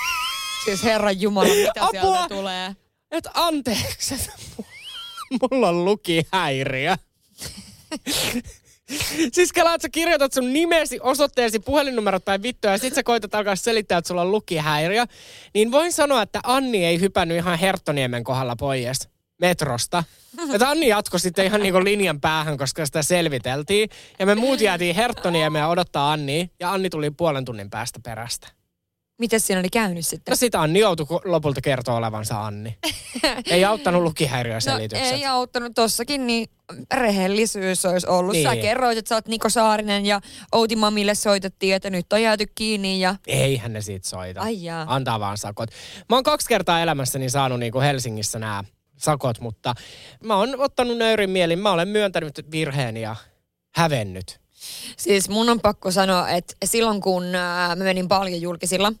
Siis 0.64 0.82
herran 0.84 1.20
jumala, 1.20 1.54
mitä 1.54 1.72
Apua! 1.80 1.90
sieltä 2.00 2.28
tulee? 2.28 2.76
että 3.10 3.30
anteeksi, 3.34 4.14
että 4.14 4.32
mulla 5.40 5.68
on 5.68 5.84
lukihäiriö. 5.84 6.96
Siis 9.32 9.52
kelaa, 9.52 9.74
että 9.74 9.82
sä 9.82 9.88
kirjoitat 9.88 10.32
sun 10.32 10.52
nimesi, 10.52 10.98
osoitteesi, 11.02 11.58
puhelinnumerot 11.58 12.24
tai 12.24 12.42
vittua 12.42 12.70
ja 12.70 12.78
sit 12.78 12.94
sä 12.94 13.02
koitat 13.02 13.34
alkaa 13.34 13.56
selittää, 13.56 13.98
että 13.98 14.08
sulla 14.08 14.22
on 14.22 14.32
lukihäiriö. 14.32 15.06
Niin 15.54 15.72
voin 15.72 15.92
sanoa, 15.92 16.22
että 16.22 16.40
Anni 16.42 16.84
ei 16.84 17.00
hypännyt 17.00 17.36
ihan 17.36 17.58
Herttoniemen 17.58 18.24
kohdalla 18.24 18.56
pois 18.56 19.08
metrosta. 19.40 20.04
Että 20.54 20.68
Anni 20.68 20.88
jatkoi 20.88 21.20
sitten 21.20 21.46
ihan 21.46 21.62
niin 21.62 21.84
linjan 21.84 22.20
päähän, 22.20 22.58
koska 22.58 22.86
sitä 22.86 23.02
selviteltiin. 23.02 23.90
Ja 24.18 24.26
me 24.26 24.34
muut 24.34 24.60
jäätiin 24.60 24.96
Herttoniemeen 24.96 25.66
odottaa 25.66 26.12
Anni 26.12 26.50
ja 26.60 26.72
Anni 26.72 26.90
tuli 26.90 27.10
puolen 27.10 27.44
tunnin 27.44 27.70
päästä 27.70 28.00
perästä. 28.04 28.59
Miten 29.20 29.40
siinä 29.40 29.60
oli 29.60 29.68
käynyt 29.68 30.06
sitten? 30.06 30.32
No 30.32 30.36
sit 30.36 30.54
Anni 30.54 30.78
joutui 30.78 31.06
lopulta 31.24 31.60
kertoa 31.60 31.96
olevansa 31.96 32.46
Anni. 32.46 32.78
Ei 33.50 33.64
auttanut 33.64 34.02
lukihäiriöselitykset. 34.02 35.10
No, 35.10 35.16
ei 35.16 35.26
auttanut 35.26 35.72
tossakin, 35.74 36.26
niin 36.26 36.48
rehellisyys 36.94 37.86
olisi 37.86 38.06
ollut. 38.06 38.32
Niin. 38.32 38.48
Sä 38.48 38.56
kerroit, 38.56 38.98
että 38.98 39.08
sä 39.08 39.14
oot 39.14 39.28
Niko 39.28 39.48
Saarinen 39.48 40.06
ja 40.06 40.20
Outi 40.52 40.76
Mamille 40.76 41.14
soitettiin, 41.14 41.74
että 41.74 41.90
nyt 41.90 42.12
on 42.12 42.22
jääty 42.22 42.46
kiinni 42.54 43.00
ja... 43.00 43.14
Eihän 43.26 43.72
ne 43.72 43.80
siitä 43.80 44.08
soita. 44.08 44.40
Ai 44.40 44.62
jaa. 44.62 44.84
Antaa 44.88 45.20
vaan 45.20 45.38
sakot. 45.38 45.70
Mä 46.08 46.16
oon 46.16 46.24
kaksi 46.24 46.48
kertaa 46.48 46.80
elämässäni 46.80 47.30
saanut 47.30 47.60
niin 47.60 47.72
kuin 47.72 47.84
Helsingissä 47.84 48.38
nämä 48.38 48.64
sakot, 48.96 49.40
mutta 49.40 49.74
mä 50.24 50.36
oon 50.36 50.60
ottanut 50.60 50.98
nöyrin 50.98 51.30
mielin. 51.30 51.58
Mä 51.58 51.72
olen 51.72 51.88
myöntänyt 51.88 52.50
virheeni 52.50 53.00
ja 53.00 53.16
hävennyt. 53.74 54.40
Siis 54.96 55.28
mun 55.28 55.48
on 55.48 55.60
pakko 55.60 55.90
sanoa, 55.90 56.28
että 56.28 56.54
silloin 56.64 57.00
kun 57.00 57.34
ää, 57.34 57.76
mä 57.76 57.84
menin 57.84 58.08
paljon 58.08 58.40
julkisilla, 58.40 58.92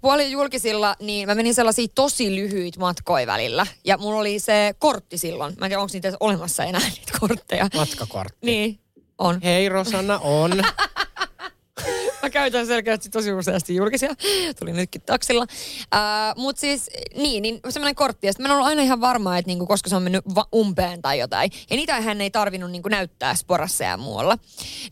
paljon 0.00 0.30
julkisilla, 0.30 0.96
niin 1.00 1.28
mä 1.28 1.34
menin 1.34 1.54
sellaisia 1.54 1.86
tosi 1.94 2.36
lyhyitä 2.36 2.80
matkoja 2.80 3.26
välillä. 3.26 3.66
Ja 3.84 3.98
mulla 3.98 4.20
oli 4.20 4.38
se 4.38 4.74
kortti 4.78 5.18
silloin. 5.18 5.54
Mä 5.58 5.66
en 5.66 5.70
tiedä, 5.70 5.80
onko 5.80 5.90
niitä 5.92 6.12
olemassa 6.20 6.64
enää 6.64 6.88
niitä 6.88 7.12
kortteja. 7.20 7.68
Matkakortti. 7.74 8.38
Niin, 8.46 8.80
on. 9.18 9.40
Hei 9.44 9.68
Rosanna, 9.68 10.18
on. 10.18 10.52
Mä 12.22 12.30
käytän 12.30 12.66
selkeästi 12.66 13.08
tosi 13.08 13.32
useasti 13.32 13.74
julkisia. 13.74 14.14
Tuli 14.58 14.72
nytkin 14.72 15.02
taksilla. 15.02 15.42
Uh, 15.42 16.42
Mutta 16.42 16.60
siis, 16.60 16.90
niin, 17.16 17.42
niin 17.42 17.60
semmoinen 17.68 17.94
kortti. 17.94 18.26
Ja 18.26 18.32
mä 18.38 18.44
en 18.48 18.50
ollut 18.52 18.66
aina 18.66 18.82
ihan 18.82 19.00
varma, 19.00 19.38
että 19.38 19.46
niinku, 19.46 19.66
koska 19.66 19.90
se 19.90 19.96
on 19.96 20.02
mennyt 20.02 20.24
va- 20.34 20.48
umpeen 20.54 21.02
tai 21.02 21.18
jotain. 21.18 21.50
Ja 21.70 21.76
niitä 21.76 22.00
hän 22.00 22.20
ei 22.20 22.30
tarvinnut 22.30 22.70
niinku, 22.70 22.88
näyttää 22.88 23.34
sporassa 23.34 23.84
ja 23.84 23.96
muualla. 23.96 24.38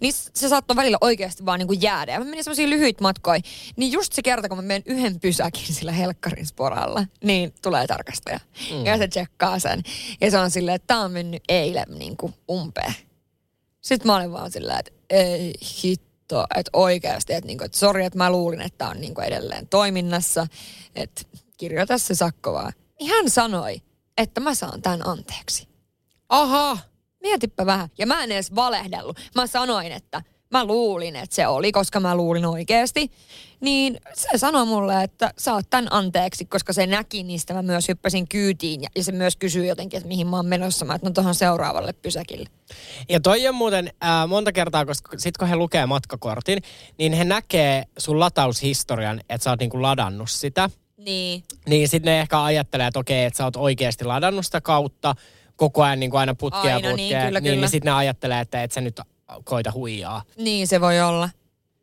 Niin 0.00 0.12
se 0.12 0.48
saattoi 0.48 0.76
välillä 0.76 0.98
oikeasti 1.00 1.46
vaan 1.46 1.58
niinku, 1.58 1.72
jäädä. 1.72 2.12
Ja 2.12 2.18
mä 2.18 2.24
menin 2.24 2.44
semmoisia 2.44 2.70
lyhyitä 2.70 3.02
matkoja. 3.02 3.40
Niin 3.76 3.92
just 3.92 4.12
se 4.12 4.22
kerta, 4.22 4.48
kun 4.48 4.58
mä 4.58 4.62
menen 4.62 4.82
yhden 4.86 5.20
pysäkin 5.20 5.74
sillä 5.74 5.92
helkkarin 5.92 6.46
sporalla, 6.46 7.04
niin 7.24 7.54
tulee 7.62 7.86
tarkastaja. 7.86 8.40
Mm. 8.72 8.86
Ja 8.86 8.98
se 8.98 9.08
tsekkaa 9.08 9.58
sen. 9.58 9.82
Ja 10.20 10.30
se 10.30 10.38
on 10.38 10.50
silleen, 10.50 10.74
että 10.74 10.86
tää 10.86 11.00
on 11.00 11.12
mennyt 11.12 11.42
eilen 11.48 11.86
niinku, 11.98 12.32
umpeen. 12.50 12.94
Sitten 13.80 14.06
mä 14.06 14.16
olin 14.16 14.32
vaan 14.32 14.50
silleen, 14.50 14.78
että 14.78 14.92
ei 15.10 15.54
hitto, 16.28 16.46
että 16.54 16.70
oikeasti, 16.72 17.32
että, 17.32 17.46
niinku, 17.46 17.64
että 17.64 17.78
sori, 17.78 18.04
että 18.04 18.18
mä 18.18 18.30
luulin, 18.30 18.60
että 18.60 18.88
on 18.88 19.00
niinku 19.00 19.20
edelleen 19.20 19.68
toiminnassa, 19.68 20.46
että 20.94 21.22
kirjoita 21.56 21.98
se 21.98 22.14
sakko 22.14 22.52
vaan. 22.52 22.72
Niin 23.00 23.10
hän 23.10 23.30
sanoi, 23.30 23.82
että 24.18 24.40
mä 24.40 24.54
saan 24.54 24.82
tämän 24.82 25.06
anteeksi. 25.06 25.68
Aha, 26.28 26.78
Mietipä 27.22 27.66
vähän. 27.66 27.88
Ja 27.98 28.06
mä 28.06 28.24
en 28.24 28.32
edes 28.32 28.54
valehdellut. 28.54 29.20
Mä 29.34 29.46
sanoin, 29.46 29.92
että 29.92 30.22
mä 30.50 30.64
luulin, 30.64 31.16
että 31.16 31.36
se 31.36 31.46
oli, 31.46 31.72
koska 31.72 32.00
mä 32.00 32.16
luulin 32.16 32.46
oikeasti. 32.46 33.10
Niin 33.60 34.00
se 34.14 34.38
sanoi 34.38 34.66
mulle, 34.66 35.02
että 35.02 35.32
saat 35.38 35.66
tämän 35.70 35.88
anteeksi, 35.90 36.44
koska 36.44 36.72
se 36.72 36.86
näki 36.86 37.22
niistä. 37.22 37.54
Mä 37.54 37.62
myös 37.62 37.88
hyppäsin 37.88 38.28
kyytiin 38.28 38.82
ja, 38.82 38.88
ja 38.96 39.04
se 39.04 39.12
myös 39.12 39.36
kysyi 39.36 39.68
jotenkin, 39.68 39.98
että 39.98 40.08
mihin 40.08 40.26
mä 40.26 40.36
oon 40.36 40.46
menossa. 40.46 40.84
Mä, 40.84 40.94
että 40.94 41.06
no 41.08 41.12
tuohon 41.12 41.34
seuraavalle 41.34 41.92
pysäkille. 41.92 42.48
Ja 43.08 43.20
toi 43.20 43.48
on 43.48 43.54
muuten 43.54 43.90
äh, 44.04 44.28
monta 44.28 44.52
kertaa, 44.52 44.86
koska 44.86 45.18
sit 45.18 45.36
kun 45.36 45.48
he 45.48 45.56
lukee 45.56 45.86
matkakortin, 45.86 46.62
niin 46.98 47.12
he 47.12 47.24
näkee 47.24 47.84
sun 47.98 48.20
lataushistorian, 48.20 49.20
että 49.28 49.44
sä 49.44 49.50
oot 49.50 49.60
niinku 49.60 49.82
ladannut 49.82 50.30
sitä. 50.30 50.70
Niin. 50.96 51.44
Niin 51.68 51.88
sitten 51.88 52.12
ne 52.12 52.20
ehkä 52.20 52.44
ajattelee, 52.44 52.86
että 52.86 53.00
okei, 53.00 53.24
että 53.24 53.36
sä 53.36 53.44
oot 53.44 53.56
oikeasti 53.56 54.04
ladannut 54.04 54.44
sitä 54.46 54.60
kautta 54.60 55.14
koko 55.56 55.82
ajan 55.82 56.00
niin 56.00 56.10
kuin 56.10 56.20
aina 56.20 56.34
putkea 56.34 56.74
Aina, 56.74 56.88
niin, 56.88 56.90
putkea. 56.90 57.26
kyllä, 57.26 57.40
niin, 57.40 57.50
kyllä. 57.50 57.60
niin 57.60 57.70
sitten 57.70 57.90
ne 57.90 57.96
ajattelee, 57.96 58.40
että 58.40 58.62
et 58.62 58.72
sä 58.72 58.80
nyt 58.80 59.00
koita 59.44 59.72
huijaa. 59.72 60.22
Niin, 60.36 60.68
se 60.68 60.80
voi 60.80 61.00
olla. 61.00 61.30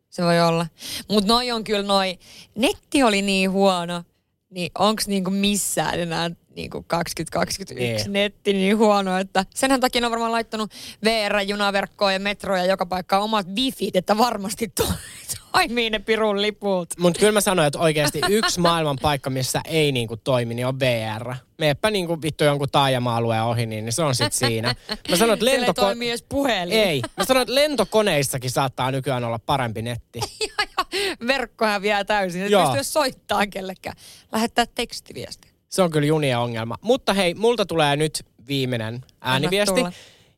Se 0.10 0.24
voi 0.24 0.42
olla. 0.42 0.68
Mutta 1.10 1.28
noi 1.28 1.52
on 1.52 1.64
kyllä 1.64 1.84
noi, 1.84 2.20
netti 2.56 3.04
oli 3.04 3.22
niin 3.22 3.52
huono, 3.52 4.04
niin 4.50 4.72
onks 4.80 5.08
niinku 5.08 5.30
missään 5.30 6.00
enää 6.00 6.32
niinku 6.56 6.84
2021 6.88 8.06
Ei. 8.08 8.12
netti 8.14 8.54
niin 8.54 8.78
huono, 8.78 9.18
että 9.18 9.46
senhän 9.56 9.80
takia 9.80 10.06
on 10.06 10.12
varmaan 10.12 10.32
laittanut 10.32 10.72
VR-junaverkkoa 11.04 12.14
ja 12.14 12.20
metroja 12.20 12.66
joka 12.66 12.86
paikkaan 12.86 13.24
omat 13.24 13.48
wifit, 13.56 13.96
että 13.96 14.18
varmasti 14.18 14.68
to- 14.68 14.94
toimii 15.52 15.90
ne 15.90 16.00
pirun 16.00 16.42
liput. 16.42 16.90
Mutta 17.00 17.20
kyllä 17.20 17.32
mä 17.32 17.42
sanoin, 17.42 17.68
että 17.68 17.80
oikeasti 17.80 18.22
yksi 18.30 18.60
maailman 18.60 18.98
paikka, 19.02 19.30
missä 19.30 19.62
ei 19.66 19.92
niinku 19.92 20.18
toimi, 20.18 20.54
niin 20.54 20.68
on 20.68 20.80
VR. 20.80 21.36
Meepä 21.58 21.92
niinku 21.92 22.22
vittu 22.22 22.44
jonkun 22.44 22.70
taajama-alueen 22.72 23.44
ohi, 23.44 23.66
niin 23.66 23.92
se 23.92 24.04
on 24.04 24.16
sitten 24.16 24.50
siinä. 24.50 24.76
Mä 25.10 25.16
sanoin, 25.16 25.40
että 25.40 25.52
ei 25.52 25.62
lentoko- 25.62 25.74
toimi 25.74 26.10
edes 26.10 26.24
puhelin. 26.30 26.74
Ei. 26.74 27.02
Mä 27.18 27.26
sanoin, 27.26 27.42
että 27.42 27.56
lentokoneissakin 27.56 28.52
saattaa 28.52 28.92
nykyään 28.92 29.24
olla 29.24 29.40
parempi 29.40 29.82
netti. 29.82 30.20
Verkko 31.28 31.66
häviää 31.66 32.04
täysin, 32.04 32.42
et 32.44 32.52
Joo. 32.52 32.66
pystyy 32.66 32.84
soittamaan 32.84 33.50
kellekään. 33.50 33.96
Lähettää 34.32 34.66
tekstiviesti. 34.76 35.55
Se 35.70 35.82
on 35.82 35.92
kyllä 35.92 36.08
junien 36.08 36.40
ongelma. 36.40 36.76
Mutta 36.82 37.14
hei, 37.14 37.34
multa 37.34 37.66
tulee 37.66 37.96
nyt 37.96 38.26
viimeinen 38.48 39.02
ääniviesti. 39.22 39.82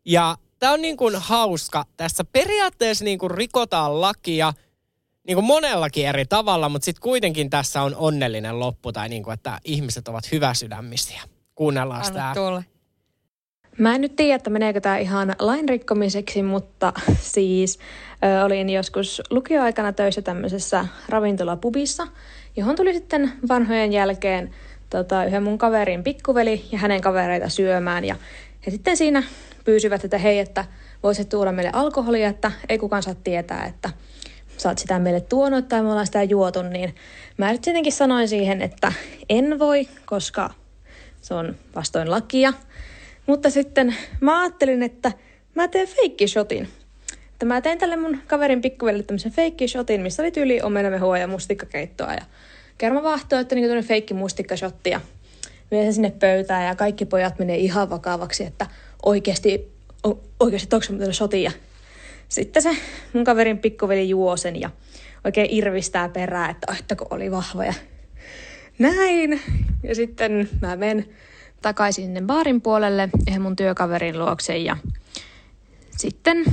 Ja 0.06 0.36
tää 0.60 0.72
on 0.72 0.82
niin 0.82 0.98
kuin 0.98 1.16
hauska. 1.16 1.86
Tässä 1.98 2.24
periaatteessa 2.24 3.06
niin 3.06 3.20
kuin 3.20 3.32
rikotaan 3.32 4.02
lakia 4.02 4.54
niin 5.28 5.36
kuin 5.36 5.46
monellakin 5.46 6.08
eri 6.08 6.26
tavalla, 6.26 6.70
mutta 6.70 6.86
sitten 6.86 7.02
kuitenkin 7.02 7.50
tässä 7.50 7.82
on 7.82 7.96
onnellinen 7.96 8.60
loppu 8.60 8.92
tai 8.92 9.10
niin 9.10 9.24
kuin, 9.24 9.34
että 9.34 9.60
ihmiset 9.64 10.08
ovat 10.08 10.32
hyväsydämisiä. 10.32 11.22
Kuunnellaan 11.56 12.06
Anna 12.06 12.34
sitä. 12.34 12.64
Mä 13.78 13.96
en 13.96 14.02
nyt 14.02 14.16
tiedä, 14.16 14.36
että 14.36 14.50
meneekö 14.50 14.82
tämä 14.82 14.98
ihan 14.98 15.36
lain 15.40 15.70
rikkomiseksi, 15.70 16.44
mutta 16.44 16.94
siis 17.22 17.80
ö, 18.24 18.46
olin 18.46 18.70
joskus 18.70 19.22
lukioaikana 19.30 19.94
töissä 19.94 20.22
tämmöisessä 20.22 20.86
ravintolapubissa, 21.10 22.08
johon 22.56 22.76
tuli 22.76 22.94
sitten 22.94 23.34
vanhojen 23.50 23.94
jälkeen 23.94 24.54
tota, 24.90 25.26
yhden 25.26 25.44
mun 25.44 25.58
kaverin 25.58 26.04
pikkuveli 26.04 26.66
ja 26.72 26.78
hänen 26.78 27.02
kavereita 27.02 27.50
syömään. 27.50 28.06
Ja 28.06 28.16
he 28.66 28.72
sitten 28.72 28.98
siinä 28.98 29.24
pyysivät, 29.64 30.04
että 30.04 30.18
hei, 30.18 30.40
että 30.40 30.66
voisit 31.04 31.30
tuoda 31.30 31.52
meille 31.52 31.72
alkoholia, 31.74 32.30
että 32.30 32.52
ei 32.70 32.78
kukaan 32.78 33.04
saa 33.04 33.16
tietää, 33.24 33.66
että 33.66 33.90
sä 34.58 34.70
oot 34.70 34.78
sitä 34.78 35.00
meille 35.00 35.22
tuonut 35.22 35.68
tai 35.68 35.82
me 35.82 35.90
ollaan 35.90 36.06
sitä 36.06 36.24
juotu, 36.24 36.62
niin 36.62 36.96
mä 37.38 37.52
nyt 37.52 37.62
tietenkin 37.62 37.94
sanoin 37.94 38.28
siihen, 38.28 38.62
että 38.62 38.94
en 39.30 39.60
voi, 39.60 39.88
koska 40.06 40.50
se 41.22 41.34
on 41.34 41.56
vastoin 41.76 42.12
lakia. 42.12 42.54
Mutta 43.26 43.50
sitten 43.50 43.96
mä 44.22 44.42
ajattelin, 44.42 44.84
että 44.84 45.12
mä 45.56 45.68
teen 45.68 45.88
feikkishotin. 45.88 46.68
Että 47.32 47.46
mä 47.46 47.62
tein 47.62 47.78
tälle 47.78 47.96
mun 47.96 48.20
kaverin 48.28 48.62
pikkuvelle 48.62 49.04
tämmöisen 49.04 49.32
feikkishotin, 49.32 50.02
missä 50.02 50.24
oli 50.24 50.32
tyyli 50.32 50.62
omenamehua 50.62 51.18
ja 51.18 51.28
mustikkakeittoa 51.28 52.14
ja 52.14 52.22
kermavaahtoa, 52.78 53.40
että 53.40 53.56
niinku 53.56 53.88
feikki 53.88 54.14
mustikkashotti 54.14 54.90
ja 54.90 55.02
vien 55.72 55.84
sen 55.84 55.94
sinne 55.94 56.12
pöytään 56.12 56.66
ja 56.66 56.76
kaikki 56.76 57.06
pojat 57.06 57.40
menee 57.40 57.58
ihan 57.58 57.90
vakavaksi, 57.90 58.44
että 58.44 58.68
oikeasti, 59.06 59.72
oikeasti 60.40 60.76
onko 60.76 61.06
se 61.06 61.14
shotin 61.14 61.44
ja 61.44 61.52
sitten 62.30 62.64
se 62.64 62.78
mun 63.14 63.24
kaverin 63.24 63.58
pikkuveli 63.58 64.10
juo 64.10 64.38
sen 64.38 64.62
ja 64.62 64.70
oikein 65.24 65.48
irvistää 65.52 66.10
perää, 66.10 66.50
että 66.50 66.72
ai, 66.72 66.80
että 66.80 66.96
kun 66.96 67.08
oli 67.10 67.32
vahva 67.32 67.66
ja 67.66 67.74
näin. 68.80 69.42
Ja 69.84 69.96
sitten 69.96 70.50
mä 70.62 70.76
menen 70.76 71.06
takaisin 71.62 72.06
sinne 72.06 72.22
baarin 72.22 72.62
puolelle 72.62 73.10
yhden 73.30 73.42
mun 73.42 73.56
työkaverin 73.56 74.20
luokse 74.20 74.58
ja 74.58 74.78
sitten 75.98 76.44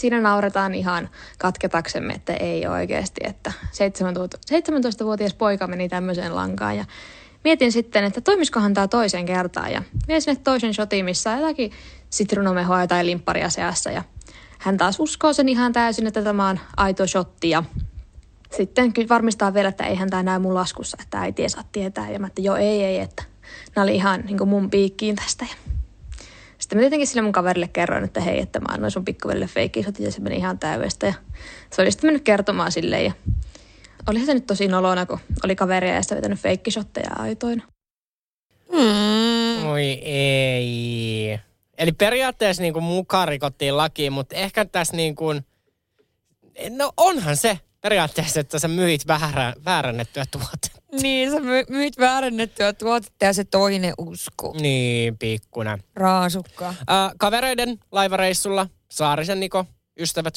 siinä 0.00 0.20
nauretaan 0.20 0.74
ihan 0.74 1.08
katketaksemme, 1.38 2.12
että 2.12 2.34
ei 2.34 2.66
oikeasti, 2.66 3.20
että 3.24 3.52
17-vuotias 3.72 5.34
poika 5.34 5.66
meni 5.66 5.88
tämmöiseen 5.88 6.36
lankaan 6.36 6.76
ja 6.76 6.84
mietin 7.44 7.72
sitten, 7.72 8.04
että 8.04 8.20
toimiskohan 8.20 8.74
tämä 8.74 8.88
toiseen 8.88 9.26
kertaan 9.26 9.72
ja 9.72 9.82
vien 10.08 10.22
sinne 10.22 10.40
toisen 10.44 10.74
shotiin, 10.74 11.04
missä 11.04 11.30
on 11.30 11.40
jotakin 11.40 11.72
sitruunamehoa 12.10 12.86
tai 12.86 13.06
limpparia 13.06 13.50
seassa 13.50 13.90
ja 13.90 14.04
hän 14.58 14.76
taas 14.76 15.00
uskoo 15.00 15.32
sen 15.32 15.48
ihan 15.48 15.72
täysin, 15.72 16.06
että 16.06 16.22
tämä 16.22 16.48
on 16.48 16.60
aito 16.76 17.06
shotti 17.06 17.50
ja 17.50 17.62
sitten 18.56 18.92
varmistaa 19.08 19.54
vielä, 19.54 19.68
että 19.68 19.84
eihän 19.84 20.10
tämä 20.10 20.22
näy 20.22 20.38
mun 20.38 20.54
laskussa, 20.54 20.98
että 21.02 21.20
äiti 21.20 21.42
ei 21.42 21.48
saa 21.48 21.64
tietää. 21.72 22.10
Ja 22.10 22.18
mä 22.18 22.26
että 22.26 22.42
joo, 22.42 22.56
ei, 22.56 22.84
ei, 22.84 22.98
että 22.98 23.22
nämä 23.76 23.82
oli 23.82 23.94
ihan 23.94 24.20
niin 24.20 24.48
mun 24.48 24.70
piikkiin 24.70 25.16
tästä. 25.16 25.44
Ja 25.44 25.79
sitten 26.70 26.78
mä 26.78 26.82
tietenkin 26.82 27.06
sille 27.06 27.22
mun 27.22 27.32
kaverille 27.32 27.68
kerroin, 27.68 28.04
että 28.04 28.20
hei, 28.20 28.40
että 28.40 28.60
mä 28.60 28.66
annoin 28.68 28.90
sun 28.90 29.04
pikkuvelille 29.04 29.46
feikkisotin 29.46 30.04
ja 30.04 30.12
se 30.12 30.20
meni 30.20 30.36
ihan 30.36 30.58
täydestä. 30.58 31.06
Ja 31.06 31.14
se 31.70 31.82
oli 31.82 31.90
sitten 31.90 32.08
mennyt 32.08 32.22
kertomaan 32.22 32.72
silleen 32.72 33.04
ja 33.04 33.12
olihan 34.06 34.26
se 34.26 34.34
nyt 34.34 34.46
tosi 34.46 34.68
nolona, 34.68 35.06
kun 35.06 35.18
oli 35.44 35.56
kaveria 35.56 35.94
ja 35.94 36.02
sitä 36.02 36.16
vetänyt 36.16 36.38
feikkishotteja 36.38 37.10
aitoina. 37.18 37.62
Mm. 38.72 39.66
Oi 39.66 39.84
ei. 40.02 41.38
Eli 41.78 41.92
periaatteessa 41.92 42.62
niin 42.62 42.72
kuin 42.72 42.84
mukaan 42.84 43.28
rikottiin 43.28 43.76
lakiin, 43.76 44.12
mutta 44.12 44.36
ehkä 44.36 44.64
tässä 44.64 44.96
niin 44.96 45.14
kuin, 45.14 45.46
no 46.70 46.92
onhan 46.96 47.36
se 47.36 47.58
periaatteessa, 47.80 48.40
että 48.40 48.58
sä 48.58 48.68
myit 48.68 49.06
väärä, 49.06 49.54
väärännettyä 49.64 50.24
tuotetta. 50.30 50.80
Niin, 51.02 51.30
sä 51.30 51.40
my- 51.40 51.64
myit 51.68 51.98
väärännettyä 51.98 52.72
tuotetta 52.72 53.24
ja 53.24 53.32
se 53.32 53.44
toinen 53.44 53.94
usko. 53.98 54.54
Niin, 54.60 55.18
pikkunen. 55.18 55.84
Raasukka. 55.96 56.68
Äh, 56.68 56.76
kavereiden 57.18 57.78
laivareissulla, 57.92 58.66
Saarisen 58.90 59.40
Niko, 59.40 59.64
ystävät, 59.98 60.34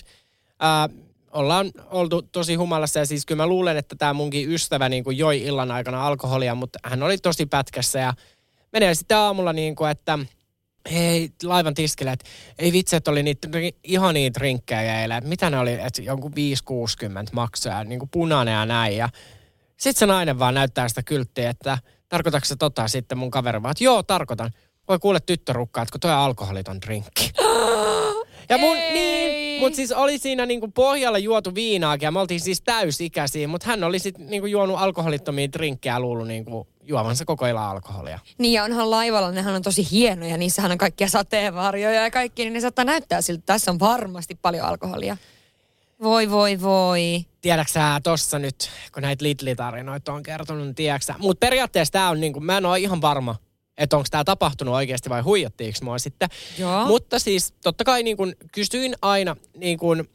äh, 0.63 0.97
ollaan 1.31 1.71
oltu 1.91 2.21
tosi 2.21 2.55
humalassa 2.55 2.99
ja 2.99 3.05
siis 3.05 3.25
kyllä 3.25 3.43
mä 3.43 3.47
luulen, 3.47 3.77
että 3.77 3.95
tämä 3.95 4.13
munkin 4.13 4.51
ystävä 4.51 4.89
niin 4.89 5.03
kuin 5.03 5.17
joi 5.17 5.41
illan 5.41 5.71
aikana 5.71 6.07
alkoholia, 6.07 6.55
mutta 6.55 6.79
hän 6.83 7.03
oli 7.03 7.17
tosi 7.17 7.45
pätkässä 7.45 7.99
ja 7.99 8.13
menee 8.71 8.95
sitten 8.95 9.17
aamulla 9.17 9.53
niin 9.53 9.75
kuin, 9.75 9.91
että 9.91 10.19
hei, 10.91 11.29
laivan 11.43 11.73
tiskille, 11.73 12.11
että 12.11 12.25
ei 12.59 12.71
vitsi, 12.71 12.95
että 12.95 13.11
oli 13.11 13.23
niitä 13.23 13.47
ihania 13.83 14.33
drinkkejä 14.33 15.01
eilen, 15.01 15.17
että 15.17 15.29
mitä 15.29 15.49
ne 15.49 15.59
oli, 15.59 15.73
että 15.73 16.01
jonkun 16.01 16.31
5-60 16.31 16.35
maksaa, 17.31 17.83
niin 17.83 17.99
kuin 17.99 18.09
punainen 18.09 18.51
ja 18.51 18.65
näin 18.65 18.97
ja 18.97 19.09
sitten 19.77 19.99
se 19.99 20.05
nainen 20.05 20.39
vaan 20.39 20.53
näyttää 20.53 20.89
sitä 20.89 21.03
kylttiä, 21.03 21.49
että 21.49 21.77
tarkoitatko 22.09 22.45
se 22.45 22.55
tota 22.55 22.87
sitten 22.87 23.17
mun 23.17 23.31
kaveri 23.31 23.63
vaan, 23.63 23.71
että 23.71 23.83
joo, 23.83 24.03
tarkoitan. 24.03 24.51
Voi 24.87 24.99
kuule 24.99 25.19
tyttörukka, 25.19 25.81
että 25.81 25.91
kun 25.91 25.99
toi 25.99 26.11
on 26.11 26.17
alkoholiton 26.17 26.81
drinkki. 26.81 27.31
Ja 28.49 28.57
mun, 28.57 28.77
niin, 28.77 29.59
mutta 29.59 29.75
siis 29.75 29.91
oli 29.91 30.17
siinä 30.17 30.45
niinku 30.45 30.67
pohjalla 30.67 31.17
juotu 31.17 31.55
viinaakin 31.55 32.07
ja 32.07 32.11
me 32.11 32.19
oltiin 32.19 32.39
siis 32.39 32.61
täysikäisiä, 32.61 33.47
mutta 33.47 33.67
hän 33.67 33.83
oli 33.83 33.99
sitten 33.99 34.29
niinku 34.29 34.47
juonut 34.47 34.77
alkoholittomia 34.79 35.51
drinkkejä 35.51 35.99
luullut 35.99 36.27
niinku 36.27 36.67
juomansa 36.85 37.25
koko 37.25 37.47
illan 37.47 37.69
alkoholia. 37.69 38.19
Niin 38.37 38.53
ja 38.53 38.63
onhan 38.63 38.91
laivalla, 38.91 39.31
nehän 39.31 39.55
on 39.55 39.61
tosi 39.61 39.91
hienoja, 39.91 40.37
niissähän 40.37 40.71
on 40.71 40.77
kaikkia 40.77 41.07
sateenvarjoja 41.07 42.03
ja 42.03 42.11
kaikki, 42.11 42.43
niin 42.43 42.53
ne 42.53 42.61
saattaa 42.61 42.85
näyttää 42.85 43.21
siltä, 43.21 43.39
että 43.39 43.53
tässä 43.53 43.71
on 43.71 43.79
varmasti 43.79 44.35
paljon 44.41 44.65
alkoholia. 44.65 45.17
Voi, 46.03 46.31
voi, 46.31 46.61
voi. 46.61 47.25
Tiedätkö 47.41 47.71
sä 47.71 47.99
tossa 48.03 48.39
nyt, 48.39 48.69
kun 48.93 49.03
näitä 49.03 49.23
Lidli-tarinoita 49.23 50.13
on 50.13 50.23
kertonut, 50.23 50.63
niin 50.63 50.75
tiedätkö? 50.75 51.13
Mutta 51.17 51.45
periaatteessa 51.45 51.91
tää 51.91 52.09
on 52.09 52.19
niinku, 52.19 52.39
mä 52.39 52.57
en 52.57 52.65
ole 52.65 52.79
ihan 52.79 53.01
varma, 53.01 53.35
että 53.77 53.97
onko 53.97 54.07
tämä 54.11 54.23
tapahtunut 54.23 54.75
oikeasti 54.75 55.09
vai 55.09 55.21
huijattiinko 55.21 55.79
mua 55.81 55.99
sitten. 55.99 56.29
Joo. 56.57 56.85
Mutta 56.85 57.19
siis 57.19 57.53
totta 57.63 57.83
kai 57.83 58.03
niin 58.03 58.17
kun 58.17 58.33
kysyin 58.51 58.95
aina, 59.01 59.35
niin 59.57 59.77
kun, 59.77 60.09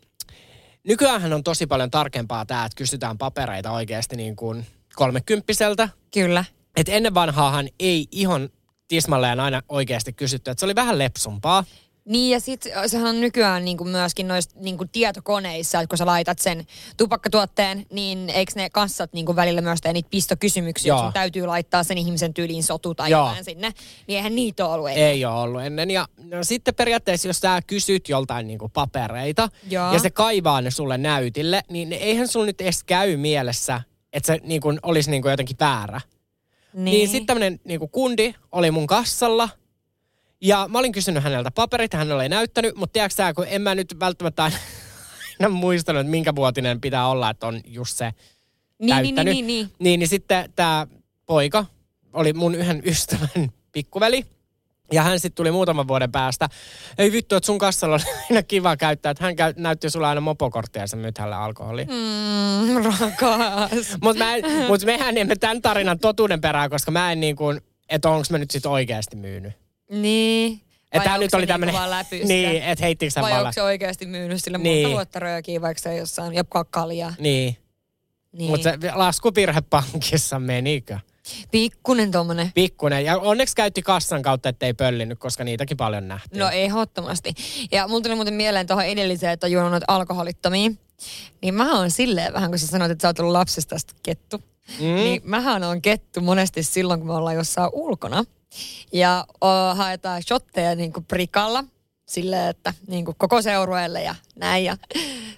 nykyäänhän 0.84 1.32
on 1.32 1.44
tosi 1.44 1.66
paljon 1.66 1.90
tarkempaa 1.90 2.46
tämä, 2.46 2.64
että 2.64 2.76
kysytään 2.76 3.18
papereita 3.18 3.70
oikeasti 3.70 4.16
niin 4.16 4.36
kuin 4.36 4.66
kolmekymppiseltä. 4.94 5.88
Kyllä. 6.14 6.44
Et 6.78 6.88
ennen 6.88 7.14
vanhaahan 7.14 7.68
ei 7.80 8.06
ihan 8.10 8.48
tismalleen 8.88 9.40
aina 9.40 9.62
oikeasti 9.68 10.12
kysytty, 10.12 10.50
että 10.50 10.60
se 10.60 10.66
oli 10.66 10.74
vähän 10.74 10.98
lepsumpaa. 10.98 11.64
Niin 12.04 12.30
ja 12.30 12.40
sitten 12.40 12.72
sehän 12.86 13.06
on 13.06 13.20
nykyään 13.20 13.64
niinku 13.64 13.84
myöskin 13.84 14.28
noissa 14.28 14.50
niinku 14.60 14.84
tietokoneissa, 14.92 15.80
että 15.80 15.88
kun 15.88 15.98
sä 15.98 16.06
laitat 16.06 16.38
sen 16.38 16.64
tupakkatuotteen, 16.96 17.86
niin 17.92 18.30
eikö 18.30 18.52
ne 18.56 18.70
kassat 18.70 19.12
niinku 19.12 19.36
välillä 19.36 19.60
myös 19.60 19.80
tee 19.80 19.92
niitä 19.92 20.08
pistokysymyksiä, 20.10 20.90
Joo. 20.90 20.98
sun 21.02 21.12
täytyy 21.12 21.46
laittaa 21.46 21.82
sen 21.82 21.98
ihmisen 21.98 22.34
tyyliin 22.34 22.62
sotu 22.62 22.94
tai 22.94 23.10
Joo. 23.10 23.28
jotain 23.28 23.44
sinne. 23.44 23.72
Niin 24.06 24.16
eihän 24.16 24.34
niitä 24.34 24.66
ole 24.66 24.74
ollut 24.74 24.88
ennen. 24.88 25.04
Ei 25.04 25.24
ole 25.24 25.34
ollut 25.34 25.62
ennen. 25.62 25.90
Ja 25.90 26.08
no, 26.22 26.44
sitten 26.44 26.74
periaatteessa, 26.74 27.28
jos 27.28 27.38
sä 27.38 27.62
kysyt 27.66 28.08
joltain 28.08 28.46
niinku 28.46 28.68
papereita 28.68 29.48
Joo. 29.70 29.92
ja 29.92 29.98
se 29.98 30.10
kaivaa 30.10 30.60
ne 30.60 30.70
sulle 30.70 30.98
näytille, 30.98 31.62
niin 31.70 31.92
eihän 31.92 32.28
sulla 32.28 32.46
nyt 32.46 32.60
edes 32.60 32.84
käy 32.84 33.16
mielessä, 33.16 33.80
että 34.12 34.26
se 34.26 34.40
niinku 34.42 34.74
olisi 34.82 35.10
niinku 35.10 35.28
jotenkin 35.28 35.56
väärä. 35.60 36.00
Niin, 36.78 36.84
niin 36.84 37.08
sitten 37.08 37.26
tämmöinen 37.26 37.60
niinku 37.64 37.88
kundi 37.88 38.34
oli 38.52 38.70
mun 38.70 38.86
kassalla. 38.86 39.48
Ja 40.40 40.66
mä 40.68 40.78
olin 40.78 40.92
kysynyt 40.92 41.22
häneltä 41.22 41.50
paperit, 41.50 41.92
hän 41.92 42.12
oli 42.12 42.28
näyttänyt, 42.28 42.76
mutta 42.76 42.92
tiedätkö 42.92 43.14
sä, 43.14 43.34
kun 43.34 43.46
en 43.48 43.62
mä 43.62 43.74
nyt 43.74 43.96
välttämättä 44.00 44.42
aina 45.40 45.48
muistanut, 45.48 46.00
että 46.00 46.10
minkä 46.10 46.34
vuotinen 46.34 46.80
pitää 46.80 47.08
olla, 47.08 47.30
että 47.30 47.46
on 47.46 47.60
just 47.66 47.96
se 47.96 48.04
Niin, 48.04 48.16
niin, 48.78 48.88
täyttänyt. 48.88 49.34
niin, 49.34 49.46
niin, 49.46 49.66
niin. 49.66 49.76
Niin, 49.78 50.00
niin 50.00 50.08
sitten 50.08 50.52
tämä 50.56 50.86
poika 51.26 51.66
oli 52.12 52.32
mun 52.32 52.54
yhden 52.54 52.82
ystävän 52.86 53.52
pikkuveli. 53.72 54.26
Ja 54.93 55.03
hän 55.03 55.20
sitten 55.20 55.36
tuli 55.36 55.51
muutaman 55.51 55.89
vuoden 55.89 56.12
päästä. 56.12 56.49
Ei 56.99 57.12
vittu, 57.12 57.36
että 57.36 57.47
sun 57.47 57.59
kassalla 57.59 57.95
on 57.95 58.01
aina 58.30 58.43
kiva 58.43 58.76
käyttää. 58.76 59.11
Että 59.11 59.24
hän 59.24 59.36
käy, 59.36 59.55
näytti 59.57 59.91
sulle 59.91 60.07
aina 60.07 60.20
mopokorttia 60.20 60.82
ja 60.82 60.86
sä 60.86 60.97
myyt 60.97 61.18
hänelle 61.18 61.36
alkoholia. 61.36 61.86
Mm. 61.86 62.84
Rakas. 62.84 63.97
Mutta 64.03 64.24
mut 64.68 64.84
mehän 64.84 65.16
emme 65.18 65.36
tämän 65.36 65.62
tarinan 65.62 65.99
totuuden 65.99 66.41
perään, 66.41 66.70
koska 66.70 66.91
mä 66.91 67.12
en 67.12 67.20
niin 67.20 67.36
kuin, 67.36 67.61
että 67.89 68.11
onko 68.11 68.24
mä 68.30 68.39
nyt 68.39 68.51
sitten 68.51 68.70
oikeasti 68.70 69.16
myynyt. 69.16 69.53
niin. 69.91 70.61
Että 70.93 71.18
nyt 71.18 71.34
oli 71.34 71.47
niinku 71.47 71.53
tämmöinen... 71.53 71.91
läpystä? 71.91 72.26
Niin, 72.34 72.62
että 72.62 72.84
heittikö 72.84 73.11
sä 73.11 73.20
Vai 73.22 73.39
onko 73.41 73.53
se 73.53 73.62
oikeasti 73.62 74.07
myynyt 74.07 74.45
sille 74.45 74.59
Niin. 74.59 74.82
monta 74.82 74.95
vuotta 74.95 75.18
röökiä, 75.18 75.61
vaikka 75.61 75.82
se 75.82 75.97
jossain 75.97 76.34
jopa 76.34 76.64
kaljaa? 76.64 77.14
Niin. 77.18 77.57
Niin. 78.32 78.51
Mutta 78.51 78.70
se 78.70 78.93
laskuvirhe 78.95 79.61
pankissa 79.61 80.39
menikö? 80.39 80.99
Pikkunen 81.50 82.10
tommonen. 82.10 82.52
Pikkunen. 82.54 83.04
Ja 83.04 83.18
onneksi 83.18 83.56
käytti 83.56 83.82
kassan 83.82 84.22
kautta, 84.22 84.48
ettei 84.48 84.74
pöllinyt, 84.74 85.18
koska 85.18 85.44
niitäkin 85.44 85.76
paljon 85.76 86.08
nähtiin. 86.08 86.40
No 86.40 86.50
ehdottomasti. 86.50 87.34
Ja 87.72 87.88
mulla 87.88 88.02
tuli 88.02 88.14
muuten 88.14 88.34
mieleen 88.34 88.66
tuohon 88.66 88.84
edelliseen, 88.84 89.32
että 89.32 89.46
on 89.46 89.52
juonut 89.52 89.70
noita 89.70 89.86
alkoholittomia. 89.88 90.70
Niin 91.42 91.54
mä 91.54 91.78
oon 91.78 91.90
silleen 91.90 92.32
vähän, 92.32 92.50
kun 92.50 92.58
sä 92.58 92.66
sanoit, 92.66 92.90
että 92.90 93.02
sä 93.02 93.08
oot 93.08 93.18
ollut 93.18 93.32
lapsesta 93.32 93.76
kettu. 94.02 94.42
Mm. 94.80 94.84
Niin 94.84 95.20
mähän 95.24 95.64
on 95.64 95.82
kettu 95.82 96.20
monesti 96.20 96.62
silloin, 96.62 97.00
kun 97.00 97.06
me 97.06 97.14
ollaan 97.14 97.36
jossain 97.36 97.70
ulkona. 97.72 98.24
Ja 98.92 99.24
o, 99.40 99.74
haetaan 99.74 100.22
shotteja 100.22 100.74
niin 100.74 100.92
kuin 100.92 101.04
prikalla. 101.04 101.64
Silleen, 102.09 102.48
että 102.48 102.74
niin 102.86 103.04
kuin 103.04 103.14
koko 103.18 103.42
seurueelle 103.42 104.02
ja 104.02 104.14
näin. 104.36 104.64
Ja 104.64 104.76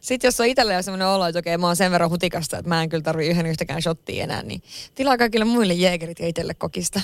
sitten 0.00 0.28
jos 0.28 0.40
on 0.40 0.46
itsellä 0.46 0.74
jo 0.74 0.82
semmoinen 0.82 1.08
olo, 1.08 1.26
että 1.26 1.38
okei, 1.38 1.58
mä 1.58 1.66
oon 1.66 1.76
sen 1.76 1.92
verran 1.92 2.10
hutikasta, 2.10 2.58
että 2.58 2.68
mä 2.68 2.82
en 2.82 2.88
kyllä 2.88 3.02
tarvi 3.02 3.26
yhden 3.26 3.46
yhtäkään 3.46 3.82
shottia 3.82 4.24
enää, 4.24 4.42
niin 4.42 4.62
tilaa 4.94 5.18
kaikille 5.18 5.44
muille 5.44 5.74
jeegerit 5.74 6.18
ja 6.18 6.28
itselle 6.28 6.54
kokista. 6.54 7.00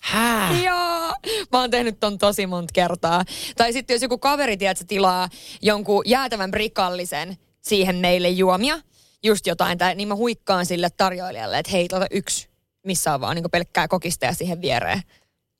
Hää? 0.00 0.58
Joo, 0.64 1.14
mä 1.52 1.60
oon 1.60 1.70
tehnyt 1.70 2.00
ton 2.00 2.18
tosi 2.18 2.46
monta 2.46 2.72
kertaa. 2.72 3.24
Tai 3.56 3.72
sitten 3.72 3.94
jos 3.94 4.02
joku 4.02 4.18
kaveri, 4.18 4.56
tiedätkö, 4.56 4.84
tilaa 4.88 5.28
jonkun 5.62 6.02
jäätävän 6.06 6.50
brikallisen 6.50 7.38
siihen 7.60 7.96
meille 7.96 8.28
juomia, 8.28 8.78
just 9.22 9.46
jotain, 9.46 9.78
tai, 9.78 9.94
niin 9.94 10.08
mä 10.08 10.14
huikkaan 10.16 10.66
sille 10.66 10.90
tarjoilijalle, 10.96 11.58
että 11.58 11.72
hei, 11.72 11.88
tuota 11.88 12.06
yksi, 12.10 12.48
missä 12.86 13.14
on 13.14 13.20
vaan 13.20 13.36
niin 13.36 13.50
pelkkää 13.50 13.88
kokista 13.88 14.26
ja 14.26 14.32
siihen 14.34 14.60
viereen. 14.60 15.02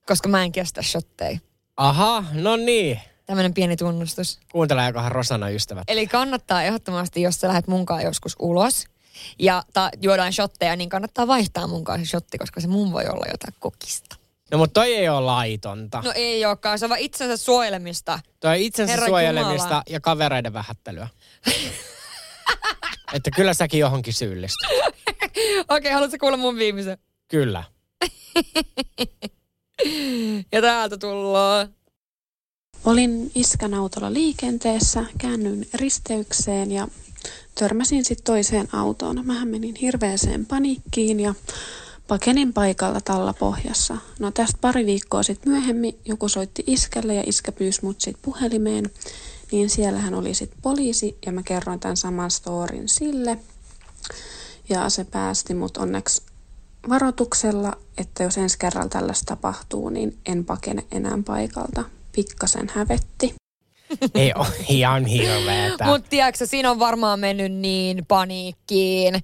Koska 0.05 0.29
mä 0.29 0.43
en 0.43 0.51
kestä 0.51 0.81
shotteja. 0.81 1.39
Aha, 1.81 2.23
no 2.33 2.55
niin. 2.55 2.99
Tämmönen 3.25 3.53
pieni 3.53 3.77
tunnustus. 3.77 4.39
Kuunteleekohan 4.51 5.11
Rosana 5.11 5.49
ystävät? 5.49 5.83
Eli 5.87 6.07
kannattaa 6.07 6.63
ehdottomasti, 6.63 7.21
jos 7.21 7.35
sä 7.35 7.47
lähdet 7.47 7.67
munkaan 7.67 8.03
joskus 8.03 8.35
ulos 8.39 8.85
ja 9.39 9.63
ta- 9.73 9.89
juodaan 10.01 10.33
shotteja, 10.33 10.75
niin 10.75 10.89
kannattaa 10.89 11.27
vaihtaa 11.27 11.67
munkaan 11.67 11.99
se 11.99 12.05
shotti, 12.05 12.37
koska 12.37 12.61
se 12.61 12.67
mun 12.67 12.91
voi 12.91 13.03
olla 13.07 13.25
jotain 13.31 13.53
kokista. 13.59 14.15
No 14.51 14.57
mutta 14.57 14.73
toi 14.81 14.95
ei 14.95 15.09
ole 15.09 15.21
laitonta. 15.25 16.01
No 16.05 16.11
ei 16.15 16.45
olekaan, 16.45 16.79
se 16.79 16.85
on 16.85 16.89
vaan 16.89 17.01
itsensä 17.01 17.37
suojelemista. 17.37 18.19
Toi 18.39 18.51
on 18.51 18.57
itsensä 18.57 18.91
Herra 18.93 19.07
suojelemista 19.07 19.67
Jumala. 19.67 19.83
ja 19.89 19.99
kavereiden 19.99 20.53
vähättelyä. 20.53 21.07
että 23.13 23.31
kyllä 23.31 23.53
säkin 23.53 23.79
johonkin 23.79 24.13
syyllistyt. 24.13 24.69
Okei, 25.69 25.91
haluatko 25.91 26.17
kuulla 26.19 26.37
mun 26.37 26.55
viimeisen? 26.55 26.97
Kyllä. 27.27 27.63
Ja 30.51 30.61
täältä 30.61 30.97
tullaan. 30.97 31.69
Olin 32.85 33.31
iskän 33.35 33.73
autolla 33.73 34.13
liikenteessä, 34.13 35.05
käännyin 35.17 35.67
risteykseen 35.73 36.71
ja 36.71 36.87
törmäsin 37.55 38.05
sitten 38.05 38.23
toiseen 38.23 38.67
autoon. 38.75 39.25
Mähän 39.25 39.47
menin 39.47 39.75
hirveäseen 39.75 40.45
paniikkiin 40.45 41.19
ja 41.19 41.35
pakenin 42.07 42.53
paikalla 42.53 43.01
talla 43.01 43.33
pohjassa. 43.33 43.97
No 44.19 44.31
tästä 44.31 44.57
pari 44.61 44.85
viikkoa 44.85 45.23
sitten 45.23 45.51
myöhemmin 45.51 45.99
joku 46.05 46.29
soitti 46.29 46.63
iskälle 46.67 47.15
ja 47.15 47.23
iskä 47.25 47.51
pyysi 47.51 47.79
mut 47.83 48.01
sit 48.01 48.17
puhelimeen. 48.21 48.89
Niin 49.51 49.69
siellähän 49.69 50.13
oli 50.13 50.33
sitten 50.33 50.61
poliisi 50.61 51.17
ja 51.25 51.31
mä 51.31 51.43
kerroin 51.43 51.79
tämän 51.79 51.97
saman 51.97 52.31
storin 52.31 52.89
sille. 52.89 53.39
Ja 54.69 54.89
se 54.89 55.03
päästi 55.03 55.53
mut 55.53 55.77
onneksi 55.77 56.21
varoituksella, 56.89 57.77
että 57.97 58.23
jos 58.23 58.37
ensi 58.37 58.59
kerralla 58.59 58.89
tällaista 58.89 59.35
tapahtuu, 59.35 59.89
niin 59.89 60.17
en 60.25 60.45
pakene 60.45 60.83
enää 60.91 61.17
paikalta. 61.25 61.83
Pikkasen 62.15 62.71
hävetti. 62.75 63.35
ei 64.15 64.33
ole 64.35 64.47
ihan 64.69 65.05
hirveetä. 65.05 65.85
Mutta 65.85 66.09
tiedätkö, 66.09 66.45
siinä 66.45 66.71
on 66.71 66.79
varmaan 66.79 67.19
mennyt 67.19 67.51
niin 67.51 68.05
paniikkiin. 68.07 69.23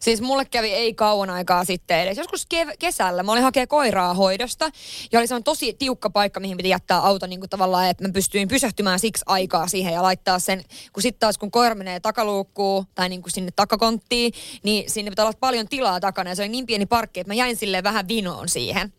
Siis 0.00 0.20
mulle 0.20 0.44
kävi 0.44 0.72
ei 0.72 0.94
kauan 0.94 1.30
aikaa 1.30 1.64
sitten 1.64 2.00
edes. 2.00 2.18
Joskus 2.18 2.46
kev- 2.54 2.76
kesällä 2.78 3.22
mä 3.22 3.32
olin 3.32 3.42
hakea 3.42 3.66
koiraa 3.66 4.14
hoidosta. 4.14 4.70
Ja 5.12 5.18
oli 5.18 5.26
se 5.26 5.34
on 5.34 5.44
tosi 5.44 5.72
tiukka 5.72 6.10
paikka, 6.10 6.40
mihin 6.40 6.56
piti 6.56 6.68
jättää 6.68 6.98
auto 6.98 7.26
niin 7.26 7.40
kuin 7.40 7.50
tavallaan, 7.50 7.90
että 7.90 8.04
mä 8.04 8.12
pystyin 8.12 8.48
pysähtymään 8.48 8.98
siksi 8.98 9.24
aikaa 9.26 9.68
siihen 9.68 9.94
ja 9.94 10.02
laittaa 10.02 10.38
sen. 10.38 10.62
Kun 10.92 11.02
sitten 11.02 11.20
taas 11.20 11.38
kun 11.38 11.50
koira 11.50 11.74
menee 11.74 12.00
takaluukkuun 12.00 12.86
tai 12.94 13.08
niin 13.08 13.22
kuin 13.22 13.32
sinne 13.32 13.50
takakonttiin, 13.56 14.32
niin 14.62 14.90
sinne 14.90 15.10
pitää 15.10 15.24
olla 15.24 15.38
paljon 15.40 15.68
tilaa 15.68 16.00
takana. 16.00 16.30
Ja 16.30 16.36
se 16.36 16.42
oli 16.42 16.48
niin 16.48 16.66
pieni 16.66 16.86
parkki, 16.86 17.20
että 17.20 17.30
mä 17.30 17.34
jäin 17.34 17.56
silleen 17.56 17.84
vähän 17.84 18.08
vinoon 18.08 18.48
siihen. 18.48 18.92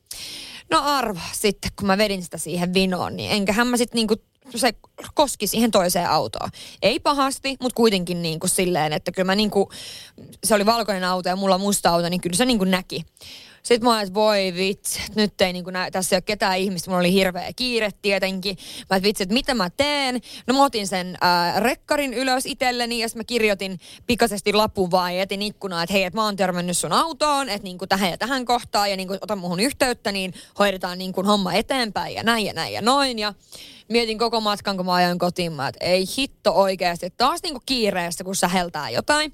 No 0.72 0.82
arva 0.84 1.22
sitten, 1.32 1.72
kun 1.76 1.88
mä 1.88 1.98
vedin 1.98 2.24
sitä 2.24 2.38
siihen 2.38 2.74
vinoon, 2.74 3.16
niin 3.16 3.32
enköhän 3.32 3.68
mä 3.68 3.78
sitten 3.78 3.96
niinku 3.96 4.16
se 4.58 4.74
koski 5.14 5.48
siihen 5.48 5.72
toiseen 5.72 6.10
autoon. 6.10 6.50
Ei 6.82 7.00
pahasti, 7.00 7.58
mutta 7.62 7.76
kuitenkin 7.76 8.22
niin 8.22 8.40
kuin 8.40 8.50
silleen, 8.50 8.94
että 8.94 9.12
kyllä 9.12 9.26
mä 9.26 9.36
niin 9.36 9.50
kuin, 9.50 9.70
se 10.44 10.56
oli 10.56 10.66
valkoinen 10.66 11.04
auto 11.04 11.30
ja 11.30 11.36
mulla 11.36 11.58
musta 11.58 11.90
auto, 11.90 12.10
niin 12.10 12.22
kyllä 12.22 12.36
se 12.36 12.46
niin 12.46 12.58
kuin 12.58 12.72
näki. 12.72 13.06
Sitten 13.64 13.90
mä 13.90 13.94
olin, 13.94 14.04
että 14.04 14.14
voi 14.14 14.54
vitsi, 14.56 15.02
nyt 15.16 15.42
ei 15.42 15.54
niinku 15.54 15.70
näy, 15.70 15.92
tässä 15.92 16.16
ei 16.16 16.18
ole 16.18 16.22
ketään 16.22 16.58
ihmistä. 16.58 16.90
Mulla 16.90 17.00
oli 17.00 17.14
hirveä 17.14 17.52
kiire 17.56 17.90
tietenkin. 18.02 18.58
Mä 18.90 18.96
että 18.96 19.08
vitsi, 19.08 19.24
että 19.24 19.34
mitä 19.34 19.54
mä 19.54 19.70
teen. 19.70 20.22
No 20.48 20.54
mä 20.54 20.64
otin 20.64 20.88
sen 20.88 21.18
ää, 21.22 21.60
rekkarin 21.60 22.14
ylös 22.14 22.46
itselleni 22.46 23.00
ja 23.00 23.08
mä 23.16 23.24
kirjoitin 23.24 23.80
pikaisesti 24.08 24.54
lapun 24.54 24.92
vaan 24.92 25.16
ja 25.16 25.22
etin 25.22 25.42
ikkunaa, 25.42 25.84
että 25.84 25.94
hei, 25.94 26.04
että 26.04 26.18
mä 26.18 26.26
oon 26.26 26.36
törmännyt 26.36 26.78
sun 26.78 26.94
autoon, 26.94 27.50
että 27.50 27.64
niinku 27.64 27.88
tähän 27.88 28.10
ja 28.12 28.18
tähän 28.18 28.46
kohtaan 28.46 28.92
ja 28.92 28.98
niinku 28.98 29.18
ota 29.22 29.36
muhun 29.36 29.60
yhteyttä, 29.60 30.12
niin 30.12 30.34
hoidetaan 30.60 30.98
niinku 30.98 31.24
homma 31.24 31.54
eteenpäin 31.54 32.16
ja 32.16 32.24
näin 32.24 32.46
ja 32.46 32.54
näin 32.54 32.74
ja 32.74 32.82
noin. 32.82 33.20
Ja 33.20 33.34
mietin 33.90 34.18
koko 34.18 34.42
matkan, 34.42 34.78
kun 34.78 34.86
mä 34.86 34.94
ajoin 34.94 35.20
kotiin, 35.20 35.54
mä, 35.54 35.68
että 35.68 35.86
ei 35.86 36.06
hitto 36.18 36.52
oikeasti. 36.52 37.14
Taas 37.18 37.40
niinku 37.44 37.62
kiireessä, 37.66 38.24
kun 38.24 38.36
säheltää 38.36 38.90
jotain 38.90 39.34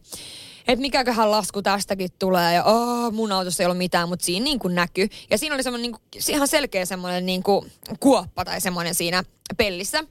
että 0.68 0.82
mikäköhän 0.82 1.32
lasku 1.32 1.62
tästäkin 1.62 2.10
tulee 2.20 2.54
ja 2.54 2.64
oh, 2.64 3.14
mun 3.14 3.32
autossa 3.32 3.64
ei 3.64 3.68
ole 3.68 3.74
mitään, 3.74 4.10
mutta 4.10 4.26
siinä 4.26 4.44
niin 4.44 4.60
kuin 4.60 4.76
näkyy. 4.76 5.08
Ja 5.30 5.38
siinä 5.38 5.56
oli 5.56 5.64
semmoinen 5.64 5.92
niin 5.92 5.92
kuin, 5.92 6.36
ihan 6.36 6.48
selkeä 6.48 6.86
semmoinen 6.86 7.26
niin 7.26 7.44
kuin 7.44 7.72
kuoppa 8.00 8.46
tai 8.46 8.62
semmoinen 8.62 8.96
siinä 8.96 9.24
pellissä. 9.58 10.04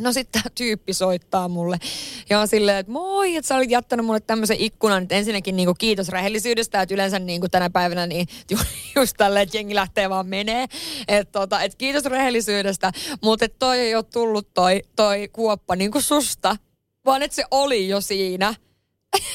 No 0.00 0.12
sitten 0.12 0.42
tämä 0.42 0.52
tyyppi 0.54 0.92
soittaa 0.92 1.48
mulle 1.48 1.78
ja 2.30 2.40
on 2.40 2.48
silleen, 2.48 2.78
että 2.78 2.92
moi, 2.92 3.36
että 3.36 3.48
sä 3.48 3.56
olit 3.56 3.70
jättänyt 3.70 4.06
mulle 4.06 4.20
tämmöisen 4.20 4.60
ikkunan. 4.60 5.02
Että 5.02 5.14
ensinnäkin 5.14 5.56
niin 5.56 5.66
kuin 5.66 5.78
kiitos 5.78 6.08
rehellisyydestä, 6.08 6.82
että 6.82 6.94
yleensä 6.94 7.18
niin 7.18 7.40
kuin 7.40 7.50
tänä 7.50 7.70
päivänä 7.70 8.06
niin 8.06 8.28
just 8.96 9.16
tälleen, 9.16 9.42
että 9.42 9.56
jengi 9.56 9.74
lähtee 9.74 10.10
vaan 10.10 10.26
menee. 10.26 10.66
Että 11.08 11.32
tota, 11.32 11.62
et 11.62 11.74
kiitos 11.74 12.04
rehellisyydestä, 12.04 12.92
mutta 13.22 13.48
toi 13.48 13.80
ei 13.80 13.94
ole 13.94 14.04
tullut 14.12 14.54
toi, 14.54 14.82
toi 14.96 15.28
kuoppa 15.32 15.76
niin 15.76 15.90
kuin 15.90 16.02
susta, 16.02 16.56
vaan 17.04 17.22
että 17.22 17.34
se 17.34 17.44
oli 17.50 17.88
jo 17.88 18.00
siinä. 18.00 18.54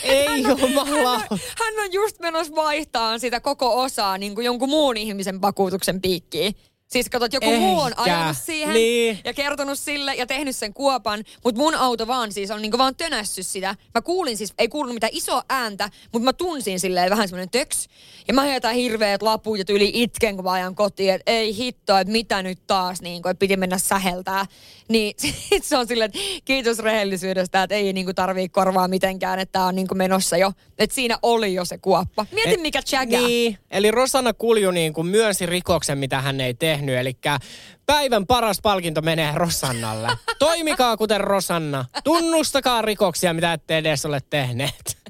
Ei 0.03 0.43
jumala. 0.43 1.17
Hän, 1.17 1.39
hän 1.59 1.79
on 1.83 1.93
just 1.93 2.19
menossa 2.19 2.55
vaihtaa 2.55 3.19
sitä 3.19 3.39
koko 3.39 3.81
osaa 3.81 4.17
niin 4.17 4.35
kuin 4.35 4.45
jonkun 4.45 4.69
muun 4.69 4.97
ihmisen 4.97 5.41
vakuutuksen 5.41 6.01
piikkiin. 6.01 6.55
Siis 6.91 7.09
katsot, 7.09 7.33
joku 7.33 7.45
Ehkä. 7.45 7.59
muu 7.59 7.79
on 7.79 7.91
ajanut 7.97 8.37
siihen 8.37 8.73
niin. 8.73 9.19
ja 9.23 9.33
kertonut 9.33 9.79
sille 9.79 10.15
ja 10.15 10.25
tehnyt 10.25 10.55
sen 10.55 10.73
kuopan, 10.73 11.23
mutta 11.43 11.61
mun 11.61 11.75
auto 11.75 12.07
vaan 12.07 12.31
siis 12.31 12.51
on 12.51 12.61
niinku 12.61 12.77
vaan 12.77 12.95
tönässyt 12.95 13.47
sitä. 13.47 13.75
Mä 13.95 14.01
kuulin 14.01 14.37
siis, 14.37 14.53
ei 14.57 14.67
kuulunut 14.67 14.93
mitään 14.93 15.13
isoa 15.13 15.43
ääntä, 15.49 15.89
mutta 16.13 16.25
mä 16.25 16.33
tunsin 16.33 16.79
silleen 16.79 17.09
vähän 17.09 17.27
semmoinen 17.27 17.49
töks. 17.49 17.87
Ja 18.27 18.33
mä 18.33 18.41
heitän 18.41 18.75
hirveät 18.75 19.21
laput 19.21 19.57
ja 19.57 19.65
yli 19.69 19.91
itken, 19.93 20.35
kun 20.35 20.45
mä 20.45 20.51
ajan 20.51 20.75
kotiin, 20.75 21.13
että 21.13 21.31
ei 21.31 21.57
hitto, 21.57 21.97
että 21.97 22.11
mitä 22.11 22.43
nyt 22.43 22.59
taas, 22.67 23.01
niin 23.01 23.21
kuin, 23.21 23.31
että 23.31 23.39
piti 23.39 23.57
mennä 23.57 23.77
säheltää. 23.77 24.45
Niin 24.87 25.13
sit 25.49 25.63
se 25.63 25.77
on 25.77 25.87
silleen, 25.87 26.11
että 26.15 26.41
kiitos 26.45 26.79
rehellisyydestä, 26.79 27.63
että 27.63 27.75
ei 27.75 27.93
niinku 27.93 28.13
tarvii 28.13 28.49
korvaa 28.49 28.87
mitenkään, 28.87 29.39
että 29.39 29.51
tää 29.51 29.65
on 29.65 29.75
niinku 29.75 29.95
menossa 29.95 30.37
jo. 30.37 30.51
Että 30.79 30.95
siinä 30.95 31.17
oli 31.21 31.53
jo 31.53 31.65
se 31.65 31.77
kuoppa. 31.77 32.25
Mieti 32.31 32.57
mikä 32.57 32.81
chaga. 32.81 33.21
Niin, 33.21 33.57
eli 33.71 33.91
Rosanna 33.91 34.33
Kulju 34.33 34.71
niin 34.71 34.93
kuin 34.93 35.07
myönsi 35.07 35.45
rikoksen, 35.45 35.97
mitä 35.97 36.21
hän 36.21 36.41
ei 36.41 36.53
tehnyt. 36.53 36.80
Eli 36.89 37.17
päivän 37.85 38.27
paras 38.27 38.61
palkinto 38.61 39.01
menee 39.01 39.31
Rosannalle. 39.35 40.07
Toimikaa 40.39 40.97
kuten 40.97 41.21
Rosanna. 41.21 41.85
Tunnustakaa 42.03 42.81
rikoksia, 42.81 43.33
mitä 43.33 43.53
ette 43.53 43.77
edes 43.77 44.05
ole 44.05 44.19
tehneet. 44.29 45.01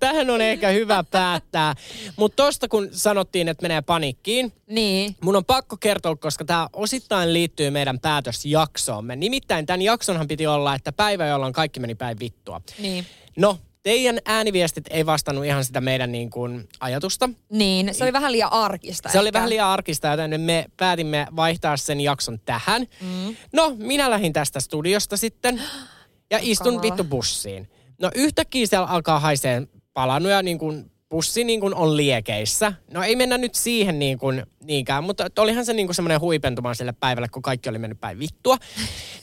Tähän 0.00 0.30
on 0.30 0.40
ehkä 0.40 0.68
hyvä 0.68 1.04
päättää. 1.10 1.74
Mutta 2.16 2.42
tosta 2.42 2.68
kun 2.68 2.88
sanottiin, 2.92 3.48
että 3.48 3.62
menee 3.62 3.82
panikkiin, 3.82 4.52
niin. 4.66 5.16
mun 5.20 5.36
on 5.36 5.44
pakko 5.44 5.76
kertoa, 5.76 6.16
koska 6.16 6.44
tämä 6.44 6.68
osittain 6.72 7.32
liittyy 7.32 7.70
meidän 7.70 8.00
päätösjaksoomme. 8.00 9.16
Nimittäin 9.16 9.66
tämän 9.66 9.82
jaksonhan 9.82 10.28
piti 10.28 10.46
olla, 10.46 10.74
että 10.74 10.92
päivä, 10.92 11.26
jolloin 11.26 11.52
kaikki 11.52 11.80
meni 11.80 11.94
päin 11.94 12.18
vittua. 12.18 12.60
Niin. 12.78 13.06
No, 13.36 13.58
teidän 13.86 14.18
ääniviestit 14.24 14.84
ei 14.90 15.06
vastannut 15.06 15.44
ihan 15.44 15.64
sitä 15.64 15.80
meidän 15.80 16.12
niin 16.12 16.30
kuin, 16.30 16.68
ajatusta. 16.80 17.30
Niin, 17.50 17.94
se 17.94 18.04
oli 18.04 18.12
vähän 18.12 18.32
liian 18.32 18.52
arkista. 18.52 19.08
Se 19.08 19.10
ehkä. 19.10 19.20
oli 19.20 19.32
vähän 19.32 19.48
liian 19.48 19.68
arkista, 19.68 20.08
joten 20.08 20.40
me 20.40 20.66
päätimme 20.76 21.26
vaihtaa 21.36 21.76
sen 21.76 22.00
jakson 22.00 22.40
tähän. 22.44 22.86
Mm. 23.00 23.36
No, 23.52 23.74
minä 23.78 24.10
lähdin 24.10 24.32
tästä 24.32 24.60
studiosta 24.60 25.16
sitten 25.16 25.62
ja 26.30 26.38
istun 26.42 26.66
Kamala. 26.66 26.82
vittu 26.82 27.04
bussiin. 27.04 27.68
No 28.00 28.10
yhtäkkiä 28.14 28.66
siellä 28.66 28.86
alkaa 28.86 29.20
haisee 29.20 29.62
palannut 29.92 30.32
niin 30.42 30.58
kuin 30.58 30.90
pussi 31.08 31.44
niin 31.44 31.60
kuin 31.60 31.74
on 31.74 31.96
liekeissä. 31.96 32.72
No 32.92 33.02
ei 33.02 33.16
mennä 33.16 33.38
nyt 33.38 33.54
siihen 33.54 33.98
niin 33.98 34.18
kuin, 34.18 34.46
niinkään, 34.64 35.04
mutta 35.04 35.26
olihan 35.38 35.64
se 35.64 35.72
niin 35.72 35.86
kuin 35.86 35.94
semmoinen 35.94 36.20
huipentuma 36.20 36.74
sille 36.74 36.92
päivälle, 36.92 37.28
kun 37.28 37.42
kaikki 37.42 37.68
oli 37.68 37.78
mennyt 37.78 38.00
päin 38.00 38.18
vittua. 38.18 38.56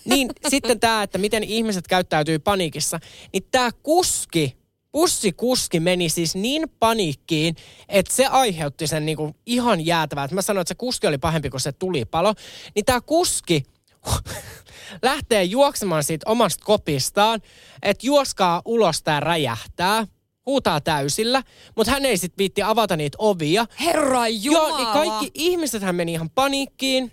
Niin 0.06 0.30
sitten 0.50 0.80
tämä, 0.80 1.04
että 1.04 1.18
miten 1.18 1.44
ihmiset 1.44 1.88
käyttäytyy 1.88 2.40
paniikissa, 2.40 3.00
niin 3.34 3.44
tämä 3.52 3.70
kuski, 3.84 4.58
bussikuski 4.92 5.80
meni 5.80 6.10
siis 6.10 6.36
niin 6.36 6.70
paniikkiin, 6.80 7.56
että 7.90 8.14
se 8.14 8.26
aiheutti 8.26 8.88
sen 8.88 9.06
niin 9.06 9.18
kuin 9.18 9.36
ihan 9.46 9.86
jäätävää. 9.86 10.28
Mä 10.32 10.42
sanoin, 10.42 10.62
että 10.62 10.70
se 10.70 10.76
kuski 10.76 11.08
oli 11.08 11.18
pahempi 11.18 11.50
kuin 11.50 11.62
se 11.62 11.72
tulipalo. 11.72 12.34
Niin 12.76 12.86
tämä 12.86 13.02
kuski 13.02 13.64
lähtee 15.02 15.44
juoksemaan 15.44 16.04
siitä 16.04 16.30
omasta 16.30 16.66
kopistaan, 16.66 17.42
että 17.82 18.08
juoskaa 18.08 18.62
ulos 18.66 19.04
tää 19.04 19.20
räjähtää 19.20 20.08
huutaa 20.46 20.82
täysillä, 20.82 21.44
mutta 21.76 21.92
hän 21.92 22.06
ei 22.06 22.18
sitten 22.18 22.38
viitti 22.38 22.62
avata 22.62 22.98
niitä 22.98 23.16
ovia. 23.20 23.66
Herra 23.80 24.28
Jumala! 24.28 24.70
Joo, 24.70 24.78
niin 24.78 25.10
kaikki 25.10 25.32
ihmiset 25.34 25.82
hän 25.82 25.96
meni 25.96 26.14
ihan 26.14 26.30
paniikkiin. 26.30 27.12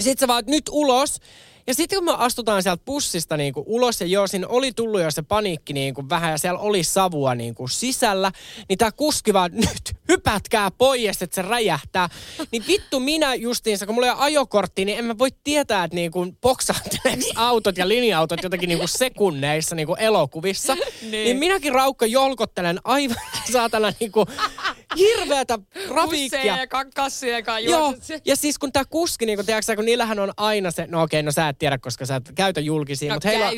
Sitten 0.00 0.20
se 0.20 0.28
vaan, 0.28 0.44
nyt 0.46 0.64
ulos. 0.70 1.20
Ja 1.66 1.74
sitten 1.74 1.98
kun 1.98 2.04
me 2.04 2.12
astutaan 2.16 2.62
sieltä 2.62 2.82
pussista 2.84 3.36
niin 3.36 3.54
kuin 3.54 3.64
ulos, 3.66 4.00
ja 4.00 4.06
joo, 4.06 4.26
siinä 4.26 4.46
oli 4.48 4.72
tullut 4.72 5.00
jo 5.00 5.10
se 5.10 5.22
paniikki 5.22 5.72
niin 5.72 5.94
kuin 5.94 6.08
vähän, 6.08 6.30
ja 6.30 6.38
siellä 6.38 6.60
oli 6.60 6.84
savua 6.84 7.34
niin 7.34 7.54
kuin 7.54 7.68
sisällä, 7.68 8.32
niin 8.68 8.78
tämä 8.78 8.92
kuski 8.92 9.32
vaan, 9.32 9.50
nyt 9.66 9.96
hypätkää 10.08 10.70
pois, 10.70 11.22
että 11.22 11.34
se 11.34 11.42
räjähtää. 11.42 12.08
Niin 12.50 12.64
vittu 12.66 13.00
minä 13.00 13.34
justiinsa, 13.34 13.86
kun 13.86 13.94
mulla 13.94 14.06
ei 14.06 14.12
ole 14.12 14.20
ajokortti, 14.20 14.84
niin 14.84 14.98
en 14.98 15.04
mä 15.04 15.18
voi 15.18 15.28
tietää, 15.44 15.84
että 15.84 15.94
niin 15.94 16.10
kuin 16.10 16.38
autot 17.34 17.78
ja 17.78 17.88
linja-autot 17.88 18.42
jotenkin 18.42 18.68
niin 18.68 18.78
kuin 18.78 18.88
sekunneissa 18.88 19.74
niin 19.74 19.86
kuin 19.86 20.00
elokuvissa. 20.00 20.74
Niin. 20.74 21.10
niin 21.10 21.36
minäkin 21.36 21.72
raukka 21.72 22.06
jolkottelen 22.06 22.78
aivan 22.84 23.16
saatana 23.52 23.92
niin 24.00 24.12
kuin 24.12 24.26
hirveätä 24.96 25.58
rapiikkia. 25.90 26.66
Kassia 26.94 27.38
ja 27.38 27.58
Joo, 27.58 27.94
ja 28.24 28.36
siis 28.36 28.58
kun 28.58 28.72
tämä 28.72 28.84
kuski, 28.90 29.26
niin 29.26 29.38
kun, 29.38 29.46
tiedätkö, 29.46 29.76
kun 29.76 29.84
niillähän 29.84 30.18
on 30.18 30.32
aina 30.36 30.70
se, 30.70 30.86
no 30.86 31.02
okei, 31.02 31.22
no 31.22 31.32
sä 31.32 31.48
et 31.48 31.58
tiedä, 31.58 31.78
koska 31.78 32.06
sä 32.06 32.16
et 32.16 32.32
käytä 32.34 32.60
julkisia. 32.60 33.08
No 33.08 33.14
mutta 33.14 33.28
heillä, 33.28 33.50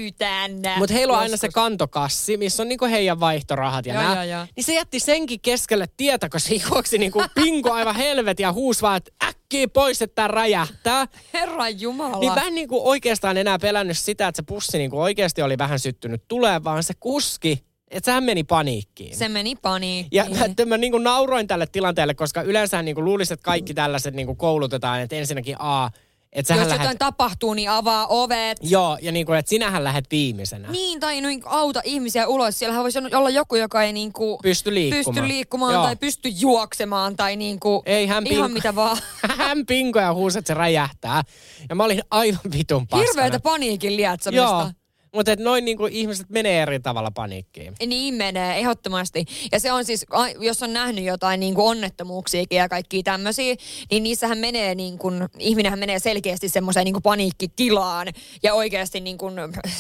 mut 0.77 0.91
heillä 0.91 1.13
on 1.13 1.19
aina 1.19 1.37
se 1.37 1.49
kantokassi, 1.49 2.37
missä 2.37 2.63
on 2.63 2.69
niinku 2.69 2.85
heidän 2.85 3.21
vaihtorahat 3.21 3.87
ja 3.87 3.95
joo, 3.95 4.15
Joo, 4.15 4.23
joo. 4.23 4.47
Niin 4.57 4.65
se 4.65 4.75
jätti 4.75 5.01
senkin 5.01 5.41
keskelle 5.41 5.89
tietä, 5.97 6.29
kun 6.29 6.40
se 6.41 6.55
juoksi 6.55 6.99
niinku 6.99 7.23
pinko 7.35 7.73
aivan 7.73 7.97
helvetin 7.97 8.45
ja 8.45 8.53
huusi 8.53 8.83
vaan, 8.83 8.97
että 8.97 9.11
äkkiä 9.25 9.69
pois, 9.69 10.03
että 10.03 10.15
tämä 10.15 10.29
räjähtää. 10.29 11.09
Herra 11.33 11.69
Jumala. 11.69 12.19
Niin 12.19 12.33
mä 12.33 12.47
en 12.47 12.55
niinku 12.55 12.89
oikeastaan 12.89 13.37
enää 13.37 13.59
pelännyt 13.59 13.99
sitä, 13.99 14.29
että 14.29 14.37
se 14.37 14.43
pussi 14.43 14.79
niinku 14.79 15.01
oikeasti 15.01 15.43
oli 15.43 15.59
vähän 15.59 15.79
syttynyt 15.79 16.23
tulee, 16.29 16.65
vaan 16.65 16.83
se 16.83 16.95
kuski 17.01 17.71
että 17.91 18.05
sehän 18.05 18.25
meni 18.25 18.45
paniikkiin. 18.45 19.17
Se 19.17 19.29
meni 19.29 19.57
paniikkiin. 19.57 20.19
Ja 20.19 20.27
mä, 20.39 20.67
mä 20.67 20.79
niin 20.79 20.93
kuin 20.93 21.05
nauroin 21.05 21.47
tälle 21.47 21.67
tilanteelle, 21.67 22.15
koska 22.15 22.43
yleensä 22.43 22.83
niin 22.83 22.95
kuin 22.95 23.05
luulisin, 23.05 23.35
että 23.35 23.45
kaikki 23.45 23.75
tällaiset 23.75 24.15
niin 24.15 24.27
kuin 24.27 24.39
koulutetaan, 24.39 25.01
että 25.01 25.17
ensinnäkin 25.17 25.57
A, 25.59 25.91
että 26.33 26.55
Jos 26.55 26.67
lähet... 26.67 26.81
jotain 26.81 26.99
tapahtuu, 26.99 27.55
niin 27.55 27.71
avaa 27.71 28.07
ovet. 28.07 28.59
Joo, 28.63 28.99
ja 29.03 29.13
niin 29.13 29.27
kuin, 29.27 29.39
että 29.39 29.51
sinähän 29.51 29.85
lähdet 29.85 30.05
viimeisenä. 30.11 30.71
Niin, 30.71 31.01
tai 31.01 31.21
niin 31.21 31.43
auta 31.45 31.81
ihmisiä 31.85 32.27
ulos. 32.27 32.59
Siellähän 32.59 32.83
voisi 32.83 32.99
olla 32.99 33.31
joku, 33.31 33.57
joka 33.57 33.83
ei 33.83 33.93
niin 33.93 34.13
kuin 34.13 34.39
pysty 34.43 34.75
liikkumaan, 34.75 35.05
pysty 35.05 35.29
liikkumaan 35.29 35.75
tai 35.75 35.97
pysty 35.97 36.29
juoksemaan 36.29 37.17
tai 37.17 37.37
niin 37.37 37.61
kuin 37.61 37.83
ei, 37.87 38.07
hän 38.07 38.27
ihan 38.27 38.51
pink... 38.51 38.55
mitä 38.55 38.75
vaan. 38.75 38.99
hän 39.39 39.67
pinko 39.67 39.99
ja 39.99 40.15
huusi, 40.15 40.39
että 40.39 40.47
se 40.47 40.55
räjähtää. 40.55 41.23
Ja 41.69 41.75
mä 41.75 41.85
olin 41.85 42.03
aivan 42.11 42.41
vitun 42.57 42.87
paskana. 42.89 43.09
Hirveätä 43.09 43.41
paniikin 43.41 43.97
lietsomista. 43.97 44.43
Joo, 44.43 44.71
mutta 45.15 45.37
noin 45.39 45.65
niinku 45.65 45.87
ihmiset 45.87 46.31
menee 46.31 46.63
eri 46.63 46.81
tavalla 46.81 47.11
paniikkiin. 47.11 47.75
Niin 47.87 48.15
menee, 48.15 48.59
ehdottomasti. 48.59 49.25
Ja 49.53 49.61
se 49.61 49.73
on 49.73 49.85
siis, 49.85 50.07
jos 50.41 50.63
on 50.63 50.73
nähnyt 50.73 51.05
jotain 51.05 51.41
niinku 51.41 51.67
onnettomuuksia 51.67 52.45
ja 52.51 52.69
kaikkia 52.69 53.03
tämmöisiä, 53.03 53.55
niin 53.91 54.03
niissähän 54.03 54.39
menee 54.39 54.75
niinku, 54.75 55.13
ihminenhän 55.39 55.79
menee 55.79 55.99
selkeästi 55.99 56.49
semmoiseen 56.49 56.85
niinku 56.85 57.01
paniikkitilaan. 57.01 58.09
Ja 58.43 58.55
oikeasti 58.55 59.01
niinku, 59.01 59.31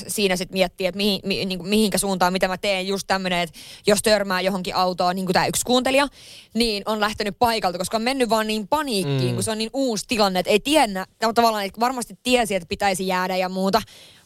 siinä 0.06 0.36
sitten 0.36 0.56
miettii, 0.56 0.86
että 0.86 0.96
mihin, 0.96 1.20
mi, 1.24 1.44
niinku, 1.44 1.64
mihinkä 1.64 1.98
suuntaan, 1.98 2.32
mitä 2.32 2.48
mä 2.48 2.58
teen. 2.58 2.88
Just 2.88 3.06
tämmöinen, 3.06 3.40
että 3.40 3.58
jos 3.86 4.02
törmää 4.02 4.40
johonkin 4.40 4.74
autoon, 4.74 5.16
niin 5.16 5.26
kuin 5.26 5.34
tämä 5.34 5.46
yksi 5.46 5.64
kuuntelija, 5.64 6.08
niin 6.54 6.82
on 6.86 7.00
lähtenyt 7.00 7.36
paikalta, 7.38 7.78
koska 7.78 7.96
on 7.96 8.02
mennyt 8.02 8.30
vaan 8.30 8.46
niin 8.46 8.68
paniikkiin, 8.68 9.30
mm. 9.30 9.34
kun 9.34 9.42
se 9.42 9.50
on 9.50 9.58
niin 9.58 9.70
uusi 9.72 10.04
tilanne, 10.08 10.40
että 10.40 10.50
ei 10.50 10.60
tiedä, 10.60 11.06
tavallaan 11.34 11.64
että 11.64 11.80
varmasti 11.80 12.18
tiesi, 12.22 12.54
että 12.54 12.68
pitäisi 12.68 13.06
jäädä 13.06 13.36
ja 13.36 13.48
muuta. 13.48 13.82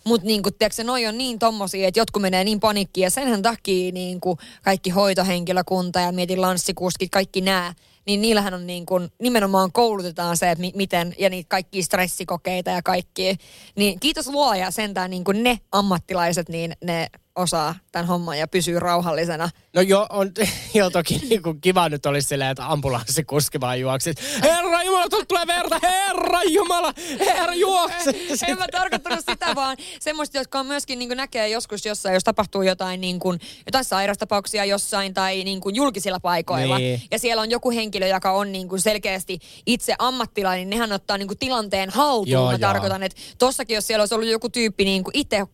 Mutta 0.06 0.26
niinku, 0.26 0.50
tiedätkö, 0.50 0.84
noi 0.84 1.06
on 1.06 1.18
niin 1.18 1.38
tommosia, 1.38 1.88
että 1.88 2.00
jotkut 2.00 2.22
menee 2.22 2.44
niin 2.44 2.60
panikkiin 2.60 3.02
ja 3.02 3.10
senhän 3.10 3.42
takia 3.42 3.92
niinku, 3.92 4.38
kaikki 4.62 4.90
hoitohenkilökunta 4.90 6.00
ja 6.00 6.12
mietin 6.12 6.40
lanssikuskit, 6.40 7.10
kaikki 7.10 7.40
nämä 7.40 7.74
niin 8.06 8.22
niillähän 8.22 8.54
on 8.54 8.66
niin 8.66 8.86
kuin, 8.86 9.08
nimenomaan 9.22 9.72
koulutetaan 9.72 10.36
se, 10.36 10.50
että 10.50 10.60
mi- 10.60 10.72
miten, 10.74 11.14
ja 11.18 11.30
niitä 11.30 11.48
kaikki 11.48 11.82
stressikokeita 11.82 12.70
ja 12.70 12.82
kaikki. 12.82 13.36
Niin 13.76 14.00
kiitos 14.00 14.26
luoja 14.26 14.70
sentään 14.70 15.10
niin 15.10 15.24
kuin 15.24 15.42
ne 15.42 15.60
ammattilaiset, 15.72 16.48
niin 16.48 16.76
ne 16.84 17.08
osaa 17.36 17.74
tämän 17.92 18.06
homman 18.06 18.38
ja 18.38 18.48
pysyy 18.48 18.80
rauhallisena. 18.80 19.50
No 19.74 19.80
joo, 19.80 20.06
on 20.10 20.32
jo 20.74 20.90
toki 20.90 21.20
niin 21.30 21.42
kuin 21.42 21.60
kiva 21.60 21.88
nyt 21.88 22.06
olisi 22.06 22.28
silleen, 22.28 22.50
että 22.50 22.72
ambulanssi 22.72 23.24
kuski 23.24 23.60
vaan 23.60 23.80
juoksi. 23.80 24.14
Herra 24.42 24.82
Jumala, 24.82 25.08
tuolta 25.08 25.26
tulee 25.26 25.46
verta, 25.46 25.78
Herra 25.82 26.42
Jumala, 26.42 26.94
Herra 27.20 27.54
juokse. 27.54 28.14
En 28.46 28.58
mä 28.58 28.66
tarkoittanut 28.72 29.24
sitä, 29.30 29.54
vaan 29.54 29.76
semmoista, 30.00 30.38
jotka 30.38 30.60
on 30.60 30.66
myöskin 30.66 30.98
niin 30.98 31.16
näkee 31.16 31.48
joskus 31.48 31.86
jossain, 31.86 32.14
jos 32.14 32.24
tapahtuu 32.24 32.62
jotain, 32.62 33.00
niin 33.00 33.18
kuin, 33.18 33.40
jotain 33.66 33.84
sairastapauksia 33.84 34.64
jossain 34.64 35.14
tai 35.14 35.44
niin 35.44 35.60
kuin 35.60 35.74
julkisilla 35.74 36.20
paikoilla. 36.20 36.78
Niin. 36.78 37.02
Ja 37.10 37.18
siellä 37.18 37.42
on 37.42 37.50
joku 37.50 37.70
henkilö, 37.70 38.06
joka 38.06 38.32
on 38.32 38.52
niin 38.52 38.68
kuin 38.68 38.80
selkeästi 38.80 39.38
itse 39.66 39.94
ammattilainen, 39.98 40.70
niin 40.70 40.70
nehän 40.70 40.92
ottaa 40.92 41.18
niin 41.18 41.28
kuin 41.28 41.38
tilanteen 41.38 41.90
haltuun. 41.90 42.28
Joo, 42.28 42.46
mä 42.46 42.52
joo. 42.52 42.58
tarkoitan, 42.58 43.02
että 43.02 43.20
tossakin, 43.38 43.74
jos 43.74 43.86
siellä 43.86 44.02
olisi 44.02 44.14
ollut 44.14 44.28
joku 44.28 44.48
tyyppi 44.48 44.84
niin 44.84 45.04
kuin 45.04 45.18
itse 45.18 45.46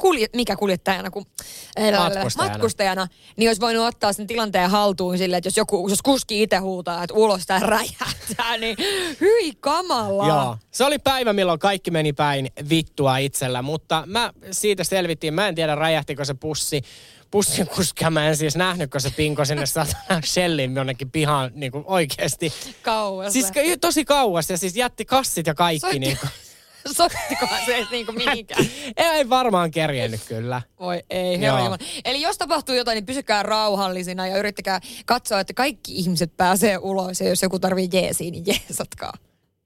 kulje, 0.00 0.26
mikä 0.36 0.56
kuljettajana, 0.56 1.10
kun 1.10 1.26
Matkustajana. 1.98 2.52
matkustajana, 2.52 3.06
niin 3.36 3.48
olisi 3.48 3.60
voinut 3.60 3.86
ottaa 3.86 4.12
sen 4.12 4.26
tilanteen 4.26 4.70
haltuun 4.70 5.18
silleen, 5.18 5.38
että 5.38 5.46
jos 5.48 5.56
joku, 5.56 5.88
jos 5.88 6.02
kuski 6.02 6.42
itse 6.42 6.56
huutaa, 6.56 7.04
että 7.04 7.14
ulos 7.14 7.46
tää 7.46 7.60
räjähtää, 7.60 8.56
niin 8.60 8.76
hyi 9.20 9.52
kamala. 9.60 10.28
Joo, 10.28 10.56
se 10.70 10.84
oli 10.84 10.98
päivä, 10.98 11.32
milloin 11.32 11.58
kaikki 11.58 11.90
meni 11.90 12.12
päin 12.12 12.48
vittua 12.70 13.18
itsellä, 13.18 13.62
mutta 13.62 14.02
mä 14.06 14.32
siitä 14.50 14.84
selvittiin. 14.84 15.34
Mä 15.34 15.48
en 15.48 15.54
tiedä, 15.54 15.74
räjähtikö 15.74 16.24
se 16.24 16.34
pussi 16.34 16.82
pussin 17.30 17.68
kuskia. 17.68 18.10
Mä 18.10 18.28
en 18.28 18.36
siis 18.36 18.56
nähnyt, 18.56 18.90
kun 18.90 19.00
se 19.00 19.10
pinko 19.10 19.44
sinne 19.44 19.66
satana 19.66 20.20
shellin 20.32 20.74
jonnekin 20.76 21.10
pihaan 21.10 21.50
niin 21.54 21.72
kuin 21.72 21.84
oikeasti. 21.86 22.52
Kauas. 22.82 23.32
Siis 23.32 23.46
tosi 23.80 24.04
kauas 24.04 24.50
ja 24.50 24.58
siis 24.58 24.76
jätti 24.76 25.04
kassit 25.04 25.46
ja 25.46 25.54
kaikki. 25.54 25.80
Soitti- 25.86 25.98
Niin 25.98 26.18
kuin. 26.18 26.30
Sottikohan 26.96 27.60
se 27.66 27.74
ei 27.74 27.86
niinku 27.90 28.12
mihinkään. 28.12 28.66
Ei 28.96 29.28
varmaan 29.28 29.70
kerjennyt 29.70 30.20
kyllä. 30.28 30.62
Voi 30.80 31.02
ei, 31.10 31.40
herra. 31.40 31.78
Eli 32.04 32.20
jos 32.20 32.38
tapahtuu 32.38 32.74
jotain, 32.74 32.96
niin 32.96 33.06
pysykää 33.06 33.42
rauhallisina 33.42 34.26
ja 34.26 34.38
yrittäkää 34.38 34.80
katsoa, 35.06 35.40
että 35.40 35.54
kaikki 35.54 35.92
ihmiset 35.98 36.36
pääsee 36.36 36.78
ulos. 36.78 37.20
Ja 37.20 37.28
jos 37.28 37.42
joku 37.42 37.58
tarvii 37.58 37.88
jeesiä, 37.92 38.30
niin 38.30 38.44
jeesatkaa. 38.46 39.12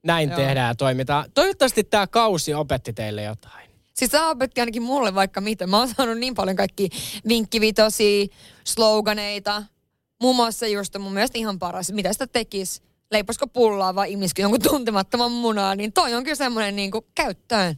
Näin 0.03 0.29
Joo. 0.29 0.37
tehdään 0.37 0.67
ja 0.67 0.75
toimitaan. 0.75 1.31
Toivottavasti 1.33 1.83
tämä 1.83 2.07
kausi 2.07 2.53
opetti 2.53 2.93
teille 2.93 3.23
jotain. 3.23 3.69
Siis 3.93 4.11
tämä 4.11 4.29
opetti 4.29 4.61
ainakin 4.61 4.83
mulle 4.83 5.15
vaikka 5.15 5.41
mitä. 5.41 5.67
Mä 5.67 5.77
oon 5.77 5.89
saanut 5.97 6.17
niin 6.17 6.35
paljon 6.35 6.55
kaikki 6.55 6.89
vinkkivitosia, 7.27 8.25
sloganeita. 8.63 9.63
Muun 10.21 10.35
muassa 10.35 10.67
just 10.67 10.97
mun 10.97 11.13
mielestä 11.13 11.37
ihan 11.37 11.59
paras. 11.59 11.91
Mitä 11.91 12.13
sitä 12.13 12.27
tekis? 12.27 12.81
Leiposko 13.11 13.47
pullaa 13.47 13.95
vai 13.95 14.13
imiskö 14.13 14.41
jonkun 14.41 14.61
tuntemattoman 14.61 15.31
munaa? 15.31 15.75
Niin 15.75 15.93
toi 15.93 16.13
on 16.13 16.23
kyllä 16.23 16.35
semmoinen 16.35 16.75
niin 16.75 16.91
käyttöön. 17.15 17.75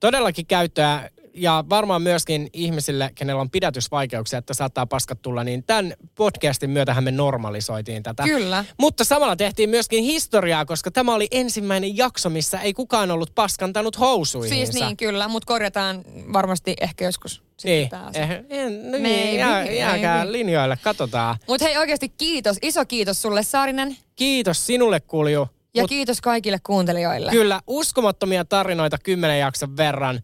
Todellakin 0.00 0.46
käyttöä 0.46 1.10
ja 1.34 1.64
varmaan 1.70 2.02
myöskin 2.02 2.48
ihmisille, 2.52 3.10
kenellä 3.14 3.40
on 3.40 3.50
pidätysvaikeuksia, 3.50 4.38
että 4.38 4.54
saattaa 4.54 4.86
paskat 4.86 5.22
tulla, 5.22 5.44
niin 5.44 5.64
tämän 5.64 5.94
podcastin 6.14 6.70
myötähän 6.70 7.04
me 7.04 7.10
normalisoitiin 7.10 8.02
tätä. 8.02 8.22
Kyllä. 8.22 8.64
Mutta 8.80 9.04
samalla 9.04 9.36
tehtiin 9.36 9.70
myöskin 9.70 10.04
historiaa, 10.04 10.64
koska 10.64 10.90
tämä 10.90 11.14
oli 11.14 11.28
ensimmäinen 11.30 11.96
jakso, 11.96 12.30
missä 12.30 12.60
ei 12.60 12.72
kukaan 12.72 13.10
ollut 13.10 13.34
paskantanut 13.34 13.98
housuihinsa. 13.98 14.72
Siis 14.72 14.84
niin, 14.84 14.96
kyllä, 14.96 15.28
mutta 15.28 15.46
korjataan 15.46 16.04
varmasti 16.32 16.74
ehkä 16.80 17.04
joskus. 17.04 17.42
Niin, 17.64 17.84
Sitä 17.86 18.00
asiaa. 18.06 18.24
eh, 18.24 18.44
en, 18.50 18.90
no 18.92 18.98
niin, 18.98 19.38
jää, 19.38 19.64
jääkää 19.64 20.32
linjoille, 20.32 20.78
katsotaan. 20.82 21.36
Mutta 21.48 21.64
hei 21.64 21.76
oikeasti 21.76 22.08
kiitos, 22.08 22.56
iso 22.62 22.84
kiitos 22.84 23.22
sulle 23.22 23.42
Saarinen. 23.42 23.96
Kiitos 24.16 24.66
sinulle 24.66 25.00
Kulju. 25.00 25.48
Ja 25.74 25.82
Mut 25.82 25.88
kiitos 25.88 26.20
kaikille 26.20 26.58
kuuntelijoille. 26.66 27.30
Kyllä, 27.30 27.60
uskomattomia 27.66 28.44
tarinoita 28.44 28.98
kymmenen 28.98 29.38
jakson 29.38 29.76
verran. 29.76 30.20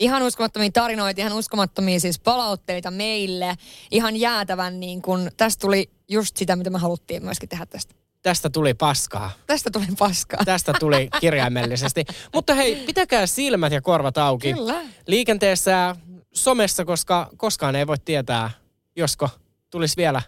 Ihan 0.00 0.22
uskomattomia 0.22 0.70
tarinoita, 0.72 1.20
ihan 1.20 1.32
uskomattomia 1.32 2.00
siis 2.00 2.18
palautteita 2.20 2.90
meille. 2.90 3.54
Ihan 3.90 4.16
jäätävän 4.16 4.80
niin 4.80 5.02
kun, 5.02 5.30
tästä 5.36 5.60
tuli 5.60 5.90
just 6.08 6.36
sitä, 6.36 6.56
mitä 6.56 6.70
me 6.70 6.78
haluttiin 6.78 7.24
myöskin 7.24 7.48
tehdä 7.48 7.66
tästä. 7.66 7.94
Tästä 8.22 8.50
tuli 8.50 8.74
paskaa. 8.74 9.30
Tästä 9.46 9.70
tuli 9.70 9.86
paskaa. 9.98 10.40
Tästä 10.44 10.72
tuli 10.80 11.08
kirjaimellisesti. 11.20 12.04
Mutta 12.34 12.54
hei, 12.54 12.76
pitäkää 12.76 13.26
silmät 13.26 13.72
ja 13.72 13.80
korvat 13.80 14.18
auki. 14.18 14.52
Kyllä. 14.54 14.82
Liikenteessä 15.06 15.96
somessa, 16.34 16.84
koska 16.84 17.30
koskaan 17.36 17.76
ei 17.76 17.86
voi 17.86 17.96
tietää, 18.04 18.50
josko 18.96 19.28
tulisi 19.70 19.96
vielä 19.96 20.22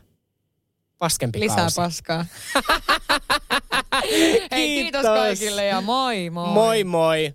paskempi 0.98 1.40
Lisää 1.40 1.56
kausi. 1.56 1.76
paskaa. 1.76 2.26
hei, 4.52 4.68
kiitos 4.68 5.00
Kiitos. 5.00 5.02
kaikille 5.04 5.64
ja 5.66 5.80
moi 5.80 6.30
moi. 6.30 6.48
Moi 6.52 6.84
moi. 6.84 7.34